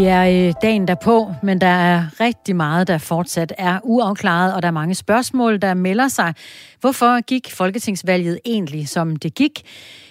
Det 0.00 0.08
er 0.08 0.48
øh, 0.48 0.54
dagen 0.62 0.88
derpå, 0.88 1.34
men 1.42 1.60
der 1.60 1.66
er 1.66 2.20
rigtig 2.20 2.56
meget, 2.56 2.88
der 2.88 2.98
fortsat 2.98 3.52
er 3.58 3.80
uafklaret, 3.82 4.54
og 4.54 4.62
der 4.62 4.68
er 4.68 4.72
mange 4.72 4.94
spørgsmål, 4.94 5.58
der 5.58 5.74
melder 5.74 6.08
sig. 6.08 6.34
Hvorfor 6.80 7.20
gik 7.20 7.50
folketingsvalget 7.50 8.40
egentlig, 8.44 8.88
som 8.88 9.16
det 9.16 9.34
gik? 9.34 9.62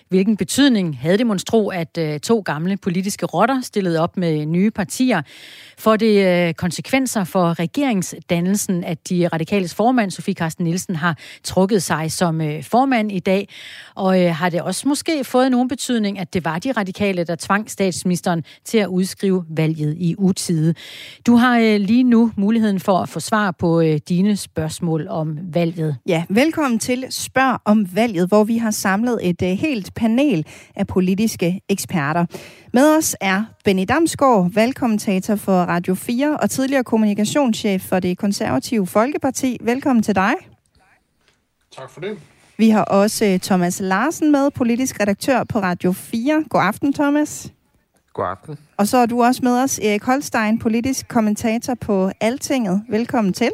Hvilken 0.09 0.37
betydning 0.37 0.97
havde 1.01 1.17
det 1.17 1.27
monstro, 1.27 1.69
at 1.69 1.97
øh, 1.97 2.19
to 2.19 2.39
gamle 2.39 2.77
politiske 2.77 3.25
rotter 3.25 3.61
stillede 3.61 3.99
op 3.99 4.17
med 4.17 4.45
nye 4.45 4.71
partier? 4.71 5.21
For 5.77 5.95
det 5.95 6.47
øh, 6.47 6.53
konsekvenser 6.53 7.23
for 7.23 7.59
regeringsdannelsen, 7.59 8.83
at 8.83 9.09
de 9.09 9.27
radikales 9.27 9.75
formand, 9.75 10.11
Sofie 10.11 10.33
Carsten 10.33 10.63
Nielsen, 10.65 10.95
har 10.95 11.17
trukket 11.43 11.83
sig 11.83 12.11
som 12.11 12.41
øh, 12.41 12.63
formand 12.63 13.11
i 13.11 13.19
dag? 13.19 13.49
Og 13.95 14.35
har 14.35 14.49
det 14.49 14.61
også 14.61 14.87
måske 14.87 15.23
fået 15.23 15.51
nogen 15.51 15.67
betydning, 15.67 16.19
at 16.19 16.33
det 16.33 16.45
var 16.45 16.59
de 16.59 16.71
radikale, 16.71 17.23
der 17.23 17.35
tvang 17.35 17.71
statsministeren 17.71 18.43
til 18.65 18.77
at 18.77 18.87
udskrive 18.87 19.45
valget 19.49 19.95
i 19.97 20.15
utide? 20.17 20.73
Du 21.27 21.35
har 21.35 21.77
lige 21.77 22.03
nu 22.03 22.31
muligheden 22.35 22.79
for 22.79 22.97
at 22.97 23.09
få 23.09 23.19
svar 23.19 23.51
på 23.51 23.83
dine 24.09 24.35
spørgsmål 24.35 25.07
om 25.07 25.37
valget. 25.53 25.97
Ja, 26.07 26.23
velkommen 26.29 26.79
til 26.79 27.05
Spørg 27.09 27.59
om 27.65 27.95
valget, 27.95 28.27
hvor 28.27 28.43
vi 28.43 28.57
har 28.57 28.71
samlet 28.71 29.19
et 29.21 29.57
helt 29.57 29.93
panel 29.99 30.45
af 30.75 30.87
politiske 30.87 31.61
eksperter. 31.69 32.25
Med 32.73 32.97
os 32.97 33.15
er 33.21 33.43
Benny 33.65 33.85
Damsgaard, 33.89 34.51
valgkommentator 34.53 35.35
for 35.35 35.61
Radio 35.61 35.95
4 35.95 36.37
og 36.37 36.49
tidligere 36.49 36.83
kommunikationschef 36.83 37.81
for 37.81 37.99
det 37.99 38.17
konservative 38.17 38.87
Folkeparti. 38.87 39.57
Velkommen 39.61 40.03
til 40.03 40.15
dig. 40.15 40.33
Tak 41.77 41.89
for 41.89 42.01
det. 42.01 42.17
Vi 42.57 42.69
har 42.69 42.83
også 42.83 43.25
øh, 43.25 43.39
Thomas 43.39 43.79
Larsen 43.79 44.31
med, 44.31 44.51
politisk 44.51 44.99
redaktør 44.99 45.43
på 45.43 45.59
Radio 45.59 45.91
4. 45.91 46.43
God 46.49 46.61
aften, 46.61 46.93
Thomas. 46.93 47.53
God 48.13 48.25
aften. 48.25 48.57
Og 48.77 48.87
så 48.87 48.97
er 48.97 49.05
du 49.05 49.23
også 49.23 49.39
med 49.43 49.63
os, 49.63 49.79
Erik 49.79 50.03
Holstein, 50.03 50.59
politisk 50.59 51.07
kommentator 51.07 51.75
på 51.75 52.11
Altinget. 52.19 52.83
Velkommen 52.89 53.33
til. 53.33 53.51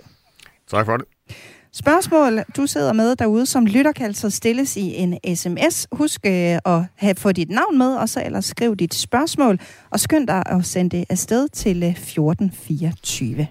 Tak 0.68 0.86
for 0.86 0.98
det. 0.98 1.06
Spørgsmål, 1.80 2.40
du 2.58 2.68
sidder 2.68 2.94
med 2.94 3.16
derude, 3.16 3.46
som 3.46 3.66
lytter 3.66 3.92
kan 3.92 4.06
altså 4.06 4.30
stilles 4.30 4.78
i 4.78 4.96
en 4.96 5.36
sms. 5.36 5.88
Husk 5.92 6.26
øh, 6.26 6.60
at 6.66 6.84
have, 6.96 7.16
få 7.16 7.32
dit 7.32 7.50
navn 7.50 7.78
med, 7.78 7.96
og 7.96 8.10
så 8.10 8.24
ellers 8.26 8.46
skriv 8.46 8.76
dit 8.76 8.94
spørgsmål, 8.94 9.60
og 9.90 10.00
skynd 10.00 10.28
dig 10.28 10.44
at 10.46 10.66
sende 10.66 10.98
det 10.98 11.06
afsted 11.10 11.48
til 11.48 11.84
øh, 11.84 11.90
1424. 11.90 13.48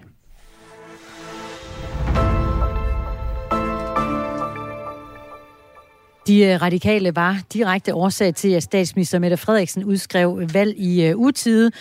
De 6.27 6.43
øh, 6.43 6.61
radikale 6.61 7.15
var 7.15 7.41
direkte 7.53 7.93
årsag 7.93 8.35
til, 8.35 8.49
at 8.49 8.63
statsminister 8.63 9.19
Mette 9.19 9.37
Frederiksen 9.37 9.83
udskrev 9.83 10.49
valg 10.53 10.79
i 10.79 11.05
øh, 11.05 11.17
utide. 11.17 11.71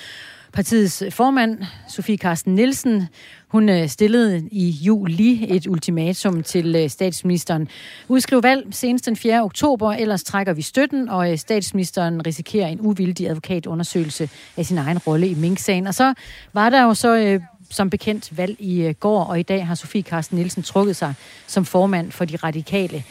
Partiets 0.54 1.02
formand, 1.10 1.58
Sofie 1.88 2.16
Carsten 2.16 2.54
Nielsen, 2.54 3.08
hun 3.48 3.68
øh, 3.68 3.88
stillede 3.88 4.48
i 4.50 4.70
juli 4.70 5.46
et 5.56 5.66
ultimatum 5.66 6.42
til 6.42 6.76
øh, 6.76 6.90
statsministeren. 6.90 7.68
Udskriv 8.08 8.42
valg 8.42 8.66
senest 8.70 9.06
den 9.06 9.16
4. 9.16 9.42
oktober, 9.42 9.92
ellers 9.92 10.24
trækker 10.24 10.52
vi 10.52 10.62
støtten, 10.62 11.08
og 11.08 11.32
øh, 11.32 11.38
statsministeren 11.38 12.26
risikerer 12.26 12.68
en 12.68 12.80
uvildig 12.80 13.28
advokatundersøgelse 13.28 14.30
af 14.56 14.66
sin 14.66 14.78
egen 14.78 14.98
rolle 14.98 15.28
i 15.28 15.34
Mink-sagen. 15.34 15.86
Og 15.86 15.94
så 15.94 16.14
var 16.52 16.70
der 16.70 16.82
jo 16.82 16.94
så 16.94 17.40
som 17.70 17.90
bekendt 17.90 18.36
valg 18.36 18.56
i 18.58 18.92
går, 19.00 19.24
og 19.24 19.40
i 19.40 19.42
dag 19.42 19.66
har 19.66 19.74
Sofie 19.74 20.02
Carsten 20.02 20.38
Nielsen 20.38 20.62
trukket 20.62 20.96
sig 20.96 21.14
som 21.46 21.64
formand 21.64 22.12
for 22.12 22.24
de 22.24 22.36
radikale. 22.36 23.04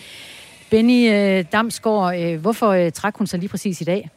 Benny 0.69 1.41
Damsgaard, 1.51 2.37
hvorfor 2.37 2.89
trak 2.89 3.17
hun 3.17 3.27
sig 3.27 3.39
lige 3.39 3.49
præcis 3.49 3.81
i 3.81 3.83
dag? 3.83 4.09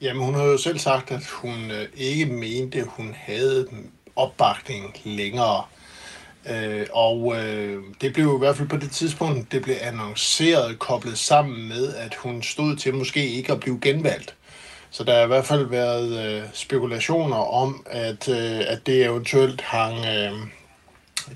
Jamen, 0.00 0.24
hun 0.24 0.34
har 0.34 0.44
jo 0.44 0.58
selv 0.58 0.78
sagt, 0.78 1.10
at 1.10 1.26
hun 1.26 1.70
øh, 1.70 1.88
ikke 1.96 2.26
mente, 2.26 2.78
at 2.78 2.86
hun 2.88 3.14
havde 3.18 3.68
opbakning 4.16 4.96
længere. 5.04 5.64
Øh, 6.50 6.86
og 6.92 7.36
øh, 7.36 7.82
det 8.00 8.12
blev 8.12 8.34
i 8.34 8.38
hvert 8.38 8.56
fald 8.56 8.68
på 8.68 8.76
det 8.76 8.90
tidspunkt, 8.90 9.52
det 9.52 9.62
blev 9.62 9.76
annonceret, 9.80 10.78
koblet 10.78 11.18
sammen 11.18 11.68
med, 11.68 11.94
at 11.94 12.14
hun 12.14 12.42
stod 12.42 12.76
til 12.76 12.94
måske 12.94 13.28
ikke 13.28 13.52
at 13.52 13.60
blive 13.60 13.78
genvalgt. 13.82 14.34
Så 14.90 15.04
der 15.04 15.14
har 15.14 15.24
i 15.24 15.26
hvert 15.26 15.46
fald 15.46 15.66
været 15.66 16.26
øh, 16.26 16.42
spekulationer 16.52 17.36
om, 17.36 17.86
at, 17.86 18.28
øh, 18.28 18.60
at 18.66 18.86
det 18.86 19.04
eventuelt 19.04 19.60
hang... 19.60 20.06
Øh, 20.06 20.32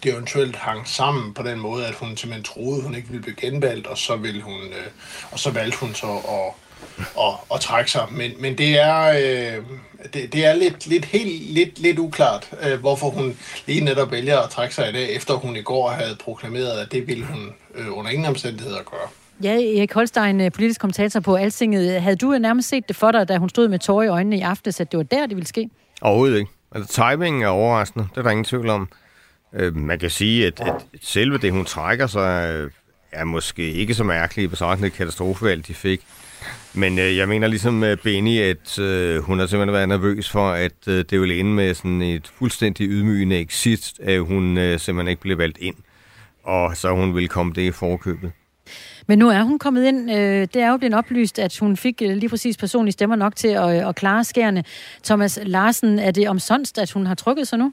det 0.02 0.12
eventuelt 0.12 0.56
hang 0.56 0.88
sammen 0.88 1.34
på 1.34 1.42
den 1.42 1.58
måde, 1.58 1.86
at 1.86 1.94
hun 1.94 2.16
simpelthen 2.16 2.44
troede, 2.44 2.82
hun 2.82 2.94
ikke 2.94 3.08
ville 3.08 3.22
blive 3.22 3.36
genvalgt, 3.36 3.86
og 3.86 3.98
så, 3.98 4.16
ville 4.16 4.42
hun, 4.42 4.60
øh, 4.62 4.86
og 5.30 5.38
så 5.38 5.50
valgte 5.50 5.78
hun 5.78 5.94
så 5.94 6.06
at, 6.06 6.61
at, 6.98 7.34
at 7.54 7.60
trække 7.60 7.90
sig. 7.90 8.06
Men, 8.10 8.30
men 8.38 8.58
det 8.58 8.80
er, 8.80 9.02
øh, 9.08 9.64
det, 10.14 10.32
det 10.32 10.46
er 10.46 10.54
lidt, 10.54 10.86
lidt, 10.86 11.04
helt, 11.04 11.42
lidt, 11.54 11.78
lidt 11.78 11.98
uklart, 11.98 12.50
øh, 12.62 12.80
hvorfor 12.80 13.10
hun 13.10 13.36
lige 13.66 13.80
netop 13.80 14.12
vælger 14.12 14.38
at 14.38 14.50
trække 14.50 14.74
sig 14.74 14.88
i 14.88 14.92
dag, 14.92 15.16
efter 15.16 15.34
hun 15.34 15.56
i 15.56 15.62
går 15.62 15.90
havde 15.90 16.16
proklameret, 16.24 16.70
at 16.70 16.92
det 16.92 17.06
ville 17.06 17.24
hun 17.24 17.52
øh, 17.74 17.98
under 17.98 18.10
ingen 18.10 18.28
omstændigheder 18.28 18.82
gøre. 18.90 19.08
Ja, 19.42 19.78
Erik 19.78 19.92
Holstein, 19.92 20.40
øh, 20.40 20.52
politisk 20.52 20.80
kommentator 20.80 21.20
på 21.20 21.34
Altinget. 21.34 22.02
Havde 22.02 22.16
du 22.16 22.38
nærmest 22.38 22.68
set 22.68 22.88
det 22.88 22.96
for 22.96 23.12
dig, 23.12 23.28
da 23.28 23.38
hun 23.38 23.48
stod 23.48 23.68
med 23.68 23.78
tårer 23.78 24.04
i 24.04 24.08
øjnene 24.08 24.36
i 24.38 24.40
aftes, 24.40 24.80
at 24.80 24.92
det 24.92 24.98
var 24.98 25.04
der, 25.04 25.26
det 25.26 25.36
ville 25.36 25.48
ske? 25.48 25.68
Overhovedet 26.00 26.38
ikke. 26.38 26.50
Altså, 26.74 26.92
timingen 26.92 27.42
er 27.42 27.48
overraskende. 27.48 28.08
Det 28.10 28.18
er 28.18 28.22
der 28.22 28.30
ingen 28.30 28.44
tvivl 28.44 28.68
om. 28.68 28.88
Øh, 29.54 29.76
man 29.76 29.98
kan 29.98 30.10
sige, 30.10 30.46
at, 30.46 30.60
at 30.60 30.74
selve 31.02 31.38
det, 31.38 31.52
hun 31.52 31.64
trækker 31.64 32.06
sig, 32.06 32.50
øh, 32.54 32.70
er 33.12 33.24
måske 33.24 33.72
ikke 33.72 33.94
så 33.94 34.04
mærkeligt 34.04 34.50
på 34.50 34.56
sådan 34.56 34.84
et 34.84 34.92
katastrofevalg, 34.92 35.66
de 35.66 35.74
fik. 35.74 36.00
Men 36.74 36.98
øh, 36.98 37.16
jeg 37.16 37.28
mener 37.28 37.48
ligesom 37.48 37.84
øh, 37.84 37.96
Benny, 37.96 38.40
at 38.40 38.78
øh, 38.78 39.22
hun 39.22 39.38
har 39.38 39.46
simpelthen 39.46 39.72
været 39.72 39.88
nervøs 39.88 40.30
for, 40.30 40.50
at 40.50 40.88
øh, 40.88 41.04
det 41.10 41.20
ville 41.20 41.38
ende 41.38 41.50
med 41.50 41.74
sådan 41.74 42.02
et 42.02 42.32
fuldstændig 42.38 42.88
ydmygende 42.88 43.40
exit, 43.40 43.92
at 44.02 44.20
hun 44.20 44.58
øh, 44.58 44.80
simpelthen 44.80 45.08
ikke 45.08 45.22
blev 45.22 45.38
valgt 45.38 45.58
ind. 45.60 45.74
Og 46.44 46.76
så 46.76 46.90
hun 46.90 47.14
ville 47.14 47.28
komme 47.28 47.52
det 47.52 47.62
i 47.62 47.70
forkøbet. 47.70 48.32
Men 49.06 49.18
nu 49.18 49.28
er 49.28 49.42
hun 49.42 49.58
kommet 49.58 49.84
ind. 49.84 50.10
Øh, 50.10 50.48
det 50.54 50.56
er 50.56 50.70
jo 50.70 50.76
blevet 50.76 50.94
oplyst, 50.94 51.38
at 51.38 51.58
hun 51.58 51.76
fik 51.76 52.02
øh, 52.02 52.16
lige 52.16 52.28
præcis 52.28 52.56
personlige 52.56 52.92
stemmer 52.92 53.16
nok 53.16 53.36
til 53.36 53.48
at, 53.48 53.76
øh, 53.80 53.88
at 53.88 53.94
klare 53.94 54.24
skærene. 54.24 54.64
Thomas 55.04 55.38
Larsen, 55.42 55.98
er 55.98 56.10
det 56.10 56.28
omsonst, 56.28 56.78
at 56.78 56.90
hun 56.90 57.06
har 57.06 57.14
trykket 57.14 57.48
sig 57.48 57.58
nu? 57.58 57.72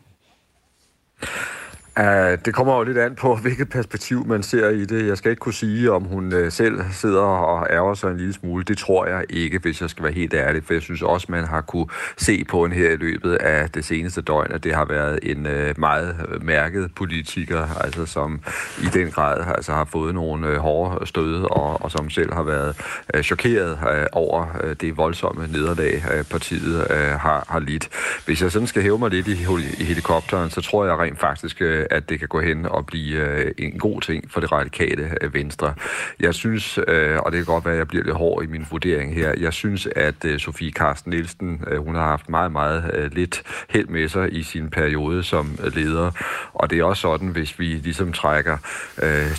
Uh, 2.00 2.38
det 2.46 2.54
kommer 2.54 2.78
jo 2.78 2.84
lidt 2.84 2.98
an 2.98 3.16
på, 3.16 3.36
hvilket 3.42 3.70
perspektiv 3.70 4.28
man 4.28 4.44
ser 4.44 4.70
i 4.70 4.86
det. 4.86 5.08
Jeg 5.08 5.18
skal 5.18 5.32
ikke 5.32 5.40
kunne 5.40 5.54
sige, 5.54 5.92
om 5.92 6.04
hun 6.04 6.34
uh, 6.34 6.52
selv 6.52 6.82
sidder 6.92 7.22
og 7.22 7.68
ærger 7.70 7.94
sig 7.94 8.12
en 8.12 8.18
lille 8.18 8.34
smule. 8.34 8.64
Det 8.64 8.78
tror 8.78 9.06
jeg 9.06 9.26
ikke, 9.30 9.60
hvis 9.60 9.82
jeg 9.82 9.90
skal 9.90 10.04
være 10.04 10.14
helt 10.14 10.34
ærlig, 10.34 10.64
for 10.64 10.74
jeg 10.74 10.82
synes 10.82 11.02
også, 11.02 11.28
man 11.30 11.44
har 11.44 11.62
kunne 11.62 11.88
se 12.18 12.44
på 12.50 12.66
en 12.66 12.72
her 12.72 12.90
i 12.90 12.96
løbet 12.96 13.36
af 13.36 13.70
det 13.70 13.86
seneste 13.86 14.22
døgn, 14.22 14.52
at 14.52 14.64
det 14.64 14.76
har 14.76 14.86
været 14.86 15.20
en 15.24 15.46
uh, 15.46 15.80
meget 15.80 16.16
mærket 16.42 16.92
politiker, 16.96 17.82
altså 17.84 18.06
som 18.06 18.42
i 18.84 18.88
den 18.94 19.12
grad 19.12 19.46
altså, 19.56 19.72
har 19.72 19.86
fået 19.86 20.16
nogle 20.16 20.52
uh, 20.52 20.56
hårde 20.56 21.08
stød, 21.08 21.44
og, 21.44 21.81
og 21.81 21.92
som 21.92 22.10
selv 22.10 22.34
har 22.34 22.44
været 22.44 22.76
uh, 23.18 23.22
chokeret 23.22 23.72
uh, 23.72 24.06
over 24.12 24.46
uh, 24.64 24.72
det 24.81 24.98
voldsomme 24.98 25.48
nederlag, 25.48 26.04
uh, 26.20 26.26
partiet 26.26 26.76
uh, 26.76 26.96
har, 26.96 27.46
har 27.50 27.60
lidt. 27.60 27.90
Hvis 28.26 28.42
jeg 28.42 28.52
sådan 28.52 28.68
skal 28.68 28.81
hæve 28.81 29.00
mig 29.00 29.10
lidt 29.10 29.28
i, 29.28 29.31
i 29.80 29.84
helikopteren, 29.84 30.50
så 30.50 30.62
tror 30.62 30.86
jeg 30.86 30.98
rent 30.98 31.20
faktisk, 31.20 31.62
uh, 31.62 31.89
at 31.90 32.10
det 32.10 32.20
kan 32.20 32.28
gå 32.28 32.42
hen 32.42 32.66
og 32.66 32.86
blive 32.86 33.18
øh, 33.18 33.52
en 33.58 33.80
god 33.80 34.02
ting 34.02 34.32
for 34.32 34.40
det 34.40 34.52
radikale 34.52 35.16
øh, 35.22 35.34
venstre. 35.34 35.74
Jeg 36.20 36.34
synes, 36.34 36.80
øh, 36.88 37.18
og 37.18 37.32
det 37.32 37.38
kan 37.38 37.46
godt 37.46 37.66
være, 37.66 37.74
at 37.74 37.78
jeg 37.78 37.88
bliver 37.88 38.04
lidt 38.04 38.16
hård 38.16 38.44
i 38.44 38.48
min 38.48 38.66
vurdering 38.72 39.16
her, 39.16 39.34
jeg 39.40 39.54
synes, 39.54 39.88
at 39.96 40.26
Sofie 40.38 40.72
Carsten 40.72 41.10
Nielsen, 41.10 41.64
hun 41.78 41.96
har 41.96 42.06
haft 42.06 42.30
meget, 42.30 42.52
meget 42.52 43.10
lidt 43.12 43.44
held 43.70 43.88
med 43.88 44.08
sig 44.08 44.34
i 44.34 44.44
sin 44.44 44.70
periode 44.70 45.24
som 45.24 45.60
leder. 45.74 46.12
Og 46.54 46.69
det 46.69 46.80
er 46.80 46.84
også 46.84 47.02
sådan, 47.02 47.28
hvis 47.28 47.60
vi 47.60 47.66
ligesom 47.66 48.13
trækker 48.13 48.58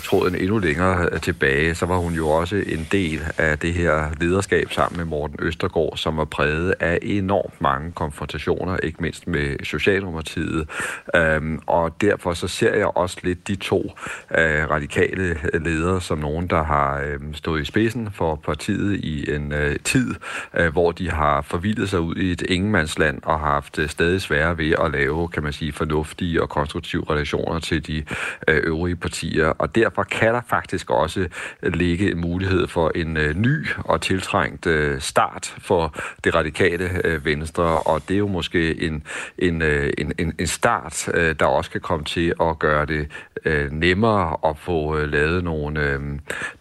tråden 0.03 0.35
endnu 0.35 0.57
længere 0.57 1.19
tilbage, 1.19 1.75
så 1.75 1.85
var 1.85 1.97
hun 1.97 2.13
jo 2.13 2.27
også 2.29 2.55
en 2.55 2.87
del 2.91 3.21
af 3.37 3.59
det 3.59 3.73
her 3.73 4.07
lederskab 4.19 4.71
sammen 4.71 4.97
med 4.97 5.05
Morten 5.05 5.35
Østergaard, 5.39 5.97
som 5.97 6.17
var 6.17 6.25
præget 6.25 6.73
af 6.79 6.99
enormt 7.01 7.61
mange 7.61 7.91
konfrontationer, 7.91 8.77
ikke 8.77 8.97
mindst 9.01 9.27
med 9.27 9.55
Socialdemokratiet. 9.63 10.69
Øhm, 11.15 11.59
og 11.67 12.01
derfor 12.01 12.33
så 12.41 12.47
ser 12.47 12.75
jeg 12.75 12.97
også 12.97 13.17
lidt 13.23 13.47
de 13.47 13.55
to 13.55 13.91
øh, 14.37 14.69
radikale 14.69 15.37
ledere 15.53 16.01
som 16.01 16.17
nogen, 16.17 16.47
der 16.47 16.63
har 16.63 17.01
øh, 17.01 17.19
stået 17.33 17.61
i 17.61 17.65
spidsen 17.65 18.11
for 18.11 18.35
partiet 18.35 18.99
i 18.99 19.35
en 19.35 19.53
øh, 19.53 19.79
tid, 19.83 20.15
øh, 20.53 20.71
hvor 20.71 20.91
de 20.91 21.11
har 21.11 21.41
forvildet 21.41 21.89
sig 21.89 21.99
ud 21.99 22.15
i 22.15 22.31
et 22.31 22.41
ingenmandsland 22.41 23.19
og 23.23 23.39
har 23.39 23.51
haft 23.51 23.79
øh, 23.79 23.89
stadig 23.89 24.21
sværere 24.21 24.57
ved 24.57 24.71
at 24.71 24.91
lave, 24.91 25.27
kan 25.27 25.43
man 25.43 25.53
sige, 25.53 25.73
fornuftige 25.73 26.41
og 26.41 26.49
konstruktive 26.49 27.03
relationer 27.09 27.59
til 27.59 27.87
de 27.87 28.03
øh, 28.47 28.61
øvrige 28.63 28.95
partier. 28.95 29.47
Og 29.47 29.75
derfor 29.75 30.03
kan 30.03 30.33
der 30.33 30.41
faktisk 30.47 30.89
også 30.89 31.27
ligge 31.63 32.11
en 32.11 32.21
mulighed 32.21 32.67
for 32.67 32.91
en 32.95 33.17
øh, 33.17 33.35
ny 33.35 33.67
og 33.77 34.01
tiltrængt 34.01 34.67
øh, 34.67 35.01
start 35.01 35.55
for 35.59 35.95
det 36.23 36.35
radikale 36.35 36.89
øh, 37.03 37.25
venstre, 37.25 37.63
og 37.63 38.01
det 38.07 38.13
er 38.13 38.19
jo 38.19 38.27
måske 38.27 38.81
en, 38.83 39.03
en, 39.37 39.61
øh, 39.61 39.93
en, 39.97 40.13
en, 40.17 40.33
en 40.39 40.47
start, 40.47 41.09
øh, 41.13 41.35
der 41.39 41.45
også 41.45 41.71
kan 41.71 41.81
komme 41.81 42.05
til 42.05 42.20
til 42.21 42.33
at 42.41 42.59
gøre 42.59 42.85
det 42.85 43.07
øh, 43.45 43.71
nemmere 43.71 44.37
at 44.49 44.57
få 44.57 44.97
øh, 44.97 45.11
lavet 45.11 45.43
nogle, 45.43 45.79
øh, 45.79 45.99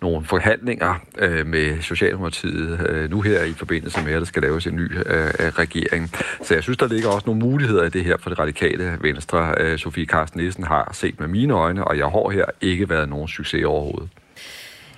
nogle 0.00 0.24
forhandlinger 0.24 0.94
øh, 1.18 1.46
med 1.46 1.82
Socialdemokratiet 1.82 2.86
øh, 2.88 3.10
nu 3.10 3.20
her 3.20 3.44
i 3.44 3.52
forbindelse 3.52 4.04
med, 4.04 4.12
at 4.12 4.18
der 4.18 4.26
skal 4.26 4.42
laves 4.42 4.66
en 4.66 4.76
ny 4.76 4.98
øh, 4.98 5.26
øh, 5.26 5.52
regering. 5.58 6.10
Så 6.42 6.54
jeg 6.54 6.62
synes, 6.62 6.78
der 6.78 6.88
ligger 6.88 7.08
også 7.08 7.26
nogle 7.26 7.40
muligheder 7.40 7.84
i 7.84 7.88
det 7.88 8.04
her 8.04 8.16
for 8.20 8.30
det 8.30 8.38
radikale 8.38 8.98
venstre. 9.00 9.54
Øh, 9.60 9.78
Sofie 9.78 10.06
Carsten 10.06 10.40
Nielsen 10.40 10.64
har 10.64 10.90
set 10.92 11.20
med 11.20 11.28
mine 11.28 11.54
øjne, 11.54 11.84
og 11.84 11.98
jeg 11.98 12.06
har 12.06 12.30
her 12.30 12.44
ikke 12.60 12.88
været 12.88 13.08
nogen 13.08 13.28
succes 13.28 13.64
overhovedet. 13.64 14.08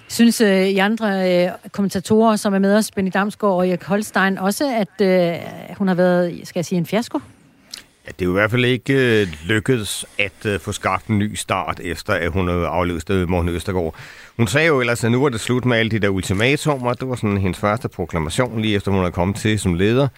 Synes 0.08 0.40
øh, 0.40 0.68
I 0.68 0.78
andre 0.78 1.44
øh, 1.44 1.50
kommentatorer, 1.72 2.36
som 2.36 2.54
er 2.54 2.58
med 2.58 2.76
os, 2.76 2.90
Benny 2.90 3.10
Damsgaard 3.14 3.54
og 3.54 3.68
Erik 3.68 3.84
Holstein, 3.84 4.38
også, 4.38 4.64
at 4.82 5.06
øh, 5.06 5.76
hun 5.78 5.88
har 5.88 5.94
været, 5.94 6.40
skal 6.44 6.58
jeg 6.58 6.64
sige, 6.64 6.78
en 6.78 6.86
fiasko? 6.86 7.18
Ja, 8.06 8.10
det 8.18 8.22
er 8.22 8.26
jo 8.26 8.30
i 8.30 8.40
hvert 8.40 8.50
fald 8.50 8.64
ikke 8.64 9.20
øh, 9.20 9.26
lykkedes 9.44 10.06
at 10.18 10.46
øh, 10.46 10.60
få 10.60 10.72
skabt 10.72 11.06
en 11.06 11.18
ny 11.18 11.34
start, 11.34 11.80
efter 11.84 12.12
at 12.12 12.32
hun 12.32 12.48
øh, 12.48 12.62
havde 13.08 13.26
Morten 13.26 13.48
Østergaard. 13.48 13.94
Hun 14.36 14.46
sagde 14.46 14.66
jo 14.66 14.80
ellers, 14.80 15.04
at 15.04 15.12
nu 15.12 15.22
var 15.22 15.28
det 15.28 15.40
slut 15.40 15.64
med 15.64 15.76
alle 15.76 15.90
de 15.90 15.98
der 15.98 16.08
ultimatumer. 16.08 16.92
Det 16.92 17.08
var 17.08 17.14
sådan 17.14 17.36
hendes 17.36 17.58
første 17.58 17.88
proklamation, 17.88 18.60
lige 18.60 18.76
efter 18.76 18.90
hun 18.90 19.00
havde 19.00 19.12
kommet 19.12 19.36
til 19.36 19.58
som 19.58 19.74
leder. 19.74 20.08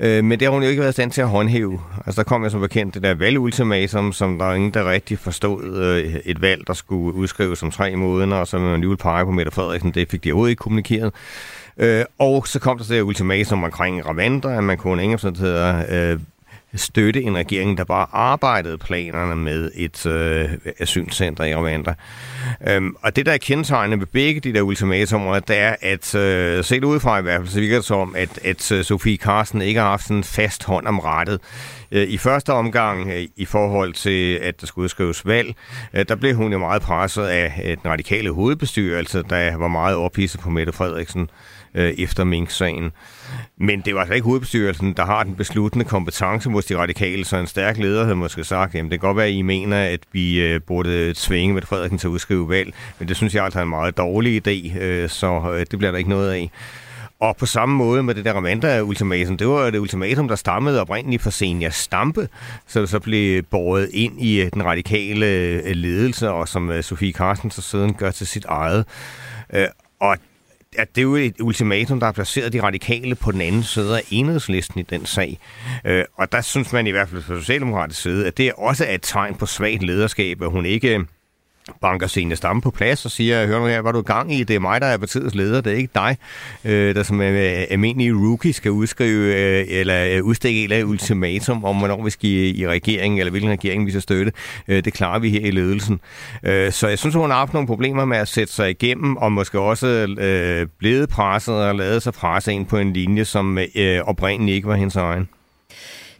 Øh, 0.00 0.24
men 0.24 0.40
det 0.40 0.46
har 0.46 0.52
hun 0.52 0.62
jo 0.62 0.68
ikke 0.68 0.80
været 0.80 0.92
i 0.92 0.92
stand 0.92 1.10
til 1.10 1.20
at 1.20 1.28
håndhæve. 1.28 1.80
Altså 2.06 2.22
der 2.22 2.28
kom 2.28 2.44
jo 2.44 2.50
som 2.50 2.60
bekendt 2.60 2.94
det 2.94 3.02
der 3.02 3.14
valgultimatum, 3.14 4.12
som 4.12 4.38
der 4.38 4.44
er 4.44 4.54
ingen, 4.54 4.74
der 4.74 4.90
rigtig 4.90 5.18
forstod 5.18 5.76
øh, 5.76 6.14
et 6.24 6.42
valg, 6.42 6.66
der 6.66 6.72
skulle 6.72 7.14
udskrives 7.14 7.62
om 7.62 7.70
tre 7.70 7.96
måneder, 7.96 8.36
og 8.36 8.48
så 8.48 8.58
man 8.58 8.80
lige 8.80 8.88
ville 8.88 8.96
pege 8.96 9.24
på 9.24 9.30
Mette 9.30 9.52
Frederiksen. 9.52 9.90
Det 9.90 10.10
fik 10.10 10.24
de 10.24 10.32
overhovedet 10.32 10.50
ikke 10.50 10.60
kommunikeret. 10.60 11.12
Øh, 11.78 12.04
og 12.18 12.48
så 12.48 12.58
kom 12.58 12.78
der 12.78 12.84
så 12.84 12.94
det 12.94 13.02
ultimatum 13.02 13.64
omkring 13.64 14.06
Ravander, 14.06 14.58
at 14.58 14.64
man 14.64 14.78
kunne 14.78 15.02
ingen 15.02 15.18
øh, 15.90 16.18
støtte 16.74 17.22
en 17.22 17.36
regering, 17.36 17.78
der 17.78 17.84
bare 17.84 18.06
arbejdede 18.12 18.78
planerne 18.78 19.36
med 19.36 19.70
et 19.74 20.06
øh, 20.06 20.50
asylcenter 20.78 21.44
i 21.44 21.54
Rwanda. 21.54 21.94
Øhm, 22.68 22.96
og 23.02 23.16
det, 23.16 23.26
der 23.26 23.32
er 23.32 23.38
kendetegnende 23.38 24.00
ved 24.00 24.06
begge 24.06 24.40
de 24.40 24.52
der 24.52 24.62
ultimatumer, 24.62 25.38
det 25.38 25.58
er, 25.58 25.76
at 25.80 26.14
øh, 26.14 26.64
set 26.64 26.84
udefra 26.84 27.18
i 27.18 27.22
hvert 27.22 27.40
fald, 27.40 27.48
så 27.48 27.60
virker 27.60 27.76
det 27.76 27.84
som, 27.84 28.14
at, 28.16 28.38
at 28.44 28.72
øh, 28.72 28.84
Sofie 28.84 29.16
Carsten 29.16 29.62
ikke 29.62 29.80
har 29.80 29.88
haft 29.88 30.08
en 30.08 30.24
fast 30.24 30.64
hånd 30.64 30.86
om 30.86 30.98
rettet. 30.98 31.40
Øh, 31.92 32.08
I 32.08 32.18
første 32.18 32.52
omgang, 32.52 33.10
øh, 33.10 33.26
i 33.36 33.44
forhold 33.44 33.92
til, 33.92 34.34
at 34.34 34.60
der 34.60 34.66
skulle 34.66 34.84
udskrives 34.84 35.26
valg, 35.26 35.54
øh, 35.94 36.04
der 36.08 36.16
blev 36.16 36.34
hun 36.34 36.52
jo 36.52 36.58
meget 36.58 36.82
presset 36.82 37.24
af 37.24 37.62
øh, 37.64 37.76
den 37.82 37.90
radikale 37.90 38.30
hovedbestyrelse, 38.30 39.22
der 39.30 39.56
var 39.56 39.68
meget 39.68 39.96
ophidset 39.96 40.40
på 40.40 40.50
Mette 40.50 40.72
Frederiksen 40.72 41.30
øh, 41.74 41.94
efter 41.98 42.24
Mink-sagen. 42.24 42.92
Men 43.56 43.80
det 43.80 43.94
var 43.94 44.00
altså 44.00 44.14
ikke 44.14 44.24
hovedbestyrelsen, 44.24 44.92
der 44.92 45.04
har 45.04 45.22
den 45.22 45.34
besluttende 45.34 45.84
kompetence 45.84 46.50
hos 46.50 46.64
de 46.64 46.76
radikale, 46.76 47.24
så 47.24 47.36
en 47.36 47.46
stærk 47.46 47.78
leder 47.78 48.02
havde 48.02 48.16
måske 48.16 48.44
sagt, 48.44 48.74
jamen 48.74 48.90
det 48.90 49.00
kan 49.00 49.06
godt 49.08 49.16
være, 49.16 49.26
at 49.26 49.32
I 49.32 49.42
mener, 49.42 49.76
at 49.76 50.00
vi 50.12 50.40
øh, 50.40 50.60
burde 50.66 51.14
tvinge 51.16 51.54
med 51.54 51.62
Frederiksen 51.62 51.98
til 51.98 52.06
at 52.06 52.10
udskrive 52.10 52.48
valg, 52.48 52.74
men 52.98 53.08
det 53.08 53.16
synes 53.16 53.34
jeg 53.34 53.44
altså 53.44 53.58
er 53.58 53.62
en 53.62 53.68
meget 53.68 53.96
dårlig 53.96 54.48
idé, 54.48 54.78
øh, 54.78 55.08
så 55.08 55.52
øh, 55.54 55.66
det 55.70 55.78
bliver 55.78 55.90
der 55.90 55.98
ikke 55.98 56.10
noget 56.10 56.32
af. 56.32 56.50
Og 57.20 57.36
på 57.36 57.46
samme 57.46 57.74
måde 57.74 58.02
med 58.02 58.14
det 58.14 58.24
der 58.24 58.32
Ramanda-ultimatum, 58.32 59.36
det 59.36 59.48
var 59.48 59.70
det 59.70 59.78
ultimatum, 59.78 60.28
der 60.28 60.36
stammede 60.36 60.80
oprindeligt 60.80 61.22
fra 61.22 61.30
Senja 61.30 61.70
Stampe, 61.70 62.28
så 62.66 62.80
det 62.80 62.88
så 62.88 63.00
blev 63.00 63.42
båret 63.42 63.90
ind 63.92 64.20
i 64.20 64.40
øh, 64.40 64.50
den 64.52 64.64
radikale 64.64 65.26
øh, 65.26 65.70
ledelse, 65.74 66.30
og 66.30 66.48
som 66.48 66.70
øh, 66.70 66.82
Sofie 66.82 67.12
Carsten 67.12 67.50
så 67.50 67.62
siden 67.62 67.94
gør 67.94 68.10
til 68.10 68.26
sit 68.26 68.44
eget. 68.44 68.84
Og 70.00 70.16
at 70.76 70.88
det 70.94 71.00
er 71.00 71.02
jo 71.02 71.16
et 71.16 71.40
ultimatum, 71.40 72.00
der 72.00 72.06
har 72.06 72.12
placeret 72.12 72.52
de 72.52 72.62
radikale 72.62 73.14
på 73.14 73.32
den 73.32 73.40
anden 73.40 73.62
side 73.62 73.96
af 73.96 74.02
enhedslisten 74.10 74.80
i 74.80 74.82
den 74.82 75.06
sag. 75.06 75.38
Øh, 75.84 76.04
og 76.14 76.32
der 76.32 76.40
synes 76.40 76.72
man 76.72 76.86
i 76.86 76.90
hvert 76.90 77.08
fald 77.08 77.22
fra 77.22 77.38
socialdemokratisk 77.38 78.02
side, 78.02 78.26
at 78.26 78.38
det 78.38 78.52
også 78.52 78.84
er 78.84 78.94
et 78.94 79.02
tegn 79.02 79.34
på 79.34 79.46
svagt 79.46 79.82
lederskab, 79.82 80.42
at 80.42 80.50
hun 80.50 80.66
ikke 80.66 81.04
banker 81.80 82.06
sine 82.06 82.36
stamme 82.36 82.62
på 82.62 82.70
plads 82.70 83.04
og 83.04 83.10
siger, 83.10 83.46
hør 83.46 83.58
nu 83.58 83.66
her, 83.66 83.82
hvad 83.82 83.92
du 83.92 84.00
i 84.00 84.02
gang 84.02 84.34
i? 84.34 84.44
Det 84.44 84.56
er 84.56 84.60
mig, 84.60 84.80
der 84.80 84.86
er 84.86 84.96
partiets 84.96 85.34
leder, 85.34 85.60
det 85.60 85.72
er 85.72 85.76
ikke 85.76 85.92
dig, 85.94 86.16
øh, 86.64 86.94
der 86.94 87.02
som 87.02 87.20
er 87.20 87.26
almindelig 87.70 88.14
rookie 88.14 88.52
skal 88.52 88.70
udskrive 88.70 89.34
øh, 89.34 89.66
eller 89.68 90.16
øh, 90.16 90.24
udstikke 90.24 90.78
et 90.78 90.84
ultimatum 90.84 91.64
om, 91.64 91.76
hvornår 91.76 92.04
vi 92.04 92.10
skal 92.10 92.30
i, 92.30 92.60
i 92.60 92.68
regeringen, 92.68 93.18
eller 93.18 93.30
hvilken 93.30 93.50
regering 93.50 93.86
vi 93.86 93.90
skal 93.90 94.02
støtte. 94.02 94.32
Øh, 94.68 94.84
det 94.84 94.92
klarer 94.92 95.18
vi 95.18 95.30
her 95.30 95.40
i 95.40 95.50
ledelsen. 95.50 96.00
Øh, 96.42 96.72
så 96.72 96.88
jeg 96.88 96.98
synes, 96.98 97.14
hun 97.14 97.30
har 97.30 97.38
haft 97.38 97.52
nogle 97.52 97.66
problemer 97.66 98.04
med 98.04 98.16
at 98.16 98.28
sætte 98.28 98.52
sig 98.52 98.70
igennem, 98.70 99.16
og 99.16 99.32
måske 99.32 99.60
også 99.60 99.86
øh, 100.18 100.66
blevet 100.78 101.08
presset 101.08 101.54
og 101.54 101.74
lavet 101.74 102.02
sig 102.02 102.12
presse 102.12 102.52
ind 102.52 102.66
på 102.66 102.78
en 102.78 102.92
linje, 102.92 103.24
som 103.24 103.58
øh, 103.74 104.00
oprindeligt 104.00 104.56
ikke 104.56 104.68
var 104.68 104.76
hendes 104.76 104.96
egen. 104.96 105.28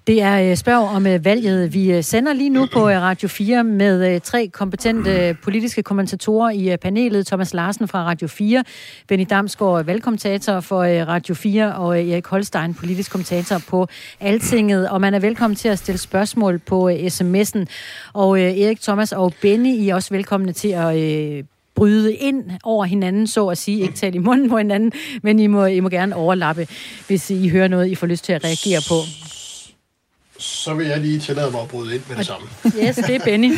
Det 0.08 0.22
er 0.22 0.50
øh, 0.50 0.56
spørg 0.56 0.88
om 0.88 1.06
øh, 1.06 1.24
valget. 1.24 1.64
Øh, 1.64 1.74
vi 1.74 2.02
sender 2.02 2.32
lige 2.32 2.50
nu 2.50 2.66
på 2.72 2.88
Radio 2.88 3.28
4 3.28 3.64
med 3.64 4.20
tre 4.20 4.48
kompetente 4.52 5.36
politiske 5.42 5.82
kommentatorer 5.82 6.50
i 6.50 6.76
panelet. 6.76 7.26
Thomas 7.26 7.54
Larsen 7.54 7.88
fra 7.88 8.04
Radio 8.04 8.28
4, 8.28 8.64
Benny 9.08 9.26
Damsgaard, 9.30 9.84
valgkommentator 9.84 10.60
for 10.60 10.82
Radio 10.84 11.34
4, 11.34 11.74
og 11.74 12.02
Erik 12.02 12.26
Holstein, 12.26 12.74
politisk 12.74 13.10
kommentator 13.10 13.62
på 13.68 13.86
Altinget. 14.20 14.88
Og 14.88 15.00
man 15.00 15.14
er 15.14 15.18
velkommen 15.18 15.56
til 15.56 15.68
at 15.68 15.78
stille 15.78 15.98
spørgsmål 15.98 16.58
på 16.58 16.90
sms'en. 16.90 17.64
Og 18.12 18.40
Erik, 18.40 18.80
Thomas 18.80 19.12
og 19.12 19.34
Benny, 19.42 19.74
I 19.74 19.88
er 19.88 19.94
også 19.94 20.14
velkomne 20.14 20.52
til 20.52 20.68
at 20.68 20.94
bryde 21.74 22.14
ind 22.14 22.44
over 22.64 22.84
hinanden, 22.84 23.26
så 23.26 23.46
at 23.46 23.58
sige. 23.58 23.82
Ikke 23.82 23.94
tale 23.94 24.14
i 24.14 24.18
munden 24.18 24.50
på 24.50 24.58
hinanden, 24.58 24.92
men 25.22 25.38
I 25.38 25.46
må, 25.46 25.64
I 25.64 25.80
må 25.80 25.88
gerne 25.88 26.16
overlappe, 26.16 26.68
hvis 27.06 27.30
I 27.30 27.48
hører 27.48 27.68
noget, 27.68 27.86
I 27.86 27.94
får 27.94 28.06
lyst 28.06 28.24
til 28.24 28.32
at 28.32 28.44
reagere 28.44 28.80
på 28.88 29.27
så 30.38 30.74
vil 30.74 30.86
jeg 30.86 31.00
lige 31.00 31.20
tillade 31.20 31.50
mig 31.50 31.60
at 31.60 31.68
bryde 31.68 31.94
ind 31.94 32.02
med 32.08 32.16
det 32.16 32.26
samme. 32.26 32.48
Yes, 32.82 32.96
det 32.96 33.14
er 33.14 33.24
Benny. 33.24 33.52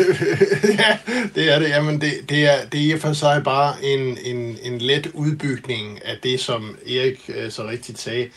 ja, 0.78 0.98
det 1.34 1.52
er 1.52 1.58
det. 1.58 1.68
Jamen, 1.68 2.00
det, 2.00 2.12
det, 2.28 2.44
er, 2.44 2.66
det 2.72 2.90
er 2.90 2.98
for 2.98 3.12
sig 3.12 3.42
bare 3.44 3.84
en, 3.84 4.18
en, 4.24 4.58
en 4.62 4.78
let 4.78 5.06
udbygning 5.14 6.04
af 6.04 6.16
det, 6.22 6.40
som 6.40 6.76
Erik 6.86 7.30
øh, 7.34 7.50
så 7.50 7.66
rigtigt 7.66 8.00
sagde. 8.00 8.28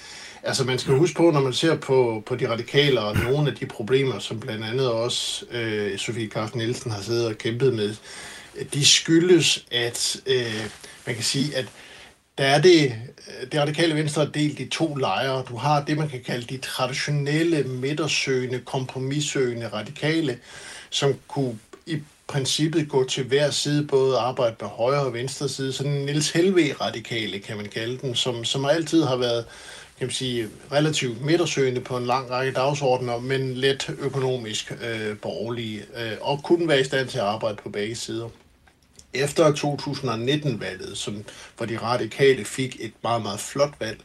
Altså, 0.43 0.63
man 0.63 0.79
skal 0.79 0.93
huske 0.93 1.15
på, 1.15 1.31
når 1.31 1.41
man 1.41 1.53
ser 1.53 1.75
på, 1.75 2.23
på 2.25 2.35
de 2.35 2.49
radikale 2.49 3.01
og 3.01 3.17
nogle 3.17 3.51
af 3.51 3.55
de 3.55 3.65
problemer, 3.65 4.19
som 4.19 4.39
blandt 4.39 4.65
andet 4.65 4.91
også 4.91 5.45
øh, 5.51 5.97
Sofie 5.97 6.29
Carsten 6.29 6.59
Nielsen 6.59 6.91
har 6.91 7.01
siddet 7.01 7.27
og 7.27 7.37
kæmpet 7.37 7.73
med, 7.73 7.95
de 8.73 8.85
skyldes, 8.85 9.65
at 9.71 10.21
øh, 10.25 10.69
man 11.05 11.15
kan 11.15 11.23
sige, 11.23 11.55
at 11.55 11.65
der 12.37 12.45
er 12.45 12.61
det, 12.61 12.83
øh, 12.85 13.51
det 13.51 13.61
radikale 13.61 13.95
venstre 13.95 14.21
er 14.21 14.29
delt 14.29 14.59
i 14.59 14.69
to 14.69 14.95
lejre. 14.95 15.43
Du 15.49 15.55
har 15.55 15.83
det, 15.83 15.97
man 15.97 16.09
kan 16.09 16.23
kalde 16.23 16.45
de 16.45 16.57
traditionelle, 16.57 17.63
midtersøgende, 17.63 18.59
kompromissøgende 18.59 19.67
radikale, 19.67 20.37
som 20.89 21.15
kunne 21.27 21.59
i 21.85 22.01
princippet 22.27 22.89
gå 22.89 23.03
til 23.03 23.23
hver 23.23 23.51
side, 23.51 23.87
både 23.87 24.17
arbejde 24.17 24.55
på 24.59 24.65
højre 24.65 25.05
og 25.05 25.13
venstre 25.13 25.49
side. 25.49 25.73
Sådan 25.73 25.91
Niels 25.91 26.29
Helve-radikale, 26.29 27.39
kan 27.39 27.57
man 27.57 27.65
kalde 27.65 27.97
dem, 28.01 28.15
som, 28.15 28.45
som 28.45 28.65
altid 28.65 29.03
har 29.03 29.15
været 29.15 29.45
kan 29.97 30.07
man 30.07 30.13
sige, 30.13 30.47
relativt 30.71 31.21
midtersøgende 31.21 31.81
på 31.81 31.97
en 31.97 32.05
lang 32.05 32.29
række 32.29 32.53
dagsordner, 32.53 33.19
men 33.19 33.53
let 33.53 33.89
økonomisk 33.99 34.71
øh, 34.71 35.17
borgerlige, 35.17 35.79
øh, 35.79 36.11
og 36.21 36.43
kunne 36.43 36.67
være 36.67 36.81
i 36.81 36.83
stand 36.83 37.07
til 37.07 37.17
at 37.17 37.23
arbejde 37.23 37.57
på 37.63 37.69
begge 37.69 37.95
sider 37.95 38.29
efter 39.23 39.53
2019-valget, 39.53 40.97
som, 40.97 41.23
hvor 41.57 41.65
de 41.65 41.77
radikale 41.77 42.45
fik 42.45 42.77
et 42.79 42.93
meget, 43.03 43.21
meget 43.21 43.39
flot 43.39 43.73
valg 43.79 43.99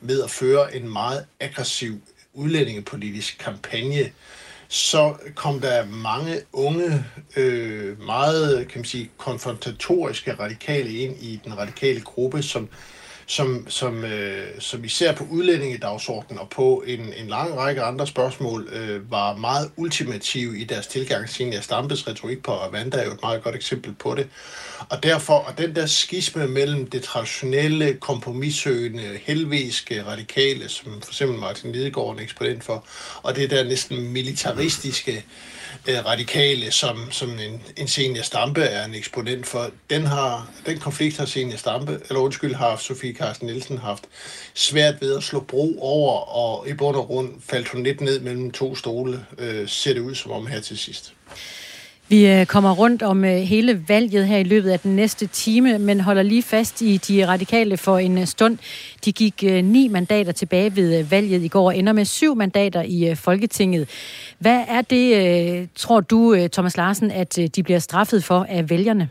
ved 0.00 0.22
at 0.22 0.30
føre 0.30 0.76
en 0.76 0.88
meget 0.92 1.26
aggressiv 1.40 2.00
udlændingepolitisk 2.34 3.38
kampagne, 3.38 4.10
så 4.68 5.14
kom 5.34 5.60
der 5.60 5.86
mange 5.86 6.40
unge, 6.52 7.04
øh, 7.36 8.02
meget 8.02 8.68
kan 8.68 8.78
man 8.78 8.84
sige, 8.84 9.10
konfrontatoriske 9.16 10.34
radikale 10.34 10.92
ind 10.92 11.16
i 11.22 11.40
den 11.44 11.58
radikale 11.58 12.00
gruppe, 12.00 12.42
som 12.42 12.68
som, 13.26 13.66
som, 13.68 14.04
øh, 14.04 14.46
som 14.58 14.84
især 14.84 15.12
på 15.12 15.24
udlændingedagsordenen 15.30 16.38
og 16.38 16.48
på 16.48 16.84
en, 16.86 17.00
en 17.00 17.28
lang 17.28 17.56
række 17.56 17.82
andre 17.82 18.06
spørgsmål 18.06 18.68
øh, 18.72 19.10
var 19.10 19.36
meget 19.36 19.70
ultimative 19.76 20.58
i 20.58 20.64
deres 20.64 20.86
tilgang. 20.86 21.28
Senior 21.28 21.60
Stampes 21.60 22.08
retorik 22.08 22.42
på 22.42 22.52
Rwanda 22.52 22.98
er 22.98 23.04
jo 23.04 23.12
et 23.12 23.22
meget 23.22 23.42
godt 23.42 23.54
eksempel 23.54 23.94
på 23.94 24.14
det. 24.14 24.28
Og 24.88 25.02
derfor, 25.02 25.34
og 25.34 25.58
den 25.58 25.76
der 25.76 25.86
skisme 25.86 26.48
mellem 26.48 26.90
det 26.90 27.02
traditionelle, 27.02 27.94
kompromissøgende, 27.94 29.18
helviske 29.22 30.04
radikale, 30.04 30.68
som 30.68 31.00
for 31.02 31.10
eksempel 31.10 31.38
Martin 31.38 31.72
Lidegaard 31.72 32.08
er 32.08 32.12
en 32.12 32.20
eksponent 32.20 32.64
for, 32.64 32.86
og 33.22 33.36
det 33.36 33.50
der 33.50 33.64
næsten 33.64 34.08
militaristiske, 34.12 35.12
øh, 35.12 35.22
Øh, 35.88 36.06
radikale, 36.06 36.70
som, 36.70 37.10
som 37.10 37.30
en, 37.30 37.62
en 37.76 37.88
senior 37.88 38.22
Stampe 38.22 38.62
er 38.62 38.84
en 38.84 38.94
eksponent 38.94 39.46
for, 39.46 39.70
den, 39.90 40.06
har, 40.06 40.50
den 40.66 40.78
konflikt 40.78 41.16
har 41.16 41.24
senior 41.24 41.56
Stampe, 41.56 42.00
eller 42.08 42.20
undskyld, 42.20 42.54
har 42.54 42.76
Sofie 42.76 43.14
Carsten 43.14 43.46
Nielsen 43.46 43.78
haft 43.78 44.04
svært 44.54 45.00
ved 45.00 45.16
at 45.16 45.22
slå 45.22 45.40
bro 45.40 45.78
over, 45.80 46.12
og 46.20 46.68
i 46.68 46.72
bund 46.72 46.96
og 46.96 47.06
grund 47.06 47.34
faldt 47.40 47.68
hun 47.68 47.82
lidt 47.82 48.00
ned 48.00 48.20
mellem 48.20 48.50
to 48.50 48.76
stole, 48.76 49.26
øh, 49.38 49.68
ser 49.68 49.92
det 49.92 50.00
ud 50.00 50.14
som 50.14 50.30
om 50.30 50.46
her 50.46 50.60
til 50.60 50.78
sidst. 50.78 51.14
Vi 52.08 52.26
øh, 52.26 52.46
kommer 52.46 52.72
rundt 52.72 53.02
om 53.02 53.24
øh, 53.24 53.30
hele 53.30 53.84
valget 53.88 54.26
her 54.26 54.38
i 54.38 54.42
løbet 54.42 54.70
af 54.70 54.80
den 54.80 54.96
næste 54.96 55.26
time, 55.26 55.78
men 55.78 56.00
holder 56.00 56.22
lige 56.22 56.42
fast 56.42 56.82
i 56.82 56.96
de 56.96 57.26
radikale 57.26 57.76
for 57.76 57.98
en 57.98 58.18
øh, 58.18 58.26
stund. 58.26 58.58
De 59.04 59.12
gik 59.12 59.42
ni 59.42 59.88
mandater 59.88 60.32
tilbage 60.32 60.76
ved 60.76 61.02
valget 61.02 61.42
i 61.42 61.48
går 61.48 61.66
og 61.66 61.76
ender 61.76 61.92
med 61.92 62.04
syv 62.04 62.36
mandater 62.36 62.82
i 62.82 63.14
Folketinget. 63.14 63.88
Hvad 64.38 64.64
er 64.68 64.82
det, 64.82 65.68
tror 65.74 66.00
du, 66.00 66.48
Thomas 66.52 66.76
Larsen, 66.76 67.10
at 67.10 67.38
de 67.56 67.62
bliver 67.62 67.78
straffet 67.78 68.24
for 68.24 68.46
af 68.48 68.70
vælgerne? 68.70 69.08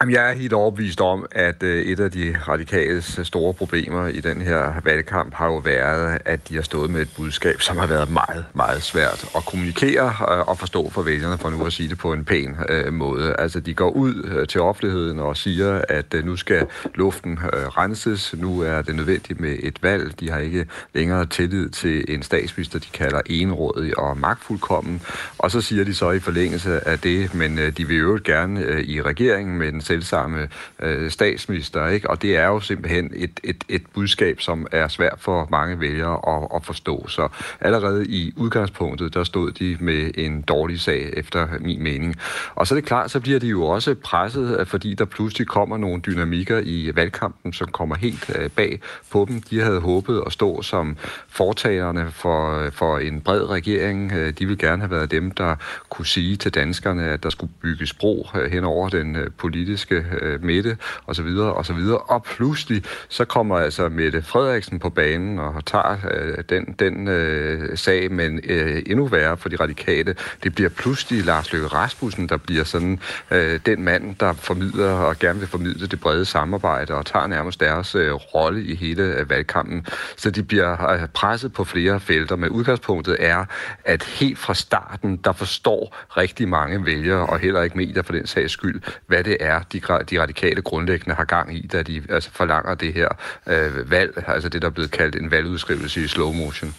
Jamen, 0.00 0.14
jeg 0.14 0.30
er 0.30 0.34
helt 0.34 0.52
overbevist 0.52 1.00
om, 1.00 1.26
at 1.32 1.62
øh, 1.62 1.82
et 1.82 2.00
af 2.00 2.10
de 2.10 2.36
radikales 2.48 3.18
øh, 3.18 3.24
store 3.24 3.54
problemer 3.54 4.06
i 4.06 4.20
den 4.20 4.40
her 4.42 4.72
valgkamp 4.84 5.34
har 5.34 5.46
jo 5.46 5.56
været, 5.56 6.18
at 6.24 6.48
de 6.48 6.54
har 6.54 6.62
stået 6.62 6.90
med 6.90 7.02
et 7.02 7.08
budskab, 7.16 7.60
som 7.60 7.76
har 7.76 7.86
været 7.86 8.10
meget, 8.10 8.44
meget 8.54 8.82
svært 8.82 9.24
at 9.36 9.44
kommunikere 9.44 10.06
øh, 10.06 10.48
og 10.48 10.58
forstå 10.58 10.90
for 10.90 11.02
vælgerne, 11.02 11.38
for 11.38 11.50
nu 11.50 11.66
at 11.66 11.72
sige 11.72 11.88
det 11.88 11.98
på 11.98 12.12
en 12.12 12.24
pæn 12.24 12.56
måde. 12.90 13.36
Altså, 13.38 13.60
de 13.60 13.74
går 13.74 13.90
ud 13.90 14.46
til 14.46 14.60
offentligheden 14.60 15.20
og 15.20 15.36
siger, 15.36 15.82
at 15.88 16.14
nu 16.24 16.36
skal 16.36 16.66
luften 16.94 17.38
renses, 17.52 18.34
nu 18.38 18.60
er 18.60 18.82
det 18.82 18.96
nødvendigt 18.96 19.40
med 19.40 19.56
et 19.62 19.82
valg. 19.82 20.20
De 20.20 20.30
har 20.30 20.38
ikke 20.38 20.66
længere 20.94 21.26
tillid 21.26 21.68
til 21.68 22.04
en 22.08 22.22
statsminister, 22.22 22.78
de 22.78 22.88
kalder 22.92 23.20
enrådig 23.26 23.98
og 23.98 24.18
magtfuldkommen. 24.18 25.02
Og 25.38 25.50
så 25.50 25.60
siger 25.60 25.84
de 25.84 25.94
så 25.94 26.10
i 26.10 26.18
forlængelse 26.20 26.88
af 26.88 26.98
det, 26.98 27.34
men 27.34 27.58
de 27.76 27.88
vil 27.88 27.98
jo 27.98 28.20
gerne 28.24 28.84
i 28.84 29.02
regeringen 29.02 29.58
med 29.58 29.72
den 29.72 29.80
selvsamme 29.84 30.48
øh, 30.80 31.10
statsminister, 31.10 31.86
ikke? 31.86 32.10
og 32.10 32.22
det 32.22 32.36
er 32.36 32.46
jo 32.46 32.60
simpelthen 32.60 33.10
et, 33.14 33.40
et, 33.44 33.64
et 33.68 33.82
budskab, 33.94 34.40
som 34.40 34.66
er 34.72 34.88
svært 34.88 35.18
for 35.18 35.48
mange 35.50 35.80
vælgere 35.80 36.36
at, 36.36 36.48
at 36.54 36.64
forstå. 36.64 37.08
Så 37.08 37.28
allerede 37.60 38.06
i 38.06 38.32
udgangspunktet, 38.36 39.14
der 39.14 39.24
stod 39.24 39.52
de 39.52 39.76
med 39.80 40.10
en 40.14 40.42
dårlig 40.42 40.80
sag, 40.80 41.10
efter 41.16 41.48
min 41.60 41.82
mening. 41.82 42.16
Og 42.54 42.66
så 42.66 42.74
er 42.74 42.76
det 42.76 42.86
klart, 42.86 43.10
så 43.10 43.20
bliver 43.20 43.40
de 43.40 43.46
jo 43.46 43.64
også 43.64 43.94
presset, 43.94 44.60
øh, 44.60 44.66
fordi 44.66 44.94
der 44.94 45.04
pludselig 45.04 45.46
kommer 45.46 45.76
nogle 45.76 46.00
dynamikker 46.00 46.60
i 46.64 46.90
valgkampen, 46.94 47.52
som 47.52 47.68
kommer 47.68 47.96
helt 47.96 48.30
øh, 48.38 48.50
bag 48.50 48.80
på 49.10 49.26
dem. 49.28 49.42
De 49.42 49.60
havde 49.60 49.80
håbet 49.80 50.22
at 50.26 50.32
stå 50.32 50.62
som 50.62 50.96
fortalerne 51.28 52.10
for, 52.10 52.58
øh, 52.58 52.72
for 52.72 52.98
en 52.98 53.20
bred 53.20 53.50
regering. 53.50 54.12
Øh, 54.12 54.32
de 54.38 54.46
vil 54.46 54.58
gerne 54.58 54.82
have 54.82 54.90
været 54.90 55.10
dem, 55.10 55.30
der 55.30 55.56
kunne 55.88 56.06
sige 56.06 56.36
til 56.36 56.54
danskerne, 56.54 57.04
at 57.04 57.22
der 57.22 57.30
skulle 57.30 57.52
bygges 57.62 57.94
bro 57.94 58.26
hen 58.50 58.64
over 58.64 58.88
den 58.88 59.16
politiske 59.38 59.73
politiske 59.74 60.04
øh, 60.20 60.44
midte 60.44 60.76
osv. 61.06 61.24
videre. 61.24 61.98
Og 61.98 62.22
pludselig 62.22 62.82
så 63.08 63.24
kommer 63.24 63.56
altså 63.56 63.88
Mette 63.88 64.22
Frederiksen 64.22 64.78
på 64.78 64.90
banen 64.90 65.38
og 65.38 65.66
tager 65.66 65.96
øh, 66.10 66.44
den, 66.48 66.64
den 66.78 67.08
øh, 67.08 67.76
sag, 67.78 68.12
men 68.12 68.40
øh, 68.44 68.82
endnu 68.86 69.06
værre 69.06 69.36
for 69.36 69.48
de 69.48 69.56
radikale. 69.56 70.14
Det 70.42 70.54
bliver 70.54 70.70
pludselig 70.70 71.24
Lars 71.24 71.52
Løkke 71.52 71.66
Rasmussen, 71.66 72.28
der 72.28 72.36
bliver 72.36 72.64
sådan 72.64 73.00
øh, 73.30 73.60
den 73.66 73.82
mand, 73.82 74.14
der 74.20 74.32
formidler 74.32 74.92
og 74.92 75.18
gerne 75.18 75.38
vil 75.38 75.48
formidle 75.48 75.86
det 75.86 76.00
brede 76.00 76.24
samarbejde 76.24 76.94
og 76.94 77.06
tager 77.06 77.26
nærmest 77.26 77.60
deres 77.60 77.94
øh, 77.94 78.12
rolle 78.12 78.64
i 78.64 78.74
hele 78.74 79.02
øh, 79.02 79.30
valgkampen. 79.30 79.86
Så 80.16 80.30
de 80.30 80.42
bliver 80.42 80.90
øh, 80.90 81.08
presset 81.08 81.52
på 81.52 81.64
flere 81.64 82.00
felter, 82.00 82.36
men 82.36 82.48
udgangspunktet 82.48 83.16
er, 83.20 83.44
at 83.84 84.02
helt 84.02 84.38
fra 84.38 84.54
starten, 84.54 85.16
der 85.16 85.32
forstår 85.32 85.96
rigtig 86.16 86.48
mange 86.48 86.86
vælgere, 86.86 87.26
og 87.26 87.38
heller 87.38 87.62
ikke 87.62 87.76
medier 87.76 88.02
for 88.02 88.12
den 88.12 88.26
sags 88.26 88.52
skyld, 88.52 88.80
hvad 89.06 89.24
det 89.24 89.36
er, 89.40 89.60
de, 89.72 89.80
de 90.10 90.22
radikale 90.22 90.62
grundlæggende 90.62 91.14
har 91.14 91.24
gang 91.24 91.56
i, 91.56 91.66
da 91.66 91.82
de 91.82 92.02
altså, 92.10 92.30
forlanger 92.32 92.74
det 92.74 92.94
her 92.94 93.08
øh, 93.46 93.90
valg, 93.90 94.24
altså 94.26 94.48
det, 94.48 94.62
der 94.62 94.68
er 94.68 94.72
blevet 94.72 94.90
kaldt 94.90 95.16
en 95.16 95.30
valgudskrivelse 95.30 96.04
i 96.04 96.06
slow 96.06 96.32
motion. 96.32 96.74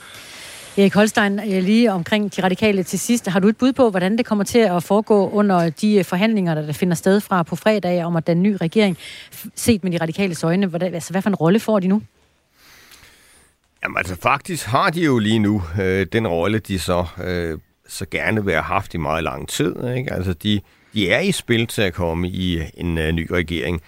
Erik 0.77 0.93
Holstein, 0.93 1.39
øh, 1.39 1.63
lige 1.63 1.91
omkring 1.91 2.35
de 2.35 2.43
radikale 2.43 2.83
til 2.83 2.99
sidst. 2.99 3.27
Har 3.27 3.39
du 3.39 3.47
et 3.47 3.57
bud 3.57 3.73
på, 3.73 3.89
hvordan 3.89 4.17
det 4.17 4.25
kommer 4.25 4.43
til 4.43 4.59
at 4.59 4.83
foregå 4.83 5.29
under 5.29 5.69
de 5.69 6.03
forhandlinger, 6.03 6.55
der 6.55 6.73
finder 6.73 6.95
sted 6.95 7.21
fra 7.21 7.43
på 7.43 7.55
fredag 7.55 8.03
om 8.03 8.15
at 8.15 8.27
den 8.27 8.43
nye 8.43 8.57
regering, 8.57 8.97
set 9.55 9.83
med 9.83 9.91
de 9.91 9.97
radikale 9.97 10.35
øjne? 10.43 10.67
Hvordan, 10.67 10.93
altså, 10.93 11.11
hvad 11.11 11.21
for 11.21 11.29
en 11.29 11.35
rolle 11.35 11.59
får 11.59 11.79
de 11.79 11.87
nu? 11.87 12.01
Jamen 13.83 13.97
altså 13.97 14.15
faktisk 14.15 14.65
har 14.65 14.89
de 14.89 15.01
jo 15.01 15.19
lige 15.19 15.39
nu 15.39 15.63
øh, 15.81 16.05
den 16.11 16.27
rolle, 16.27 16.59
de 16.59 16.79
så, 16.79 17.05
øh, 17.23 17.57
så 17.87 18.05
gerne 18.11 18.45
vil 18.45 18.53
have 18.53 18.63
haft 18.63 18.93
i 18.93 18.97
meget 18.97 19.23
lang 19.23 19.49
tid. 19.49 19.75
Ikke? 19.97 20.13
Altså 20.13 20.33
de, 20.33 20.61
de 20.95 21.11
er 21.11 21.19
i 21.19 21.31
spil 21.31 21.67
til 21.67 21.81
at 21.81 21.93
komme 21.93 22.27
i 22.27 22.61
en 22.77 22.97
øh, 22.97 23.11
ny 23.11 23.31
regering. 23.31 23.81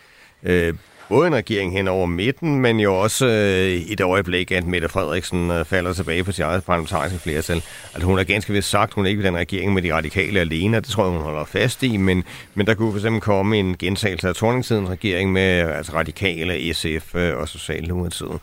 Øh, 0.44 0.74
både 1.10 1.28
en 1.28 1.36
regering 1.36 1.72
hen 1.72 1.88
over 1.88 2.06
midten, 2.06 2.62
men 2.62 2.80
jo 2.80 2.96
også 2.96 3.26
i 3.26 3.94
et 3.94 4.02
øjeblik, 4.02 4.52
at 4.52 4.66
Mette 4.66 4.90
Frederiksen 4.90 5.52
øh, 5.52 5.66
falder 5.66 5.94
tilbage 5.94 6.24
på 6.24 6.32
sit 6.32 6.44
eget 6.44 6.64
parlamentariske 6.64 7.20
flertal. 7.20 7.64
Altså 7.94 8.06
hun 8.08 8.18
har 8.18 8.24
ganske 8.24 8.54
vist 8.54 8.70
sagt, 8.70 8.94
hun 8.94 9.08
hun 9.08 9.10
ikke 9.10 9.18
vil 9.18 9.26
den 9.26 9.38
regering 9.38 9.74
med 9.74 9.82
de 9.82 9.94
radikale 9.94 10.40
alene, 10.40 10.78
og 10.78 10.84
det 10.84 10.92
tror 10.92 11.04
jeg, 11.04 11.12
hun 11.12 11.22
holder 11.22 11.46
fast 11.46 11.84
i, 11.84 11.98
men, 11.98 12.24
men 12.54 12.68
der 12.68 12.74
kunne 12.74 12.92
for 12.92 12.98
eksempel 12.98 13.22
komme 13.22 13.58
en 13.58 13.78
gentagelse 13.78 14.28
af 14.28 14.36
Torningstidens 14.36 14.90
regering 14.90 15.32
med 15.32 15.42
altså 15.52 15.94
radikale, 15.94 16.74
SF 16.74 17.16
øh, 17.16 17.38
og 17.38 17.48
Socialdemokratiet. 17.48 18.40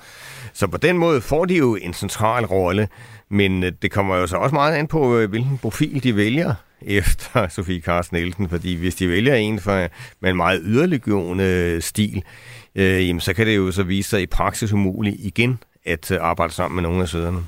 Så 0.53 0.67
på 0.67 0.77
den 0.77 0.99
måde 0.99 1.21
får 1.21 1.45
de 1.45 1.55
jo 1.55 1.75
en 1.77 1.95
central 1.95 2.45
rolle, 2.45 2.89
men 3.31 3.65
øh, 3.65 3.73
det 3.83 3.91
kommer 3.91 4.17
jo 4.17 4.27
så 4.27 4.37
også 4.37 4.55
meget 4.55 4.75
an 4.75 4.87
på, 4.87 5.19
øh, 5.19 5.31
hvilken 5.31 5.59
profil 5.59 6.03
de 6.03 6.17
vælger 6.17 6.55
efter 6.87 7.49
Sofie 7.55 7.81
Carsten 7.81 8.19
Nielsen, 8.19 8.49
fordi 8.49 8.75
hvis 8.75 8.95
de 8.95 9.09
vælger 9.09 9.35
en 9.35 9.61
for, 9.61 9.89
med 10.21 10.31
en 10.31 10.37
meget 10.37 10.61
yderliggående 10.65 11.45
øh, 11.45 11.83
stil, 11.83 12.23
øh, 12.75 13.09
jamen, 13.09 13.21
så 13.21 13.35
kan 13.35 13.47
det 13.47 13.57
jo 13.57 13.73
så 13.73 13.83
vise 13.83 14.11
sig 14.11 14.23
i 14.23 14.27
praksis 14.27 14.73
umuligt 14.73 15.17
igen 15.19 15.59
at 15.85 16.11
øh, 16.11 16.19
arbejde 16.21 16.53
sammen 16.53 16.75
med 16.75 16.83
nogle 16.83 17.03
af 17.03 17.09
sæderne. 17.09 17.39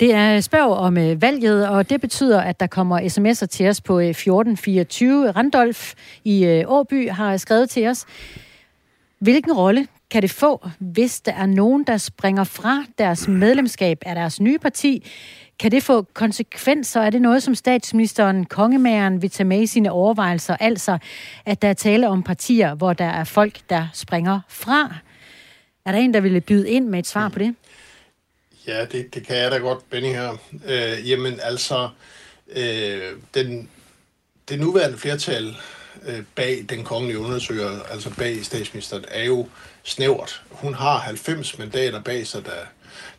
Det 0.00 0.14
er 0.14 0.40
spørg 0.40 0.76
om 0.76 0.98
øh, 0.98 1.22
valget, 1.22 1.68
og 1.68 1.90
det 1.90 2.00
betyder, 2.00 2.40
at 2.40 2.60
der 2.60 2.66
kommer 2.66 3.00
sms'er 3.00 3.46
til 3.46 3.68
os 3.68 3.80
på 3.80 3.98
1424. 3.98 5.30
Randolf 5.30 5.94
i 6.24 6.64
Åby 6.66 7.10
har 7.10 7.36
skrevet 7.36 7.70
til 7.70 7.86
os, 7.86 8.06
hvilken 9.18 9.52
rolle 9.52 9.86
kan 10.10 10.22
det 10.22 10.30
få, 10.30 10.68
hvis 10.78 11.20
der 11.20 11.32
er 11.32 11.46
nogen, 11.46 11.84
der 11.84 11.96
springer 11.96 12.44
fra 12.44 12.84
deres 12.98 13.28
medlemskab 13.28 13.98
af 14.06 14.14
deres 14.14 14.40
nye 14.40 14.58
parti? 14.58 15.06
Kan 15.60 15.70
det 15.70 15.82
få 15.82 16.02
konsekvenser? 16.02 17.00
Er 17.00 17.10
det 17.10 17.22
noget, 17.22 17.42
som 17.42 17.54
statsministeren, 17.54 18.44
kongemageren, 18.44 19.22
vil 19.22 19.30
tage 19.30 19.46
med 19.46 19.62
i 19.62 19.66
sine 19.66 19.92
overvejelser? 19.92 20.56
Altså, 20.56 20.98
at 21.46 21.62
der 21.62 21.68
er 21.68 21.74
tale 21.74 22.08
om 22.08 22.22
partier, 22.22 22.74
hvor 22.74 22.92
der 22.92 23.04
er 23.04 23.24
folk, 23.24 23.60
der 23.70 23.88
springer 23.94 24.40
fra. 24.48 24.94
Er 25.84 25.92
der 25.92 25.98
en, 25.98 26.14
der 26.14 26.20
ville 26.20 26.40
byde 26.40 26.70
ind 26.70 26.88
med 26.88 26.98
et 26.98 27.06
svar 27.06 27.28
på 27.28 27.38
det? 27.38 27.54
Ja, 28.66 28.84
det, 28.84 29.14
det 29.14 29.26
kan 29.26 29.36
jeg 29.36 29.50
da 29.50 29.56
godt, 29.56 29.90
Benny 29.90 30.08
her. 30.08 30.36
Øh, 30.66 31.10
jamen 31.10 31.40
altså, 31.42 31.88
øh, 32.52 33.02
den, 33.34 33.68
det 34.48 34.60
nuværende 34.60 34.98
flertal 34.98 35.56
øh, 36.06 36.22
bag 36.34 36.64
den 36.68 36.84
kongelige 36.84 37.18
undersøger, 37.18 37.82
altså 37.90 38.10
bag 38.18 38.44
statsministeren, 38.44 39.04
er 39.08 39.24
jo 39.24 39.48
snævert. 39.82 40.42
Hun 40.50 40.74
har 40.74 40.98
90 40.98 41.58
mandater 41.58 42.02
bag 42.02 42.26
sig, 42.26 42.44
der 42.44 42.66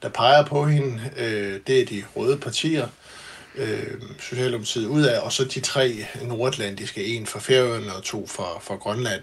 der 0.01 0.09
peger 0.09 0.45
på 0.45 0.65
hende. 0.65 1.01
Øh, 1.17 1.59
det 1.67 1.81
er 1.81 1.85
de 1.85 2.03
røde 2.15 2.37
partier, 2.37 2.87
øh, 3.55 4.01
Socialdemokratiet 4.19 4.85
ud 4.85 5.03
af, 5.03 5.19
og 5.19 5.31
så 5.31 5.43
de 5.43 5.59
tre 5.59 6.05
nordatlantiske, 6.21 7.05
en 7.05 7.25
fra 7.25 7.39
Færøerne 7.39 7.95
og 7.95 8.03
to 8.03 8.27
fra, 8.27 8.59
fra 8.61 8.75
Grønland. 8.75 9.21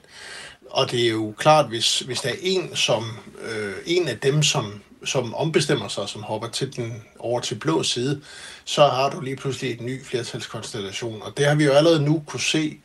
Og 0.71 0.91
det 0.91 1.07
er 1.07 1.11
jo 1.11 1.35
klart, 1.39 1.69
hvis, 1.69 2.01
hvis 2.01 2.21
der 2.21 2.29
er 2.29 2.35
en, 2.43 2.77
som, 2.77 3.19
øh, 3.51 3.75
en 3.87 4.09
af 4.09 4.19
dem, 4.19 4.43
som, 4.43 4.83
som 5.05 5.35
ombestemmer 5.35 5.89
sig, 5.89 6.09
som 6.09 6.23
hopper 6.23 6.49
til 6.49 6.77
den, 6.77 7.03
over 7.19 7.41
til 7.41 7.55
blå 7.55 7.83
side, 7.83 8.21
så 8.65 8.87
har 8.89 9.11
du 9.11 9.21
lige 9.21 9.37
pludselig 9.37 9.73
et 9.73 9.81
ny 9.81 10.05
flertalskonstellation. 10.05 11.23
Og 11.23 11.33
det 11.37 11.47
har 11.47 11.55
vi 11.55 11.65
jo 11.65 11.73
allerede 11.73 12.05
nu 12.05 12.23
kunne 12.27 12.41
se 12.41 12.81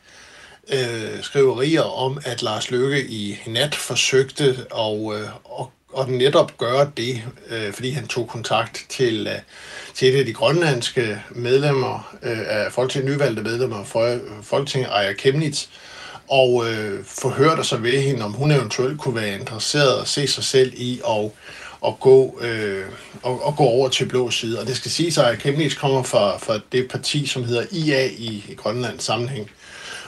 øh, 0.72 1.22
skriverier 1.22 1.82
om, 1.82 2.18
at 2.24 2.42
Lars 2.42 2.70
Løkke 2.70 3.06
i 3.06 3.38
nat 3.46 3.74
forsøgte 3.74 4.66
at, 4.76 5.14
øh, 5.14 5.28
at 5.60 5.66
og 5.94 6.10
netop 6.10 6.58
gøre 6.58 6.90
det, 6.96 7.22
øh, 7.50 7.72
fordi 7.72 7.90
han 7.90 8.06
tog 8.06 8.28
kontakt 8.28 8.86
til, 8.88 9.26
øh, 9.26 9.38
til 9.94 10.14
et 10.14 10.18
af 10.18 10.26
de 10.26 10.32
grønlandske 10.32 11.22
medlemmer 11.30 12.16
øh, 12.22 12.38
af 12.46 12.72
Folketinget, 12.72 13.12
nyvalgte 13.12 13.42
medlemmer 13.42 13.76
af 13.76 14.18
Folketinget, 14.42 14.88
Aya 14.92 15.12
Kemnitz, 15.12 15.66
og 16.28 16.64
øh, 16.70 17.04
forhørte 17.04 17.64
sig 17.64 17.82
ved 17.82 18.00
hende, 18.00 18.24
om 18.24 18.32
hun 18.32 18.50
eventuelt 18.50 19.00
kunne 19.00 19.14
være 19.14 19.38
interesseret 19.38 20.00
og 20.00 20.08
se 20.08 20.26
sig 20.26 20.44
selv 20.44 20.72
i 20.76 21.00
at, 21.08 21.30
at, 21.86 22.00
gå, 22.00 22.38
øh, 22.40 22.84
at, 23.26 23.32
at 23.46 23.56
gå 23.56 23.64
over 23.64 23.88
til 23.88 24.08
blå 24.08 24.30
side. 24.30 24.60
Og 24.60 24.66
det 24.66 24.76
skal 24.76 24.90
sige 24.90 25.12
sig, 25.12 25.30
at 25.30 25.38
Kemnitz 25.38 25.76
kommer 25.76 26.02
fra, 26.02 26.38
fra 26.38 26.60
det 26.72 26.88
parti, 26.90 27.26
som 27.26 27.44
hedder 27.44 27.66
IA 27.70 28.06
i, 28.06 28.44
i 28.48 28.54
Grønlands 28.56 29.04
sammenhæng. 29.04 29.50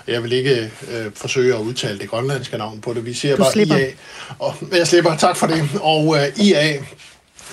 Jeg 0.06 0.22
vil 0.22 0.32
ikke 0.32 0.70
øh, 0.90 1.12
forsøge 1.14 1.54
at 1.54 1.60
udtale 1.60 1.98
det 1.98 2.10
grønlandske 2.10 2.58
navn 2.58 2.80
på 2.80 2.94
det. 2.94 3.06
Vi 3.06 3.14
siger 3.14 3.36
du 3.36 3.42
bare 3.42 3.52
slipper. 3.52 3.76
IA. 3.76 3.90
Og, 4.38 4.54
jeg 4.72 4.86
slipper, 4.86 5.16
tak 5.16 5.36
for 5.36 5.46
det. 5.46 5.68
Og 5.80 6.16
øh, 6.16 6.40
IA, 6.46 6.76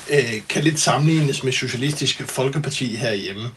øh, 0.09 0.41
kan 0.49 0.63
lidt 0.63 0.79
sammenlignes 0.79 1.43
med 1.43 1.51
Socialistiske 1.51 2.23
Folkeparti 2.23 2.95
herhjemme. 2.95 3.49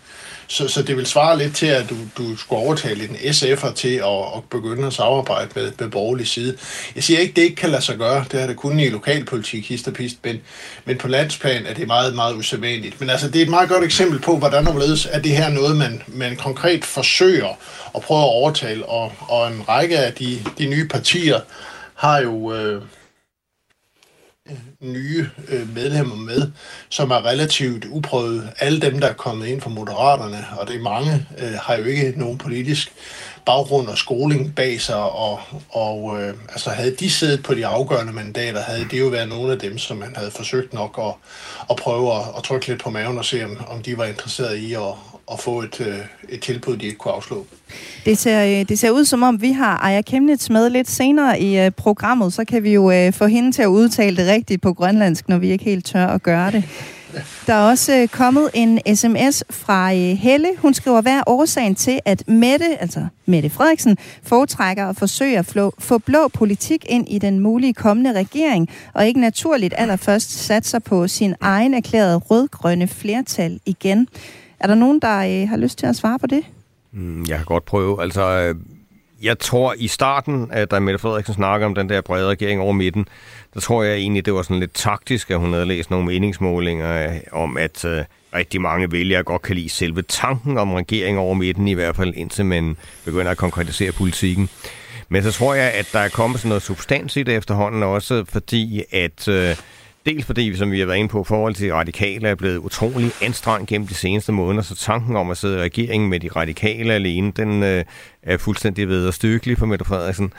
Så, 0.48 0.68
så 0.68 0.82
det 0.82 0.96
vil 0.96 1.06
svare 1.06 1.38
lidt 1.38 1.56
til, 1.56 1.66
at 1.66 1.90
du, 1.90 1.96
du 2.18 2.36
skulle 2.36 2.62
overtale 2.62 3.04
en 3.04 3.16
SF'er 3.16 3.74
til 3.74 3.94
at, 3.94 4.20
at 4.36 4.44
begynde 4.50 4.86
at 4.86 4.92
samarbejde 4.92 5.50
med, 5.54 5.72
med 5.78 5.88
borgerlig 5.88 6.28
side. 6.28 6.56
Jeg 6.94 7.04
siger 7.04 7.20
ikke, 7.20 7.32
det 7.34 7.42
ikke 7.42 7.56
kan 7.56 7.70
lade 7.70 7.82
sig 7.82 7.96
gøre. 7.96 8.24
Det 8.32 8.40
har 8.40 8.46
det 8.46 8.56
kun 8.56 8.80
i 8.80 8.88
lokalpolitik, 8.88 9.68
hist 9.68 9.88
og 9.88 9.94
pist, 9.94 10.16
men, 10.24 10.40
men 10.84 10.98
på 10.98 11.08
landsplan 11.08 11.66
er 11.66 11.74
det 11.74 11.86
meget, 11.86 12.14
meget 12.14 12.34
usædvanligt. 12.34 13.00
Men 13.00 13.10
altså, 13.10 13.28
det 13.28 13.36
er 13.36 13.42
et 13.42 13.50
meget 13.50 13.68
godt 13.68 13.84
eksempel 13.84 14.20
på, 14.20 14.36
hvordan 14.36 14.68
omledes 14.68 15.08
er 15.10 15.18
det 15.18 15.36
her 15.36 15.48
noget, 15.48 15.76
man, 15.76 16.02
man 16.06 16.36
konkret 16.36 16.84
forsøger 16.84 17.58
at 17.94 18.02
prøve 18.02 18.20
at 18.20 18.24
overtale, 18.24 18.86
og, 18.86 19.12
og 19.20 19.48
en 19.48 19.68
række 19.68 19.98
af 19.98 20.12
de, 20.12 20.42
de 20.58 20.66
nye 20.66 20.88
partier 20.88 21.40
har 21.94 22.18
jo... 22.18 22.54
Øh, 22.54 22.82
nye 24.92 25.28
øh, 25.48 25.74
medlemmer 25.74 26.16
med, 26.16 26.50
som 26.88 27.10
er 27.10 27.26
relativt 27.26 27.84
uprøvet. 27.84 28.50
Alle 28.58 28.80
dem, 28.80 29.00
der 29.00 29.06
er 29.06 29.12
kommet 29.12 29.46
ind 29.46 29.60
fra 29.60 29.70
Moderaterne, 29.70 30.46
og 30.58 30.68
det 30.68 30.76
er 30.76 30.82
mange, 30.82 31.26
øh, 31.38 31.52
har 31.62 31.76
jo 31.76 31.84
ikke 31.84 32.12
nogen 32.16 32.38
politisk 32.38 32.92
baggrund 33.46 33.88
og 33.88 33.98
skoling 33.98 34.54
bag 34.54 34.80
sig, 34.80 35.02
og, 35.02 35.40
og 35.68 36.22
øh, 36.22 36.34
altså 36.48 36.70
havde 36.70 36.96
de 37.00 37.10
siddet 37.10 37.42
på 37.42 37.54
de 37.54 37.66
afgørende 37.66 38.12
mandater, 38.12 38.60
havde 38.60 38.86
det 38.90 39.00
jo 39.00 39.06
været 39.06 39.28
nogle 39.28 39.52
af 39.52 39.58
dem, 39.58 39.78
som 39.78 39.96
man 39.96 40.16
havde 40.16 40.30
forsøgt 40.30 40.72
nok 40.72 41.00
at, 41.02 41.14
at 41.70 41.76
prøve 41.76 42.14
at, 42.14 42.22
at 42.36 42.42
trykke 42.42 42.66
lidt 42.66 42.82
på 42.82 42.90
maven 42.90 43.18
og 43.18 43.24
se, 43.24 43.44
om, 43.44 43.58
om 43.68 43.82
de 43.82 43.98
var 43.98 44.04
interesseret 44.04 44.56
i 44.56 44.74
at, 44.74 44.94
at 45.32 45.40
få 45.40 45.60
et, 45.62 45.80
øh, 45.80 45.96
et 46.28 46.40
tilbud, 46.40 46.76
de 46.76 46.86
ikke 46.86 46.98
kunne 46.98 47.14
afslå. 47.14 47.46
Det 48.04 48.18
ser, 48.18 48.44
øh, 48.44 48.68
det 48.68 48.78
ser 48.78 48.90
ud 48.90 49.04
som 49.04 49.22
om, 49.22 49.42
vi 49.42 49.52
har 49.52 49.76
Aya 49.76 50.02
Kemnitz 50.02 50.50
med 50.50 50.70
lidt 50.70 50.90
senere 50.90 51.40
i 51.40 51.58
øh, 51.58 51.70
programmet, 51.70 52.32
så 52.32 52.44
kan 52.44 52.62
vi 52.62 52.72
jo 52.72 52.90
øh, 52.90 53.12
få 53.12 53.26
hende 53.26 53.52
til 53.52 53.62
at 53.62 53.66
udtale 53.66 54.16
det 54.16 54.26
rigtigt 54.26 54.62
på 54.62 54.72
grønlandsk, 54.72 55.28
når 55.28 55.38
vi 55.38 55.50
ikke 55.50 55.64
helt 55.64 55.84
tør 55.84 56.06
at 56.06 56.22
gøre 56.22 56.50
det. 56.50 56.64
Der 57.46 57.54
er 57.54 57.70
også 57.70 58.08
kommet 58.12 58.50
en 58.54 58.96
sms 58.96 59.44
fra 59.50 59.92
Helle. 59.92 60.48
Hun 60.58 60.74
skriver, 60.74 61.00
hvad 61.00 61.12
er 61.12 61.22
årsagen 61.26 61.74
til, 61.74 62.00
at 62.04 62.28
Mette, 62.28 62.80
altså 62.80 63.06
Mette 63.26 63.50
Frederiksen, 63.50 63.96
foretrækker 64.22 64.88
at 64.88 64.96
forsøge 64.96 65.38
at 65.38 65.46
flå, 65.46 65.74
få 65.78 65.98
blå 65.98 66.28
politik 66.28 66.86
ind 66.88 67.08
i 67.08 67.18
den 67.18 67.40
mulige 67.40 67.74
kommende 67.74 68.12
regering, 68.12 68.68
og 68.92 69.06
ikke 69.06 69.20
naturligt 69.20 69.74
allerførst 69.76 70.30
satser 70.30 70.78
på 70.78 71.08
sin 71.08 71.34
egen 71.40 71.74
erklærede 71.74 72.16
rødgrønne 72.16 72.88
flertal 72.88 73.60
igen. 73.66 74.08
Er 74.60 74.66
der 74.66 74.74
nogen, 74.74 75.00
der 75.00 75.18
øh, 75.18 75.48
har 75.48 75.56
lyst 75.56 75.78
til 75.78 75.86
at 75.86 75.96
svare 75.96 76.18
på 76.18 76.26
det? 76.26 76.42
Mm, 76.92 77.24
jeg 77.28 77.36
kan 77.36 77.46
godt 77.46 77.64
prøve. 77.64 78.02
Altså, 78.02 78.22
øh, 78.22 78.54
jeg 79.22 79.38
tror 79.38 79.74
i 79.78 79.88
starten, 79.88 80.48
at 80.52 80.70
da 80.70 80.78
Mette 80.78 80.98
Frederiksen 80.98 81.34
snakker 81.34 81.66
om 81.66 81.74
den 81.74 81.88
der 81.88 82.00
brede 82.00 82.28
regering 82.28 82.60
over 82.60 82.72
midten, 82.72 83.08
der 83.54 83.60
tror 83.60 83.82
jeg 83.82 83.96
egentlig, 83.96 84.26
det 84.26 84.34
var 84.34 84.42
sådan 84.42 84.60
lidt 84.60 84.74
taktisk, 84.74 85.30
at 85.30 85.38
hun 85.38 85.52
havde 85.52 85.66
læst 85.66 85.90
nogle 85.90 86.06
meningsmålinger 86.06 87.10
øh, 87.10 87.16
om, 87.32 87.56
at 87.56 87.84
øh, 87.84 88.04
rigtig 88.34 88.60
mange 88.60 88.92
vælgere 88.92 89.22
godt 89.22 89.42
kan 89.42 89.56
lide 89.56 89.68
selve 89.68 90.02
tanken 90.02 90.58
om 90.58 90.72
regering 90.72 91.18
over 91.18 91.34
midten, 91.34 91.68
i 91.68 91.72
hvert 91.72 91.96
fald 91.96 92.14
indtil 92.16 92.46
man 92.46 92.76
begynder 93.04 93.30
at 93.30 93.36
konkretisere 93.36 93.92
politikken. 93.92 94.48
Men 95.08 95.22
så 95.22 95.32
tror 95.32 95.54
jeg, 95.54 95.72
at 95.72 95.88
der 95.92 95.98
er 95.98 96.08
kommet 96.08 96.40
sådan 96.40 96.48
noget 96.48 96.62
substans 96.62 97.16
i 97.16 97.22
det 97.22 97.36
efterhånden 97.36 97.82
også, 97.82 98.24
fordi 98.28 98.82
at... 98.92 99.28
Øh, 99.28 99.56
Dels 100.06 100.24
fordi, 100.24 100.56
som 100.56 100.70
vi 100.70 100.78
har 100.78 100.86
været 100.86 100.98
inde 100.98 101.08
på, 101.08 101.24
forhold 101.24 101.54
til 101.54 101.68
de 101.68 101.74
radikale 101.74 102.28
er 102.28 102.34
blevet 102.34 102.56
utrolig 102.56 103.10
anstrengt 103.22 103.68
gennem 103.68 103.86
de 103.86 103.94
seneste 103.94 104.32
måneder, 104.32 104.62
så 104.62 104.76
tanken 104.76 105.16
om 105.16 105.30
at 105.30 105.36
sidde 105.36 105.58
i 105.58 105.60
regeringen 105.60 106.10
med 106.10 106.20
de 106.20 106.28
radikale 106.28 106.92
alene, 106.92 107.32
den 107.36 107.62
øh, 107.62 107.84
er 108.26 108.36
fuldstændig 108.36 108.88
ved 108.88 109.08
at 109.08 109.14
stykkelig 109.14 109.58
for 109.58 109.66
Mette 109.66 109.84
Frederiksen. 109.84 110.32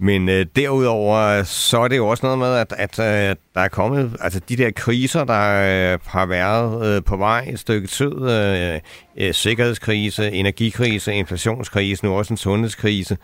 Men 0.00 0.28
øh, 0.28 0.46
derudover, 0.56 1.42
så 1.42 1.80
er 1.80 1.88
det 1.88 1.96
jo 1.96 2.08
også 2.08 2.26
noget 2.26 2.38
med, 2.38 2.54
at, 2.54 2.74
at 2.78 2.98
øh, 2.98 3.36
der 3.54 3.60
er 3.60 3.68
kommet, 3.68 4.16
altså 4.20 4.40
de 4.48 4.56
der 4.56 4.70
kriser, 4.70 5.24
der 5.24 5.92
øh, 5.92 5.98
har 6.06 6.26
været 6.26 6.96
øh, 6.96 7.02
på 7.04 7.16
vej 7.16 7.48
et 7.48 7.58
stykke 7.58 7.88
tid, 7.88 8.30
øh, 8.30 8.80
øh, 9.18 9.34
sikkerhedskrise, 9.34 10.32
energikrise, 10.32 11.14
inflationskrise, 11.14 12.04
nu 12.04 12.14
også 12.14 12.32
en 12.32 12.36
sundhedskrise, 12.36 13.16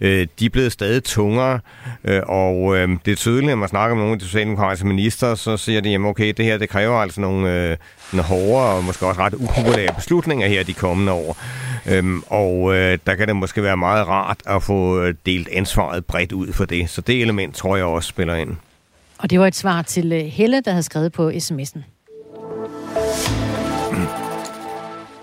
øh, 0.00 0.26
de 0.38 0.46
er 0.46 0.50
blevet 0.50 0.72
stadig 0.72 1.04
tungere, 1.04 1.60
øh, 2.04 2.22
og 2.26 2.76
øh, 2.76 2.88
det 3.04 3.12
er 3.12 3.16
tydeligt, 3.16 3.48
når 3.48 3.56
man 3.56 3.68
snakker 3.68 3.94
med 3.94 4.02
nogle 4.02 4.12
af 4.12 4.18
de 4.18 4.24
socialdemokratiske 4.24 4.86
minister, 4.86 5.34
så 5.34 5.56
siger 5.56 5.80
de, 5.80 5.90
jamen 5.90 6.08
okay, 6.08 6.32
det 6.36 6.44
her, 6.44 6.58
det 6.58 6.68
kræver 6.68 6.96
altså 6.96 7.20
nogle, 7.20 7.70
øh, 7.70 7.76
nogle 8.12 8.28
hårde 8.28 8.76
og 8.76 8.84
måske 8.84 9.06
også 9.06 9.20
ret 9.20 9.34
upopulære 9.34 9.94
beslutninger 9.94 10.48
her 10.48 10.62
de 10.62 10.74
kommende 10.74 11.12
år. 11.12 11.36
Øhm, 11.86 12.22
og 12.26 12.74
øh, 12.74 12.98
der 13.06 13.14
kan 13.14 13.28
det 13.28 13.36
måske 13.36 13.62
være 13.62 13.76
meget 13.76 14.08
rart 14.08 14.40
at 14.46 14.62
få 14.62 15.02
øh, 15.02 15.14
delt 15.26 15.48
ansvaret 15.48 16.04
bredt 16.04 16.32
ud 16.32 16.52
for 16.52 16.64
det. 16.64 16.90
Så 16.90 17.00
det 17.00 17.22
element 17.22 17.56
tror 17.56 17.76
jeg 17.76 17.84
også 17.84 18.08
spiller 18.08 18.34
ind. 18.34 18.56
Og 19.18 19.30
det 19.30 19.40
var 19.40 19.46
et 19.46 19.54
svar 19.54 19.82
til 19.82 20.12
øh, 20.12 20.24
Helle, 20.24 20.60
der 20.64 20.70
havde 20.70 20.82
skrevet 20.82 21.12
på 21.12 21.30
sms'en. 21.30 21.80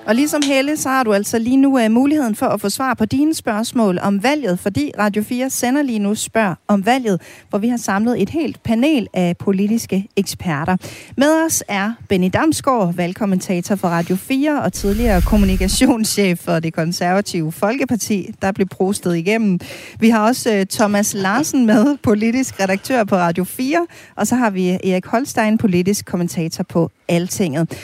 Og 0.09 0.15
ligesom 0.15 0.41
Helle, 0.45 0.77
så 0.77 0.89
har 0.89 1.03
du 1.03 1.13
altså 1.13 1.39
lige 1.39 1.57
nu 1.57 1.85
uh, 1.85 1.91
muligheden 1.91 2.35
for 2.35 2.45
at 2.45 2.61
få 2.61 2.69
svar 2.69 2.93
på 2.93 3.05
dine 3.05 3.33
spørgsmål 3.33 3.99
om 4.01 4.23
valget, 4.23 4.59
fordi 4.59 4.91
Radio 4.99 5.23
4 5.23 5.49
sender 5.49 5.81
lige 5.81 5.99
nu 5.99 6.15
spørg 6.15 6.55
om 6.67 6.85
valget, 6.85 7.21
hvor 7.49 7.59
vi 7.59 7.67
har 7.67 7.77
samlet 7.77 8.21
et 8.21 8.29
helt 8.29 8.63
panel 8.63 9.07
af 9.13 9.37
politiske 9.37 10.07
eksperter. 10.15 10.77
Med 11.17 11.45
os 11.45 11.63
er 11.67 11.93
Benny 12.09 12.29
Damsgaard, 12.33 12.95
valgkommentator 12.95 13.75
for 13.75 13.87
Radio 13.87 14.15
4 14.15 14.61
og 14.63 14.73
tidligere 14.73 15.21
kommunikationschef 15.21 16.39
for 16.39 16.59
det 16.59 16.73
konservative 16.73 17.51
Folkeparti, 17.51 18.31
der 18.41 18.51
blev 18.51 18.67
prostet 18.67 19.17
igennem. 19.17 19.59
Vi 19.99 20.09
har 20.09 20.27
også 20.27 20.57
uh, 20.59 20.65
Thomas 20.69 21.13
Larsen 21.13 21.65
med, 21.65 21.97
politisk 22.03 22.59
redaktør 22.59 23.03
på 23.03 23.15
Radio 23.15 23.43
4, 23.43 23.87
og 24.15 24.27
så 24.27 24.35
har 24.35 24.49
vi 24.49 24.69
øh, 24.69 24.91
Erik 24.91 25.05
Holstein, 25.05 25.57
politisk 25.57 26.05
kommentator 26.05 26.63
på 26.63 26.91
Altinget. 27.07 27.77